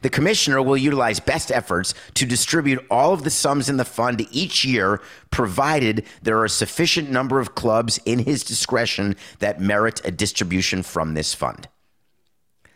The 0.00 0.08
commissioner 0.08 0.62
will 0.62 0.78
utilize 0.78 1.20
best 1.20 1.52
efforts 1.52 1.92
to 2.14 2.24
distribute 2.24 2.82
all 2.90 3.12
of 3.12 3.24
the 3.24 3.30
sums 3.30 3.68
in 3.68 3.76
the 3.76 3.84
fund 3.84 4.26
each 4.30 4.64
year, 4.64 5.02
provided 5.30 6.06
there 6.22 6.38
are 6.38 6.46
a 6.46 6.50
sufficient 6.50 7.10
number 7.10 7.40
of 7.40 7.54
clubs 7.54 8.00
in 8.06 8.20
his 8.20 8.42
discretion 8.42 9.16
that 9.40 9.60
merit 9.60 10.00
a 10.02 10.10
distribution 10.10 10.82
from 10.82 11.12
this 11.12 11.34
fund. 11.34 11.68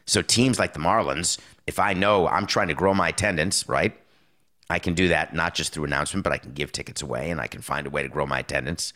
So 0.06 0.22
teams 0.22 0.58
like 0.58 0.72
the 0.72 0.80
Marlins, 0.80 1.38
if 1.66 1.78
I 1.78 1.92
know 1.92 2.26
I'm 2.26 2.46
trying 2.46 2.68
to 2.68 2.74
grow 2.74 2.94
my 2.94 3.08
attendance, 3.08 3.68
right? 3.68 3.96
I 4.68 4.78
can 4.78 4.94
do 4.94 5.08
that 5.08 5.34
not 5.34 5.54
just 5.54 5.72
through 5.72 5.84
announcement, 5.84 6.24
but 6.24 6.32
I 6.32 6.38
can 6.38 6.52
give 6.52 6.72
tickets 6.72 7.02
away 7.02 7.30
and 7.30 7.40
I 7.40 7.46
can 7.46 7.60
find 7.60 7.86
a 7.86 7.90
way 7.90 8.02
to 8.02 8.08
grow 8.08 8.26
my 8.26 8.38
attendance. 8.38 8.92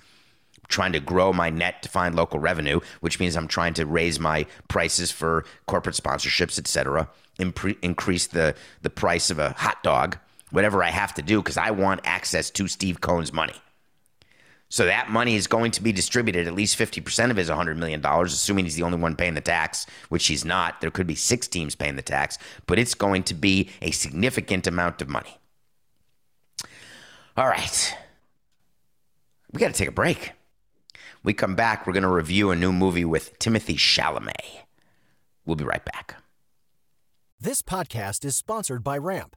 I'm 0.56 0.68
trying 0.68 0.92
to 0.92 1.00
grow 1.00 1.32
my 1.32 1.50
net 1.50 1.82
to 1.82 1.88
find 1.88 2.14
local 2.14 2.38
revenue, 2.38 2.80
which 3.00 3.18
means 3.18 3.36
I'm 3.36 3.48
trying 3.48 3.74
to 3.74 3.86
raise 3.86 4.20
my 4.20 4.46
prices 4.68 5.10
for 5.10 5.44
corporate 5.66 5.96
sponsorships, 5.96 6.58
et 6.58 6.68
cetera, 6.68 7.08
impre- 7.38 7.76
increase 7.82 8.28
the, 8.28 8.54
the 8.82 8.90
price 8.90 9.30
of 9.30 9.38
a 9.38 9.50
hot 9.50 9.82
dog, 9.82 10.16
whatever 10.50 10.82
I 10.82 10.90
have 10.90 11.12
to 11.14 11.22
do, 11.22 11.42
because 11.42 11.56
I 11.56 11.72
want 11.72 12.00
access 12.04 12.50
to 12.50 12.68
Steve 12.68 13.00
Cohen's 13.00 13.32
money. 13.32 13.54
So 14.74 14.86
that 14.86 15.08
money 15.08 15.36
is 15.36 15.46
going 15.46 15.70
to 15.70 15.82
be 15.84 15.92
distributed. 15.92 16.48
At 16.48 16.54
least 16.54 16.76
50% 16.76 17.30
of 17.30 17.36
his 17.36 17.48
$100 17.48 17.76
million, 17.76 18.04
assuming 18.04 18.64
he's 18.64 18.74
the 18.74 18.82
only 18.82 18.98
one 18.98 19.14
paying 19.14 19.34
the 19.34 19.40
tax, 19.40 19.86
which 20.08 20.26
he's 20.26 20.44
not. 20.44 20.80
There 20.80 20.90
could 20.90 21.06
be 21.06 21.14
six 21.14 21.46
teams 21.46 21.76
paying 21.76 21.94
the 21.94 22.02
tax, 22.02 22.38
but 22.66 22.76
it's 22.76 22.96
going 22.96 23.22
to 23.22 23.34
be 23.34 23.70
a 23.80 23.92
significant 23.92 24.66
amount 24.66 25.00
of 25.00 25.08
money. 25.08 25.38
All 27.36 27.46
right. 27.46 27.96
We 29.52 29.60
got 29.60 29.68
to 29.68 29.78
take 29.78 29.90
a 29.90 29.92
break. 29.92 30.32
We 31.22 31.34
come 31.34 31.54
back, 31.54 31.86
we're 31.86 31.92
going 31.92 32.02
to 32.02 32.08
review 32.08 32.50
a 32.50 32.56
new 32.56 32.72
movie 32.72 33.04
with 33.04 33.38
Timothy 33.38 33.76
Chalamet. 33.76 34.64
We'll 35.46 35.54
be 35.54 35.62
right 35.62 35.84
back. 35.84 36.16
This 37.38 37.62
podcast 37.62 38.24
is 38.24 38.34
sponsored 38.34 38.82
by 38.82 38.98
Ramp. 38.98 39.36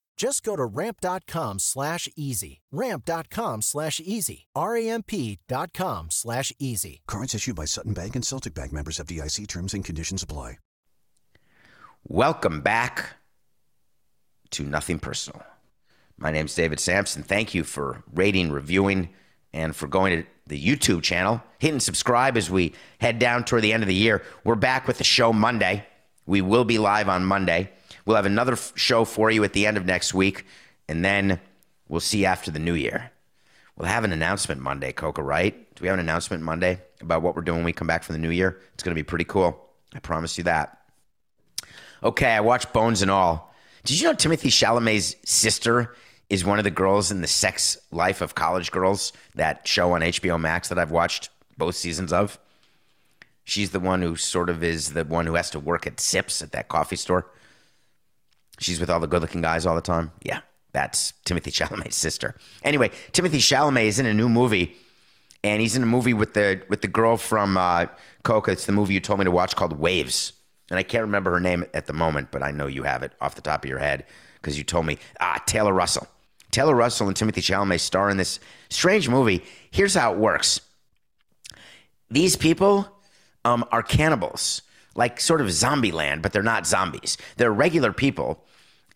Just 0.17 0.43
go 0.43 0.55
to 0.55 0.65
ramp.com 0.65 1.59
slash 1.59 2.07
easy. 2.15 2.61
Ramp.com 2.71 3.61
slash 3.61 3.99
easy. 3.99 4.47
R-A-M-P 4.55 5.39
dot 5.47 5.73
com 5.73 6.07
slash 6.11 6.53
easy. 6.59 7.01
Cards 7.07 7.33
issued 7.33 7.55
by 7.55 7.65
Sutton 7.65 7.93
Bank 7.93 8.15
and 8.15 8.25
Celtic 8.25 8.53
Bank 8.53 8.71
members 8.71 8.99
FDIC 8.99 9.47
terms 9.47 9.73
and 9.73 9.83
conditions 9.83 10.21
apply. 10.21 10.57
Welcome 12.03 12.61
back 12.61 13.11
to 14.51 14.63
Nothing 14.63 14.99
Personal. 14.99 15.43
My 16.17 16.31
name's 16.31 16.55
David 16.55 16.79
Samson. 16.79 17.23
Thank 17.23 17.53
you 17.53 17.63
for 17.63 18.03
rating, 18.11 18.51
reviewing, 18.51 19.09
and 19.53 19.75
for 19.75 19.87
going 19.87 20.21
to 20.21 20.27
the 20.47 20.61
YouTube 20.63 21.03
channel, 21.03 21.41
Hit 21.59 21.71
and 21.71 21.81
subscribe 21.81 22.37
as 22.37 22.49
we 22.49 22.73
head 22.99 23.19
down 23.19 23.45
toward 23.45 23.61
the 23.61 23.71
end 23.71 23.83
of 23.83 23.87
the 23.87 23.95
year. 23.95 24.23
We're 24.43 24.55
back 24.55 24.87
with 24.87 24.97
the 24.97 25.03
show 25.03 25.31
Monday. 25.31 25.85
We 26.25 26.41
will 26.41 26.65
be 26.65 26.77
live 26.79 27.07
on 27.07 27.23
Monday. 27.23 27.71
We'll 28.05 28.15
have 28.15 28.25
another 28.25 28.55
show 28.75 29.05
for 29.05 29.29
you 29.31 29.43
at 29.43 29.53
the 29.53 29.67
end 29.67 29.77
of 29.77 29.85
next 29.85 30.13
week, 30.13 30.45
and 30.87 31.03
then 31.03 31.39
we'll 31.87 31.99
see 31.99 32.25
after 32.25 32.51
the 32.51 32.59
new 32.59 32.73
year. 32.73 33.11
We'll 33.77 33.87
have 33.87 34.03
an 34.03 34.11
announcement 34.11 34.61
Monday, 34.61 34.91
Coco, 34.91 35.21
right? 35.21 35.53
Do 35.75 35.81
we 35.81 35.87
have 35.87 35.95
an 35.95 35.99
announcement 35.99 36.43
Monday 36.43 36.81
about 36.99 37.21
what 37.21 37.35
we're 37.35 37.41
doing 37.41 37.59
when 37.59 37.65
we 37.65 37.73
come 37.73 37.87
back 37.87 38.03
from 38.03 38.13
the 38.13 38.19
new 38.19 38.29
year? 38.29 38.59
It's 38.73 38.83
going 38.83 38.95
to 38.95 38.99
be 38.99 39.03
pretty 39.03 39.25
cool. 39.25 39.69
I 39.93 39.99
promise 39.99 40.37
you 40.37 40.43
that. 40.45 40.77
Okay, 42.03 42.31
I 42.31 42.41
watched 42.41 42.73
Bones 42.73 43.01
and 43.01 43.11
All. 43.11 43.53
Did 43.83 43.99
you 43.99 44.07
know 44.07 44.13
Timothy 44.13 44.49
Chalamet's 44.49 45.15
sister 45.29 45.95
is 46.29 46.45
one 46.45 46.59
of 46.59 46.63
the 46.63 46.71
girls 46.71 47.11
in 47.11 47.21
the 47.21 47.27
Sex 47.27 47.77
Life 47.91 48.21
of 48.21 48.35
College 48.35 48.71
Girls, 48.71 49.13
that 49.35 49.67
show 49.67 49.93
on 49.93 50.01
HBO 50.01 50.39
Max 50.39 50.69
that 50.69 50.79
I've 50.79 50.91
watched 50.91 51.29
both 51.57 51.75
seasons 51.75 52.13
of? 52.13 52.39
She's 53.43 53.71
the 53.71 53.79
one 53.79 54.01
who 54.01 54.15
sort 54.15 54.49
of 54.49 54.63
is 54.63 54.93
the 54.93 55.03
one 55.03 55.25
who 55.25 55.33
has 55.33 55.49
to 55.51 55.59
work 55.59 55.87
at 55.87 55.99
Sips 55.99 56.41
at 56.41 56.51
that 56.51 56.67
coffee 56.67 56.95
store. 56.95 57.27
She's 58.61 58.79
with 58.79 58.89
all 58.89 58.99
the 58.99 59.07
good 59.07 59.21
looking 59.21 59.41
guys 59.41 59.65
all 59.65 59.75
the 59.75 59.81
time. 59.81 60.11
Yeah, 60.23 60.41
that's 60.71 61.13
Timothy 61.25 61.51
Chalamet's 61.51 61.95
sister. 61.95 62.35
Anyway, 62.63 62.91
Timothy 63.11 63.39
Chalamet 63.39 63.85
is 63.85 63.99
in 63.99 64.05
a 64.05 64.13
new 64.13 64.29
movie, 64.29 64.75
and 65.43 65.61
he's 65.61 65.75
in 65.75 65.83
a 65.83 65.87
movie 65.87 66.13
with 66.13 66.33
the 66.33 66.61
with 66.69 66.81
the 66.81 66.87
girl 66.87 67.17
from 67.17 67.57
uh, 67.57 67.87
Coco. 68.23 68.51
It's 68.51 68.65
the 68.65 68.71
movie 68.71 68.93
you 68.93 68.99
told 68.99 69.19
me 69.19 69.25
to 69.25 69.31
watch 69.31 69.55
called 69.55 69.79
Waves, 69.79 70.33
and 70.69 70.79
I 70.79 70.83
can't 70.83 71.01
remember 71.01 71.31
her 71.31 71.39
name 71.39 71.65
at 71.73 71.87
the 71.87 71.93
moment, 71.93 72.29
but 72.31 72.43
I 72.43 72.51
know 72.51 72.67
you 72.67 72.83
have 72.83 73.03
it 73.03 73.13
off 73.19 73.35
the 73.35 73.41
top 73.41 73.65
of 73.65 73.69
your 73.69 73.79
head 73.79 74.05
because 74.35 74.57
you 74.57 74.63
told 74.63 74.85
me. 74.85 74.97
Ah, 75.19 75.41
Taylor 75.45 75.73
Russell. 75.73 76.07
Taylor 76.51 76.75
Russell 76.75 77.07
and 77.07 77.15
Timothy 77.15 77.41
Chalamet 77.41 77.79
star 77.79 78.09
in 78.09 78.17
this 78.17 78.39
strange 78.69 79.07
movie. 79.07 79.43
Here's 79.71 79.95
how 79.95 80.13
it 80.13 80.19
works 80.19 80.61
these 82.09 82.35
people 82.35 82.89
um, 83.45 83.65
are 83.71 83.81
cannibals, 83.81 84.61
like 84.95 85.19
sort 85.19 85.41
of 85.41 85.51
zombie 85.51 85.91
land, 85.91 86.21
but 86.21 86.33
they're 86.33 86.43
not 86.43 86.67
zombies. 86.67 87.17
They're 87.37 87.51
regular 87.51 87.93
people. 87.93 88.43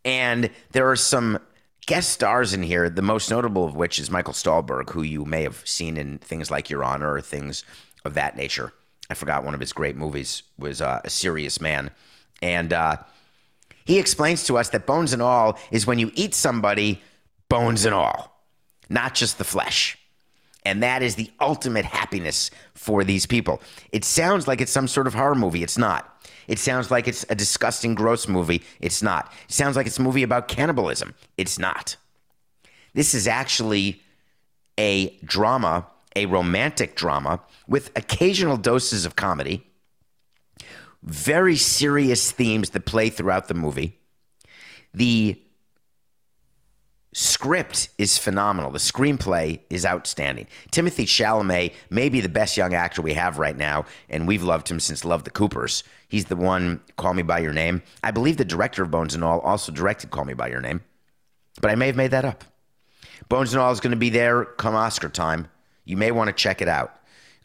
And 0.06 0.52
there 0.72 0.90
are 0.90 0.96
some 0.96 1.40
guest 1.88 2.12
stars 2.12 2.54
in 2.54 2.64
here, 2.64 2.90
the 2.90 3.02
most 3.02 3.30
notable 3.30 3.66
of 3.66 3.76
which 3.76 4.00
is 4.00 4.10
Michael 4.10 4.34
Stuhlbarg, 4.34 4.92
who 4.92 5.02
you 5.02 5.26
may 5.26 5.44
have 5.44 5.62
seen 5.66 5.98
in 5.98 6.20
things 6.20 6.50
like 6.50 6.70
Your 6.70 6.84
Honor 6.84 7.14
or 7.14 7.22
things 7.22 7.64
of 8.06 8.14
that 8.14 8.38
nature. 8.38 8.72
I 9.10 9.16
forgot 9.16 9.44
one 9.44 9.54
of 9.54 9.60
his 9.60 9.74
great 9.74 9.96
movies 9.96 10.44
was 10.58 10.82
uh, 10.82 11.02
A 11.04 11.10
Serious 11.10 11.60
Man. 11.60 11.92
And 12.42 12.72
uh, 12.72 12.98
he 13.86 14.00
explains 14.00 14.46
to 14.46 14.58
us 14.58 14.70
that 14.70 14.86
bones 14.86 15.14
and 15.14 15.22
all 15.22 15.60
is 15.72 15.88
when 15.88 16.00
you 16.00 16.12
eat 16.16 16.34
somebody, 16.34 17.02
bones 17.50 17.86
and 17.86 17.94
all, 17.94 18.44
not 18.90 19.16
just 19.16 19.38
the 19.38 19.44
flesh. 19.44 19.98
And 20.66 20.82
that 20.82 21.04
is 21.04 21.16
the 21.16 21.32
ultimate 21.40 21.86
happiness 21.86 22.50
for 22.74 23.04
these 23.04 23.28
people. 23.28 23.62
It 23.92 24.04
sounds 24.04 24.48
like 24.48 24.62
it's 24.62 24.72
some 24.72 24.88
sort 24.88 25.06
of 25.06 25.14
horror 25.14 25.36
movie. 25.36 25.62
It's 25.64 25.78
not. 25.78 26.12
It 26.48 26.60
sounds 26.60 26.90
like 26.90 27.08
it's 27.08 27.24
a 27.30 27.36
disgusting, 27.36 27.96
gross 27.96 28.28
movie. 28.28 28.64
It's 28.80 29.04
not. 29.04 29.32
It 29.48 29.54
sounds 29.54 29.76
like 29.76 29.86
it's 29.86 30.00
a 30.00 30.02
movie 30.02 30.24
about 30.24 30.48
cannibalism. 30.48 31.14
It's 31.38 31.60
not. 31.60 31.96
This 32.94 33.14
is 33.14 33.28
actually 33.28 34.02
a 34.80 35.16
drama, 35.24 35.86
a 36.16 36.26
romantic 36.26 36.96
drama 36.96 37.42
with 37.68 37.92
occasional 37.96 38.58
doses 38.58 39.06
of 39.06 39.16
comedy, 39.16 39.66
very 41.04 41.56
serious 41.56 42.32
themes 42.32 42.72
that 42.72 42.86
play 42.86 43.10
throughout 43.10 43.48
the 43.48 43.54
movie. 43.54 44.00
The 44.94 45.40
script 47.18 47.88
is 47.98 48.18
phenomenal. 48.18 48.72
The 48.72 48.78
screenplay 48.78 49.62
is 49.70 49.86
outstanding. 49.86 50.48
Timothy 50.72 51.06
Chalamet 51.06 51.72
may 51.90 52.10
be 52.10 52.20
the 52.20 52.28
best 52.28 52.58
young 52.58 52.74
actor 52.74 53.02
we 53.02 53.14
have 53.14 53.40
right 53.40 53.56
now, 53.56 53.86
and 54.10 54.28
we've 54.28 54.44
loved 54.44 54.70
him 54.70 54.82
since 54.82 55.06
Love 55.06 55.24
the 55.24 55.30
Coopers. 55.30 55.86
He's 56.10 56.26
the 56.26 56.36
one, 56.36 56.82
Call 56.98 57.14
Me 57.14 57.24
By 57.24 57.40
Your 57.40 57.54
Name. 57.54 57.84
I 58.04 58.12
believe 58.12 58.36
the 58.36 58.44
director 58.44 58.84
of 58.84 58.92
Bones 58.92 59.16
and 59.16 59.24
All 59.24 59.40
also 59.40 59.72
directed 59.72 60.12
Call 60.12 60.26
Me 60.26 60.34
By 60.34 60.50
Your 60.50 60.60
Name, 60.60 60.82
but 61.62 61.72
I 61.72 61.76
may 61.76 61.88
have 61.88 61.96
made 61.96 62.12
that 62.12 62.26
up. 62.26 62.44
Bones 63.30 63.54
and 63.54 63.62
All 63.62 63.72
is 63.72 63.80
going 63.80 63.92
to 63.92 63.98
be 63.98 64.10
there 64.10 64.44
come 64.44 64.76
Oscar 64.76 65.08
time. 65.08 65.48
You 65.86 65.96
may 65.96 66.12
want 66.12 66.28
to 66.28 66.34
check 66.34 66.62
it 66.62 66.68
out. 66.68 67.00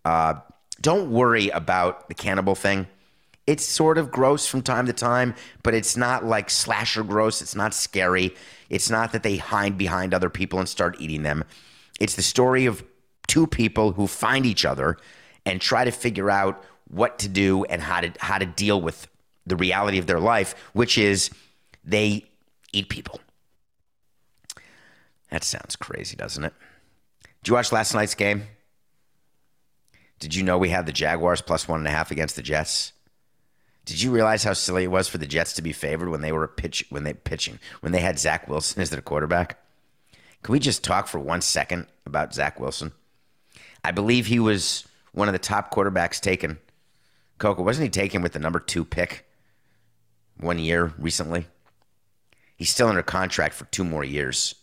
Uh, 0.04 0.34
don't 0.80 1.12
worry 1.12 1.48
about 1.50 2.08
the 2.08 2.14
cannibal 2.14 2.56
thing. 2.56 2.88
It's 3.50 3.66
sort 3.66 3.98
of 3.98 4.12
gross 4.12 4.46
from 4.46 4.62
time 4.62 4.86
to 4.86 4.92
time, 4.92 5.34
but 5.64 5.74
it's 5.74 5.96
not 5.96 6.24
like 6.24 6.48
slasher 6.50 7.02
gross. 7.02 7.42
It's 7.42 7.56
not 7.56 7.74
scary. 7.74 8.32
It's 8.68 8.88
not 8.88 9.10
that 9.10 9.24
they 9.24 9.38
hide 9.38 9.76
behind 9.76 10.14
other 10.14 10.30
people 10.30 10.60
and 10.60 10.68
start 10.68 11.00
eating 11.00 11.24
them. 11.24 11.42
It's 11.98 12.14
the 12.14 12.22
story 12.22 12.66
of 12.66 12.84
two 13.26 13.48
people 13.48 13.90
who 13.90 14.06
find 14.06 14.46
each 14.46 14.64
other 14.64 14.98
and 15.44 15.60
try 15.60 15.84
to 15.84 15.90
figure 15.90 16.30
out 16.30 16.62
what 16.86 17.18
to 17.18 17.28
do 17.28 17.64
and 17.64 17.82
how 17.82 18.02
to 18.02 18.12
how 18.20 18.38
to 18.38 18.46
deal 18.46 18.80
with 18.80 19.08
the 19.44 19.56
reality 19.56 19.98
of 19.98 20.06
their 20.06 20.20
life, 20.20 20.54
which 20.72 20.96
is 20.96 21.28
they 21.84 22.26
eat 22.72 22.88
people. 22.88 23.18
That 25.32 25.42
sounds 25.42 25.74
crazy, 25.74 26.14
doesn't 26.14 26.44
it? 26.44 26.54
Did 27.42 27.48
you 27.48 27.54
watch 27.54 27.72
last 27.72 27.94
night's 27.94 28.14
game? 28.14 28.44
Did 30.20 30.36
you 30.36 30.44
know 30.44 30.56
we 30.56 30.68
had 30.68 30.86
the 30.86 30.92
Jaguars 30.92 31.42
plus 31.42 31.66
one 31.66 31.80
and 31.80 31.88
a 31.88 31.90
half 31.90 32.12
against 32.12 32.36
the 32.36 32.42
Jets? 32.42 32.92
Did 33.90 34.02
you 34.02 34.12
realize 34.12 34.44
how 34.44 34.52
silly 34.52 34.84
it 34.84 34.90
was 34.92 35.08
for 35.08 35.18
the 35.18 35.26
Jets 35.26 35.52
to 35.54 35.62
be 35.62 35.72
favored 35.72 36.10
when 36.10 36.20
they 36.20 36.30
were 36.30 36.46
pitch 36.46 36.84
when 36.90 37.02
they 37.02 37.12
pitching 37.12 37.58
when 37.80 37.90
they 37.90 37.98
had 37.98 38.20
Zach 38.20 38.46
Wilson 38.46 38.80
as 38.80 38.90
their 38.90 39.00
quarterback? 39.00 39.58
Can 40.44 40.52
we 40.52 40.60
just 40.60 40.84
talk 40.84 41.08
for 41.08 41.18
one 41.18 41.40
second 41.40 41.88
about 42.06 42.32
Zach 42.32 42.60
Wilson? 42.60 42.92
I 43.82 43.90
believe 43.90 44.26
he 44.26 44.38
was 44.38 44.86
one 45.10 45.26
of 45.26 45.32
the 45.32 45.40
top 45.40 45.74
quarterbacks 45.74 46.20
taken. 46.20 46.60
Coco 47.38 47.64
wasn't 47.64 47.82
he 47.86 47.90
taken 47.90 48.22
with 48.22 48.32
the 48.32 48.38
number 48.38 48.60
two 48.60 48.84
pick 48.84 49.26
one 50.38 50.60
year 50.60 50.94
recently? 50.96 51.46
He's 52.56 52.70
still 52.70 52.86
under 52.86 53.02
contract 53.02 53.54
for 53.54 53.64
two 53.64 53.84
more 53.84 54.04
years. 54.04 54.54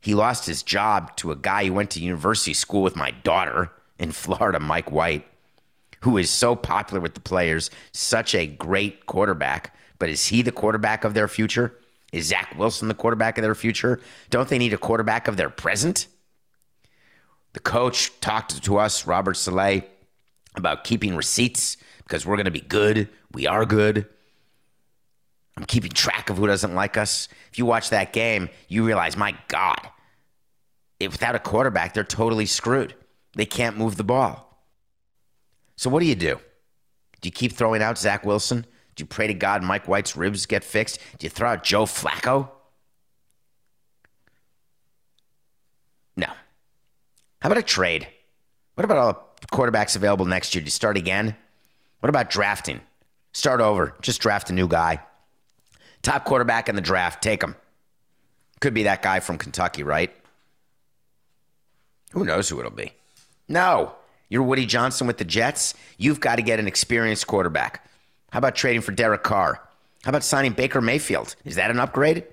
He 0.00 0.16
lost 0.16 0.46
his 0.46 0.64
job 0.64 1.14
to 1.18 1.30
a 1.30 1.36
guy 1.36 1.66
who 1.66 1.74
went 1.74 1.90
to 1.90 2.00
university 2.00 2.54
school 2.54 2.82
with 2.82 2.96
my 2.96 3.12
daughter 3.12 3.70
in 3.96 4.10
Florida, 4.10 4.58
Mike 4.58 4.90
White 4.90 5.24
who 6.02 6.18
is 6.18 6.30
so 6.30 6.54
popular 6.54 7.00
with 7.00 7.14
the 7.14 7.20
players, 7.20 7.70
such 7.92 8.34
a 8.34 8.46
great 8.46 9.06
quarterback. 9.06 9.74
But 9.98 10.08
is 10.08 10.26
he 10.26 10.42
the 10.42 10.52
quarterback 10.52 11.04
of 11.04 11.14
their 11.14 11.28
future? 11.28 11.78
Is 12.12 12.26
Zach 12.26 12.54
Wilson 12.58 12.88
the 12.88 12.94
quarterback 12.94 13.38
of 13.38 13.42
their 13.42 13.54
future? 13.54 14.00
Don't 14.28 14.48
they 14.48 14.58
need 14.58 14.72
a 14.72 14.78
quarterback 14.78 15.28
of 15.28 15.36
their 15.36 15.48
present? 15.48 16.08
The 17.52 17.60
coach 17.60 18.18
talked 18.20 18.62
to 18.62 18.78
us, 18.78 19.06
Robert 19.06 19.36
Saleh, 19.36 19.84
about 20.56 20.84
keeping 20.84 21.16
receipts 21.16 21.76
because 21.98 22.26
we're 22.26 22.36
going 22.36 22.46
to 22.46 22.50
be 22.50 22.60
good. 22.60 23.08
We 23.32 23.46
are 23.46 23.64
good. 23.64 24.06
I'm 25.56 25.64
keeping 25.64 25.92
track 25.92 26.30
of 26.30 26.38
who 26.38 26.46
doesn't 26.46 26.74
like 26.74 26.96
us. 26.96 27.28
If 27.50 27.58
you 27.58 27.66
watch 27.66 27.90
that 27.90 28.12
game, 28.12 28.48
you 28.68 28.84
realize, 28.84 29.16
my 29.16 29.36
God, 29.48 29.88
if 30.98 31.12
without 31.12 31.34
a 31.34 31.38
quarterback, 31.38 31.94
they're 31.94 32.04
totally 32.04 32.46
screwed. 32.46 32.94
They 33.34 33.46
can't 33.46 33.76
move 33.78 33.96
the 33.96 34.04
ball. 34.04 34.51
So 35.82 35.90
what 35.90 35.98
do 35.98 36.06
you 36.06 36.14
do? 36.14 36.36
Do 37.22 37.26
you 37.26 37.32
keep 37.32 37.54
throwing 37.54 37.82
out 37.82 37.98
Zach 37.98 38.24
Wilson? 38.24 38.64
Do 38.94 39.02
you 39.02 39.04
pray 39.04 39.26
to 39.26 39.34
God 39.34 39.64
Mike 39.64 39.88
White's 39.88 40.16
ribs 40.16 40.46
get 40.46 40.62
fixed? 40.62 41.00
Do 41.18 41.24
you 41.26 41.28
throw 41.28 41.48
out 41.48 41.64
Joe 41.64 41.86
Flacco? 41.86 42.48
No. 46.16 46.28
How 47.40 47.48
about 47.48 47.58
a 47.58 47.62
trade? 47.62 48.06
What 48.76 48.84
about 48.84 48.96
all 48.96 49.34
the 49.40 49.48
quarterbacks 49.48 49.96
available 49.96 50.24
next 50.24 50.54
year? 50.54 50.62
Do 50.62 50.66
you 50.66 50.70
start 50.70 50.96
again? 50.96 51.34
What 51.98 52.10
about 52.10 52.30
drafting? 52.30 52.80
Start 53.32 53.60
over. 53.60 53.96
Just 54.02 54.20
draft 54.20 54.50
a 54.50 54.52
new 54.52 54.68
guy. 54.68 55.00
Top 56.02 56.24
quarterback 56.24 56.68
in 56.68 56.76
the 56.76 56.80
draft. 56.80 57.24
Take 57.24 57.42
him. 57.42 57.56
Could 58.60 58.72
be 58.72 58.84
that 58.84 59.02
guy 59.02 59.18
from 59.18 59.36
Kentucky, 59.36 59.82
right? 59.82 60.14
Who 62.12 62.24
knows 62.24 62.48
who 62.48 62.60
it'll 62.60 62.70
be? 62.70 62.92
No. 63.48 63.96
You're 64.32 64.44
Woody 64.44 64.64
Johnson 64.64 65.06
with 65.06 65.18
the 65.18 65.26
Jets. 65.26 65.74
You've 65.98 66.18
got 66.18 66.36
to 66.36 66.42
get 66.42 66.58
an 66.58 66.66
experienced 66.66 67.26
quarterback. 67.26 67.86
How 68.30 68.38
about 68.38 68.54
trading 68.54 68.80
for 68.80 68.90
Derek 68.90 69.22
Carr? 69.22 69.60
How 70.04 70.08
about 70.08 70.24
signing 70.24 70.52
Baker 70.52 70.80
Mayfield? 70.80 71.36
Is 71.44 71.56
that 71.56 71.70
an 71.70 71.78
upgrade? 71.78 72.24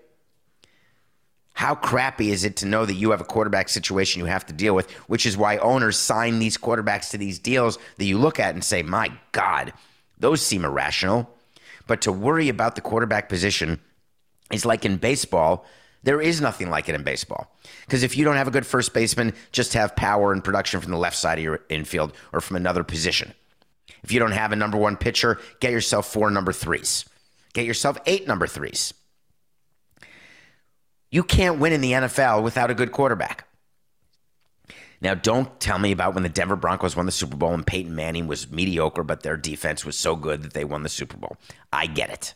How 1.56 1.76
crappy 1.76 2.32
is 2.32 2.46
it 2.46 2.56
to 2.56 2.66
know 2.66 2.86
that 2.86 2.94
you 2.94 3.12
have 3.12 3.20
a 3.20 3.26
quarterback 3.26 3.68
situation 3.68 4.22
you 4.22 4.28
have 4.28 4.46
to 4.46 4.54
deal 4.54 4.74
with, 4.74 4.90
which 5.10 5.26
is 5.26 5.36
why 5.36 5.58
owners 5.58 5.98
sign 5.98 6.40
these 6.40 6.58
quarterbacks 6.58 7.10
to 7.10 7.18
these 7.18 7.38
deals 7.38 7.78
that 7.98 8.06
you 8.06 8.18
look 8.18 8.40
at 8.40 8.54
and 8.54 8.64
say, 8.64 8.82
my 8.82 9.12
God, 9.34 9.74
those 10.18 10.42
seem 10.42 10.64
irrational. 10.64 11.30
But 11.86 12.00
to 12.04 12.14
worry 12.14 12.48
about 12.48 12.76
the 12.76 12.82
quarterback 12.82 13.28
position 13.28 13.82
is 14.54 14.66
like 14.66 14.86
in 14.86 14.96
baseball 14.96 15.66
there 16.04 16.22
is 16.22 16.40
nothing 16.40 16.70
like 16.70 16.88
it 16.88 16.96
in 16.96 17.04
baseball. 17.04 17.56
Because 17.86 18.04
if 18.04 18.16
you 18.16 18.24
don't 18.24 18.36
have 18.36 18.48
a 18.48 18.52
good 18.52 18.66
first 18.66 18.94
baseman, 18.94 19.34
just 19.52 19.74
have 19.74 19.96
power 19.96 20.32
and 20.32 20.44
production 20.44 20.80
from 20.80 20.92
the 20.92 20.98
left 20.98 21.18
side 21.18 21.38
of 21.38 21.44
your 21.44 21.62
infield 21.70 22.14
or 22.32 22.42
from 22.42 22.56
another 22.56 22.84
position. 22.84 23.34
If 24.04 24.12
you 24.12 24.20
don't 24.20 24.32
have 24.32 24.52
a 24.52 24.56
number 24.56 24.78
one 24.78 24.98
pitcher, 24.98 25.40
get 25.60 25.72
yourself 25.72 26.12
four 26.12 26.30
number 26.32 26.54
threes. 26.54 27.06
Get 27.54 27.66
yourself 27.66 27.98
eight 28.06 28.28
number 28.28 28.48
threes. 28.48 28.94
You 31.12 31.24
can't 31.24 31.60
win 31.60 31.74
in 31.74 31.82
the 31.82 31.94
NFL 31.94 32.44
without 32.44 32.70
a 32.70 32.76
good 32.76 32.92
quarterback. 32.92 33.48
Now, 35.02 35.14
don't 35.16 35.60
tell 35.60 35.80
me 35.80 35.92
about 35.92 36.14
when 36.14 36.24
the 36.24 36.30
Denver 36.30 36.58
Broncos 36.58 36.96
won 36.96 37.06
the 37.06 37.12
Super 37.12 37.38
Bowl 37.38 37.54
and 37.54 37.66
Peyton 37.66 37.96
Manning 37.96 38.28
was 38.28 38.52
mediocre, 38.52 39.04
but 39.04 39.24
their 39.24 39.38
defense 39.38 39.86
was 39.86 39.98
so 39.98 40.16
good 40.16 40.44
that 40.44 40.54
they 40.54 40.66
won 40.66 40.84
the 40.84 40.90
Super 40.90 41.18
Bowl. 41.18 41.38
I 41.72 41.88
get 41.88 42.10
it. 42.10 42.34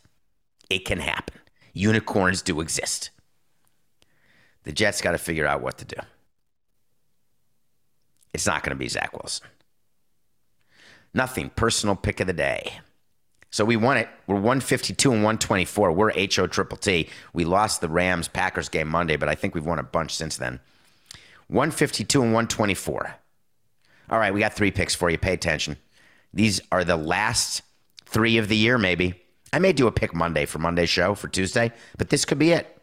It 0.70 0.86
can 0.86 0.98
happen. 0.98 1.38
Unicorns 1.74 2.40
do 2.40 2.60
exist. 2.60 3.10
The 4.64 4.72
Jets 4.72 5.00
got 5.00 5.12
to 5.12 5.18
figure 5.18 5.46
out 5.46 5.62
what 5.62 5.78
to 5.78 5.84
do. 5.84 5.96
It's 8.32 8.46
not 8.46 8.62
going 8.62 8.70
to 8.70 8.78
be 8.78 8.88
Zach 8.88 9.16
Wilson. 9.16 9.46
Nothing. 11.12 11.50
Personal 11.50 11.94
pick 11.94 12.20
of 12.20 12.26
the 12.26 12.32
day. 12.32 12.80
So 13.50 13.64
we 13.64 13.76
won 13.76 13.96
it. 13.96 14.08
We're 14.26 14.34
152 14.34 15.12
and 15.12 15.22
124. 15.22 15.92
We're 15.92 16.12
HO 16.12 16.48
Triple 16.48 16.76
T. 16.76 17.08
We 17.32 17.44
lost 17.44 17.80
the 17.80 17.88
Rams 17.88 18.26
Packers 18.26 18.68
game 18.68 18.88
Monday, 18.88 19.16
but 19.16 19.28
I 19.28 19.36
think 19.36 19.54
we've 19.54 19.64
won 19.64 19.78
a 19.78 19.84
bunch 19.84 20.12
since 20.12 20.36
then. 20.36 20.58
152 21.46 22.20
and 22.20 22.32
124. 22.32 23.14
All 24.10 24.18
right, 24.18 24.34
we 24.34 24.40
got 24.40 24.54
three 24.54 24.72
picks 24.72 24.94
for 24.94 25.08
you. 25.08 25.18
Pay 25.18 25.34
attention. 25.34 25.76
These 26.32 26.60
are 26.72 26.82
the 26.82 26.96
last 26.96 27.62
three 28.06 28.38
of 28.38 28.48
the 28.48 28.56
year, 28.56 28.76
maybe. 28.76 29.22
I 29.52 29.60
may 29.60 29.72
do 29.72 29.86
a 29.86 29.92
pick 29.92 30.12
Monday 30.12 30.46
for 30.46 30.58
Monday's 30.58 30.90
show 30.90 31.14
for 31.14 31.28
Tuesday, 31.28 31.70
but 31.96 32.08
this 32.08 32.24
could 32.24 32.40
be 32.40 32.50
it. 32.50 32.73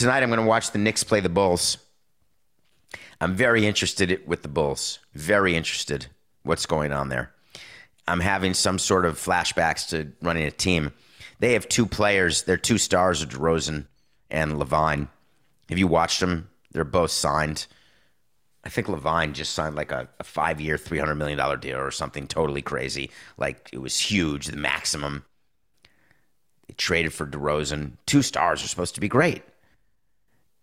Tonight, 0.00 0.22
I'm 0.22 0.30
going 0.30 0.40
to 0.40 0.46
watch 0.46 0.70
the 0.70 0.78
Knicks 0.78 1.04
play 1.04 1.20
the 1.20 1.28
Bulls. 1.28 1.76
I'm 3.20 3.34
very 3.34 3.66
interested 3.66 4.26
with 4.26 4.40
the 4.40 4.48
Bulls. 4.48 4.98
Very 5.12 5.54
interested 5.54 6.06
what's 6.42 6.64
going 6.64 6.90
on 6.90 7.10
there. 7.10 7.34
I'm 8.08 8.20
having 8.20 8.54
some 8.54 8.78
sort 8.78 9.04
of 9.04 9.18
flashbacks 9.18 9.90
to 9.90 10.10
running 10.22 10.44
a 10.44 10.50
team. 10.50 10.94
They 11.40 11.52
have 11.52 11.68
two 11.68 11.84
players. 11.84 12.44
Their 12.44 12.56
two 12.56 12.78
stars 12.78 13.26
DeRozan 13.26 13.88
and 14.30 14.52
LaVine. 14.52 15.08
Have 15.68 15.78
you 15.78 15.86
watched 15.86 16.20
them? 16.20 16.48
They're 16.72 16.84
both 16.84 17.10
signed. 17.10 17.66
I 18.64 18.70
think 18.70 18.86
LaVine 18.86 19.34
just 19.34 19.52
signed 19.52 19.76
like 19.76 19.92
a, 19.92 20.08
a 20.18 20.24
five 20.24 20.62
year, 20.62 20.78
$300 20.78 21.14
million 21.18 21.60
deal 21.60 21.76
or 21.76 21.90
something 21.90 22.26
totally 22.26 22.62
crazy. 22.62 23.10
Like 23.36 23.68
it 23.70 23.82
was 23.82 24.00
huge, 24.00 24.46
the 24.46 24.56
maximum. 24.56 25.26
They 26.68 26.74
traded 26.78 27.12
for 27.12 27.26
DeRozan. 27.26 27.98
Two 28.06 28.22
stars 28.22 28.64
are 28.64 28.68
supposed 28.68 28.94
to 28.94 29.02
be 29.02 29.08
great. 29.08 29.42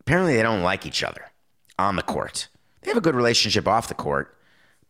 Apparently, 0.08 0.38
they 0.38 0.42
don't 0.42 0.64
like 0.64 0.86
each 0.86 1.04
other 1.04 1.26
on 1.78 1.98
the 1.98 2.02
court. 2.02 2.48
They 2.80 2.90
have 2.90 2.98
a 2.98 3.02
good 3.02 3.14
relationship 3.14 3.68
off 3.68 3.90
the 3.90 3.94
court, 3.94 4.38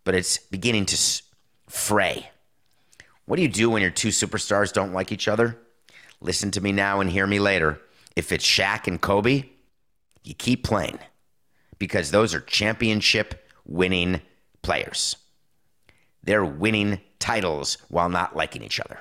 but 0.04 0.14
it's 0.14 0.38
beginning 0.38 0.86
to 0.86 1.22
fray. 1.68 2.30
What 3.26 3.38
do 3.38 3.42
you 3.42 3.48
do 3.48 3.72
when 3.72 3.82
your 3.82 3.90
two 3.90 4.10
superstars 4.10 4.72
don't 4.72 4.94
like 4.94 5.12
each 5.12 5.28
other? 5.28 5.58
Listen 6.22 6.52
to 6.52 6.62
me 6.62 6.72
now 6.72 7.00
and 7.00 7.10
hear 7.10 7.26
me 7.26 7.40
later. 7.40 7.82
If 8.16 8.32
it's 8.32 8.46
Shaq 8.46 8.86
and 8.86 9.02
Kobe, 9.02 9.46
you 10.24 10.36
keep 10.36 10.64
playing 10.64 11.00
because 11.80 12.12
those 12.12 12.36
are 12.36 12.42
championship 12.42 13.50
winning 13.66 14.22
players. 14.62 15.16
They're 16.22 16.46
winning 16.46 17.02
titles 17.18 17.80
while 17.90 18.10
not 18.10 18.36
liking 18.36 18.62
each 18.62 18.80
other. 18.80 19.00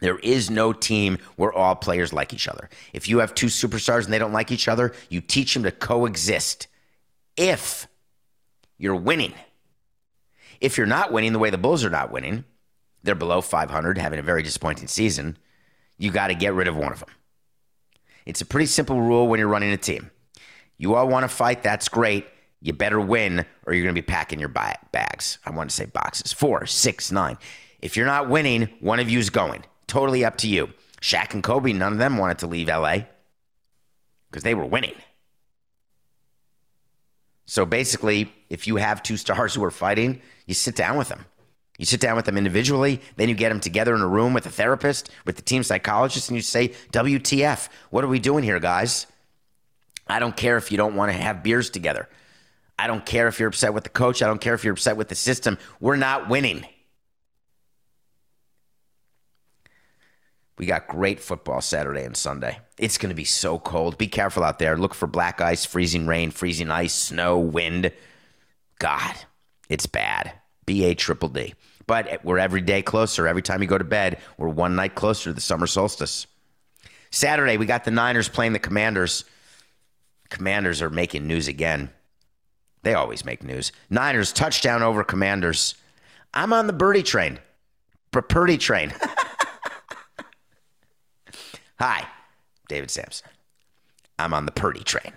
There 0.00 0.18
is 0.18 0.50
no 0.50 0.72
team 0.72 1.18
where 1.36 1.52
all 1.52 1.74
players 1.74 2.12
like 2.12 2.34
each 2.34 2.48
other. 2.48 2.68
If 2.92 3.08
you 3.08 3.18
have 3.18 3.34
two 3.34 3.46
superstars 3.46 4.04
and 4.04 4.12
they 4.12 4.18
don't 4.18 4.32
like 4.32 4.52
each 4.52 4.68
other, 4.68 4.92
you 5.08 5.20
teach 5.20 5.54
them 5.54 5.62
to 5.62 5.70
coexist. 5.70 6.66
If 7.36 7.88
you're 8.78 8.94
winning, 8.96 9.32
if 10.60 10.76
you're 10.76 10.86
not 10.86 11.12
winning 11.12 11.32
the 11.32 11.38
way 11.38 11.50
the 11.50 11.58
Bulls 11.58 11.84
are 11.84 11.90
not 11.90 12.10
winning, 12.10 12.44
they're 13.02 13.14
below 13.14 13.40
500, 13.40 13.98
having 13.98 14.18
a 14.18 14.22
very 14.22 14.42
disappointing 14.42 14.88
season, 14.88 15.38
you 15.96 16.10
got 16.10 16.28
to 16.28 16.34
get 16.34 16.54
rid 16.54 16.68
of 16.68 16.76
one 16.76 16.92
of 16.92 17.00
them. 17.00 17.08
It's 18.26 18.40
a 18.40 18.46
pretty 18.46 18.66
simple 18.66 19.00
rule 19.00 19.28
when 19.28 19.38
you're 19.38 19.48
running 19.48 19.72
a 19.72 19.76
team. 19.76 20.10
You 20.76 20.94
all 20.94 21.08
want 21.08 21.24
to 21.24 21.28
fight, 21.28 21.62
that's 21.62 21.88
great. 21.88 22.26
You 22.60 22.72
better 22.72 23.00
win 23.00 23.46
or 23.64 23.72
you're 23.72 23.84
going 23.84 23.94
to 23.94 24.00
be 24.00 24.04
packing 24.04 24.40
your 24.40 24.48
bags. 24.48 25.38
I 25.44 25.50
want 25.50 25.70
to 25.70 25.76
say 25.76 25.86
boxes. 25.86 26.32
Four, 26.32 26.66
six, 26.66 27.12
nine. 27.12 27.38
If 27.80 27.96
you're 27.96 28.06
not 28.06 28.28
winning, 28.28 28.68
one 28.80 28.98
of 28.98 29.08
you's 29.08 29.30
going. 29.30 29.64
Totally 29.96 30.26
up 30.26 30.36
to 30.36 30.46
you. 30.46 30.68
Shaq 31.00 31.32
and 31.32 31.42
Kobe, 31.42 31.72
none 31.72 31.94
of 31.94 31.98
them 31.98 32.18
wanted 32.18 32.40
to 32.40 32.46
leave 32.46 32.68
LA 32.68 32.98
because 34.30 34.42
they 34.42 34.52
were 34.52 34.66
winning. 34.66 34.92
So 37.46 37.64
basically, 37.64 38.30
if 38.50 38.66
you 38.66 38.76
have 38.76 39.02
two 39.02 39.16
stars 39.16 39.54
who 39.54 39.64
are 39.64 39.70
fighting, 39.70 40.20
you 40.44 40.52
sit 40.52 40.76
down 40.76 40.98
with 40.98 41.08
them. 41.08 41.24
You 41.78 41.86
sit 41.86 41.98
down 41.98 42.14
with 42.14 42.26
them 42.26 42.36
individually, 42.36 43.00
then 43.16 43.30
you 43.30 43.34
get 43.34 43.48
them 43.48 43.58
together 43.58 43.94
in 43.94 44.02
a 44.02 44.06
room 44.06 44.34
with 44.34 44.44
a 44.44 44.50
therapist, 44.50 45.08
with 45.24 45.36
the 45.36 45.42
team 45.42 45.62
psychologist, 45.62 46.28
and 46.28 46.36
you 46.36 46.42
say, 46.42 46.74
WTF, 46.92 47.70
what 47.88 48.04
are 48.04 48.08
we 48.08 48.18
doing 48.18 48.44
here, 48.44 48.60
guys? 48.60 49.06
I 50.06 50.18
don't 50.18 50.36
care 50.36 50.58
if 50.58 50.70
you 50.70 50.76
don't 50.76 50.94
want 50.94 51.10
to 51.10 51.16
have 51.16 51.42
beers 51.42 51.70
together. 51.70 52.06
I 52.78 52.86
don't 52.86 53.06
care 53.06 53.28
if 53.28 53.40
you're 53.40 53.48
upset 53.48 53.72
with 53.72 53.84
the 53.84 53.88
coach. 53.88 54.20
I 54.20 54.26
don't 54.26 54.42
care 54.42 54.52
if 54.52 54.62
you're 54.62 54.74
upset 54.74 54.98
with 54.98 55.08
the 55.08 55.14
system. 55.14 55.56
We're 55.80 55.96
not 55.96 56.28
winning. 56.28 56.66
We 60.58 60.64
got 60.66 60.88
great 60.88 61.20
football 61.20 61.60
Saturday 61.60 62.04
and 62.04 62.16
Sunday. 62.16 62.58
It's 62.78 62.96
going 62.96 63.10
to 63.10 63.14
be 63.14 63.24
so 63.24 63.58
cold. 63.58 63.98
Be 63.98 64.08
careful 64.08 64.42
out 64.42 64.58
there. 64.58 64.78
Look 64.78 64.94
for 64.94 65.06
black 65.06 65.40
ice, 65.40 65.64
freezing 65.64 66.06
rain, 66.06 66.30
freezing 66.30 66.70
ice, 66.70 66.94
snow, 66.94 67.38
wind. 67.38 67.92
God, 68.78 69.14
it's 69.68 69.86
bad. 69.86 70.32
B 70.64 70.84
A 70.84 70.94
triple 70.94 71.28
D. 71.28 71.54
But 71.86 72.24
we're 72.24 72.38
every 72.38 72.62
day 72.62 72.82
closer. 72.82 73.28
Every 73.28 73.42
time 73.42 73.62
you 73.62 73.68
go 73.68 73.78
to 73.78 73.84
bed, 73.84 74.18
we're 74.38 74.48
one 74.48 74.74
night 74.74 74.94
closer 74.94 75.30
to 75.30 75.34
the 75.34 75.40
summer 75.40 75.66
solstice. 75.66 76.26
Saturday, 77.10 77.56
we 77.56 77.66
got 77.66 77.84
the 77.84 77.90
Niners 77.90 78.28
playing 78.28 78.52
the 78.52 78.58
Commanders. 78.58 79.24
Commanders 80.30 80.82
are 80.82 80.90
making 80.90 81.26
news 81.26 81.48
again. 81.48 81.90
They 82.82 82.94
always 82.94 83.24
make 83.24 83.42
news. 83.42 83.72
Niners 83.90 84.32
touchdown 84.32 84.82
over 84.82 85.04
Commanders. 85.04 85.74
I'm 86.34 86.52
on 86.52 86.66
the 86.66 86.72
birdie 86.72 87.02
train. 87.02 87.38
Purdy 88.10 88.58
train. 88.58 88.94
Hi, 91.78 92.06
David 92.68 92.90
Samson. 92.90 93.28
I'm 94.18 94.32
on 94.32 94.46
the 94.46 94.52
Purdy 94.52 94.82
train. 94.82 95.12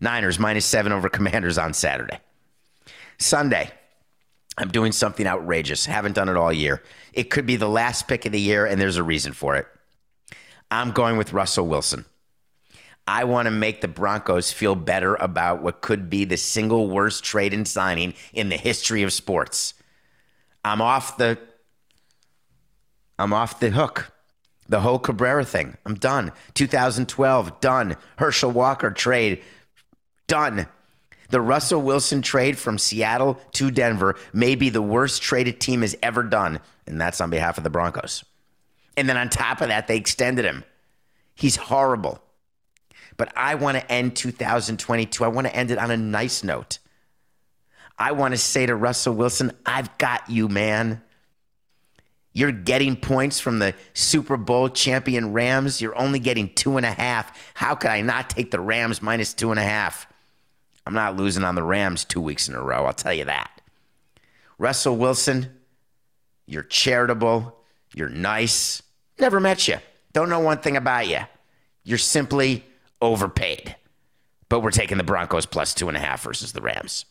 Niners 0.00 0.38
minus 0.38 0.64
seven 0.64 0.92
over 0.92 1.08
Commanders 1.08 1.58
on 1.58 1.72
Saturday. 1.72 2.20
Sunday, 3.18 3.72
I'm 4.56 4.68
doing 4.68 4.92
something 4.92 5.26
outrageous. 5.26 5.86
Haven't 5.86 6.14
done 6.14 6.28
it 6.28 6.36
all 6.36 6.52
year. 6.52 6.82
It 7.12 7.24
could 7.24 7.46
be 7.46 7.56
the 7.56 7.68
last 7.68 8.06
pick 8.06 8.24
of 8.24 8.32
the 8.32 8.40
year, 8.40 8.66
and 8.66 8.80
there's 8.80 8.96
a 8.96 9.02
reason 9.02 9.32
for 9.32 9.56
it. 9.56 9.66
I'm 10.70 10.92
going 10.92 11.16
with 11.16 11.32
Russell 11.32 11.66
Wilson. 11.66 12.04
I 13.08 13.24
want 13.24 13.46
to 13.46 13.52
make 13.52 13.80
the 13.80 13.88
Broncos 13.88 14.50
feel 14.52 14.74
better 14.74 15.14
about 15.16 15.62
what 15.62 15.80
could 15.80 16.10
be 16.10 16.24
the 16.24 16.36
single 16.36 16.88
worst 16.88 17.24
trade 17.24 17.54
and 17.54 17.66
signing 17.66 18.14
in 18.32 18.48
the 18.48 18.56
history 18.56 19.02
of 19.02 19.12
sports. 19.12 19.74
I'm 20.64 20.80
off 20.80 21.16
the 21.16 21.38
I'm 23.18 23.32
off 23.32 23.60
the 23.60 23.70
hook. 23.70 24.12
The 24.68 24.80
whole 24.80 24.98
Cabrera 24.98 25.44
thing. 25.44 25.76
I'm 25.86 25.94
done. 25.94 26.32
2012 26.54 27.60
done. 27.60 27.96
Herschel 28.16 28.50
Walker 28.50 28.90
trade 28.90 29.42
done. 30.26 30.66
The 31.30 31.40
Russell 31.40 31.82
Wilson 31.82 32.22
trade 32.22 32.58
from 32.58 32.78
Seattle 32.78 33.40
to 33.52 33.70
Denver 33.70 34.16
may 34.32 34.54
be 34.54 34.70
the 34.70 34.82
worst 34.82 35.22
traded 35.22 35.60
team 35.60 35.82
has 35.82 35.96
ever 36.02 36.22
done, 36.22 36.60
and 36.86 37.00
that's 37.00 37.20
on 37.20 37.30
behalf 37.30 37.58
of 37.58 37.64
the 37.64 37.70
Broncos. 37.70 38.24
And 38.96 39.08
then 39.08 39.16
on 39.16 39.28
top 39.28 39.60
of 39.60 39.68
that, 39.68 39.88
they 39.88 39.96
extended 39.96 40.44
him. 40.44 40.64
He's 41.34 41.56
horrible. 41.56 42.20
But 43.16 43.32
I 43.36 43.54
want 43.54 43.76
to 43.76 43.92
end 43.92 44.16
2022. 44.16 45.24
I 45.24 45.28
want 45.28 45.46
to 45.46 45.54
end 45.54 45.70
it 45.70 45.78
on 45.78 45.90
a 45.90 45.96
nice 45.96 46.44
note. 46.44 46.78
I 47.98 48.12
want 48.12 48.32
to 48.32 48.38
say 48.38 48.66
to 48.66 48.74
Russell 48.74 49.14
Wilson, 49.14 49.52
I've 49.64 49.96
got 49.98 50.28
you, 50.28 50.48
man. 50.48 51.02
You're 52.36 52.52
getting 52.52 52.96
points 52.96 53.40
from 53.40 53.60
the 53.60 53.72
Super 53.94 54.36
Bowl 54.36 54.68
champion 54.68 55.32
Rams. 55.32 55.80
You're 55.80 55.96
only 55.96 56.18
getting 56.18 56.52
two 56.52 56.76
and 56.76 56.84
a 56.84 56.90
half. 56.90 57.32
How 57.54 57.74
could 57.74 57.88
I 57.88 58.02
not 58.02 58.28
take 58.28 58.50
the 58.50 58.60
Rams 58.60 59.00
minus 59.00 59.32
two 59.32 59.52
and 59.52 59.58
a 59.58 59.62
half? 59.62 60.06
I'm 60.86 60.92
not 60.92 61.16
losing 61.16 61.44
on 61.44 61.54
the 61.54 61.62
Rams 61.62 62.04
two 62.04 62.20
weeks 62.20 62.46
in 62.46 62.54
a 62.54 62.60
row, 62.60 62.84
I'll 62.84 62.92
tell 62.92 63.14
you 63.14 63.24
that. 63.24 63.62
Russell 64.58 64.98
Wilson, 64.98 65.48
you're 66.44 66.62
charitable, 66.62 67.56
you're 67.94 68.10
nice. 68.10 68.82
Never 69.18 69.40
met 69.40 69.66
you. 69.66 69.78
Don't 70.12 70.28
know 70.28 70.40
one 70.40 70.58
thing 70.58 70.76
about 70.76 71.08
you. 71.08 71.20
You're 71.84 71.96
simply 71.96 72.66
overpaid. 73.00 73.76
But 74.50 74.60
we're 74.60 74.72
taking 74.72 74.98
the 74.98 75.04
Broncos 75.04 75.46
plus 75.46 75.72
two 75.72 75.88
and 75.88 75.96
a 75.96 76.00
half 76.00 76.24
versus 76.24 76.52
the 76.52 76.60
Rams. 76.60 77.06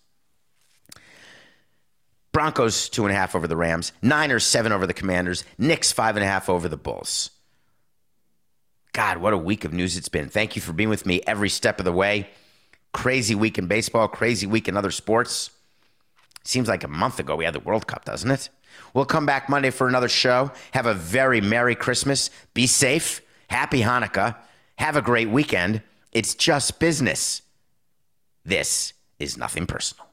Broncos 2.35 2.89
two 2.89 3.05
and 3.05 3.13
a 3.13 3.17
half 3.17 3.33
over 3.33 3.47
the 3.47 3.55
Rams. 3.55 3.93
Niners 4.01 4.43
seven 4.43 4.73
over 4.73 4.85
the 4.85 4.93
Commanders. 4.93 5.45
Knicks 5.57 5.93
five 5.93 6.17
and 6.17 6.25
a 6.25 6.27
half 6.27 6.49
over 6.49 6.67
the 6.67 6.75
Bulls. 6.75 7.29
God, 8.91 9.19
what 9.19 9.31
a 9.31 9.37
week 9.37 9.63
of 9.63 9.71
news 9.71 9.95
it's 9.95 10.09
been. 10.09 10.27
Thank 10.27 10.57
you 10.57 10.61
for 10.61 10.73
being 10.73 10.89
with 10.89 11.05
me 11.05 11.21
every 11.25 11.47
step 11.47 11.79
of 11.79 11.85
the 11.85 11.93
way. 11.93 12.27
Crazy 12.93 13.35
week 13.35 13.57
in 13.57 13.67
baseball, 13.67 14.09
crazy 14.09 14.47
week 14.47 14.67
in 14.67 14.75
other 14.75 14.91
sports. 14.91 15.49
Seems 16.43 16.67
like 16.67 16.83
a 16.83 16.89
month 16.89 17.19
ago 17.21 17.37
we 17.37 17.45
had 17.45 17.55
the 17.55 17.61
World 17.61 17.87
Cup, 17.87 18.03
doesn't 18.03 18.29
it? 18.29 18.49
We'll 18.93 19.05
come 19.05 19.25
back 19.25 19.47
Monday 19.47 19.69
for 19.69 19.87
another 19.87 20.09
show. 20.09 20.51
Have 20.71 20.87
a 20.87 20.93
very 20.93 21.39
Merry 21.39 21.73
Christmas. 21.73 22.29
Be 22.53 22.67
safe. 22.67 23.21
Happy 23.47 23.79
Hanukkah. 23.79 24.35
Have 24.77 24.97
a 24.97 25.01
great 25.01 25.29
weekend. 25.29 25.81
It's 26.11 26.35
just 26.35 26.81
business. 26.81 27.43
This 28.43 28.91
is 29.19 29.37
nothing 29.37 29.65
personal. 29.67 30.05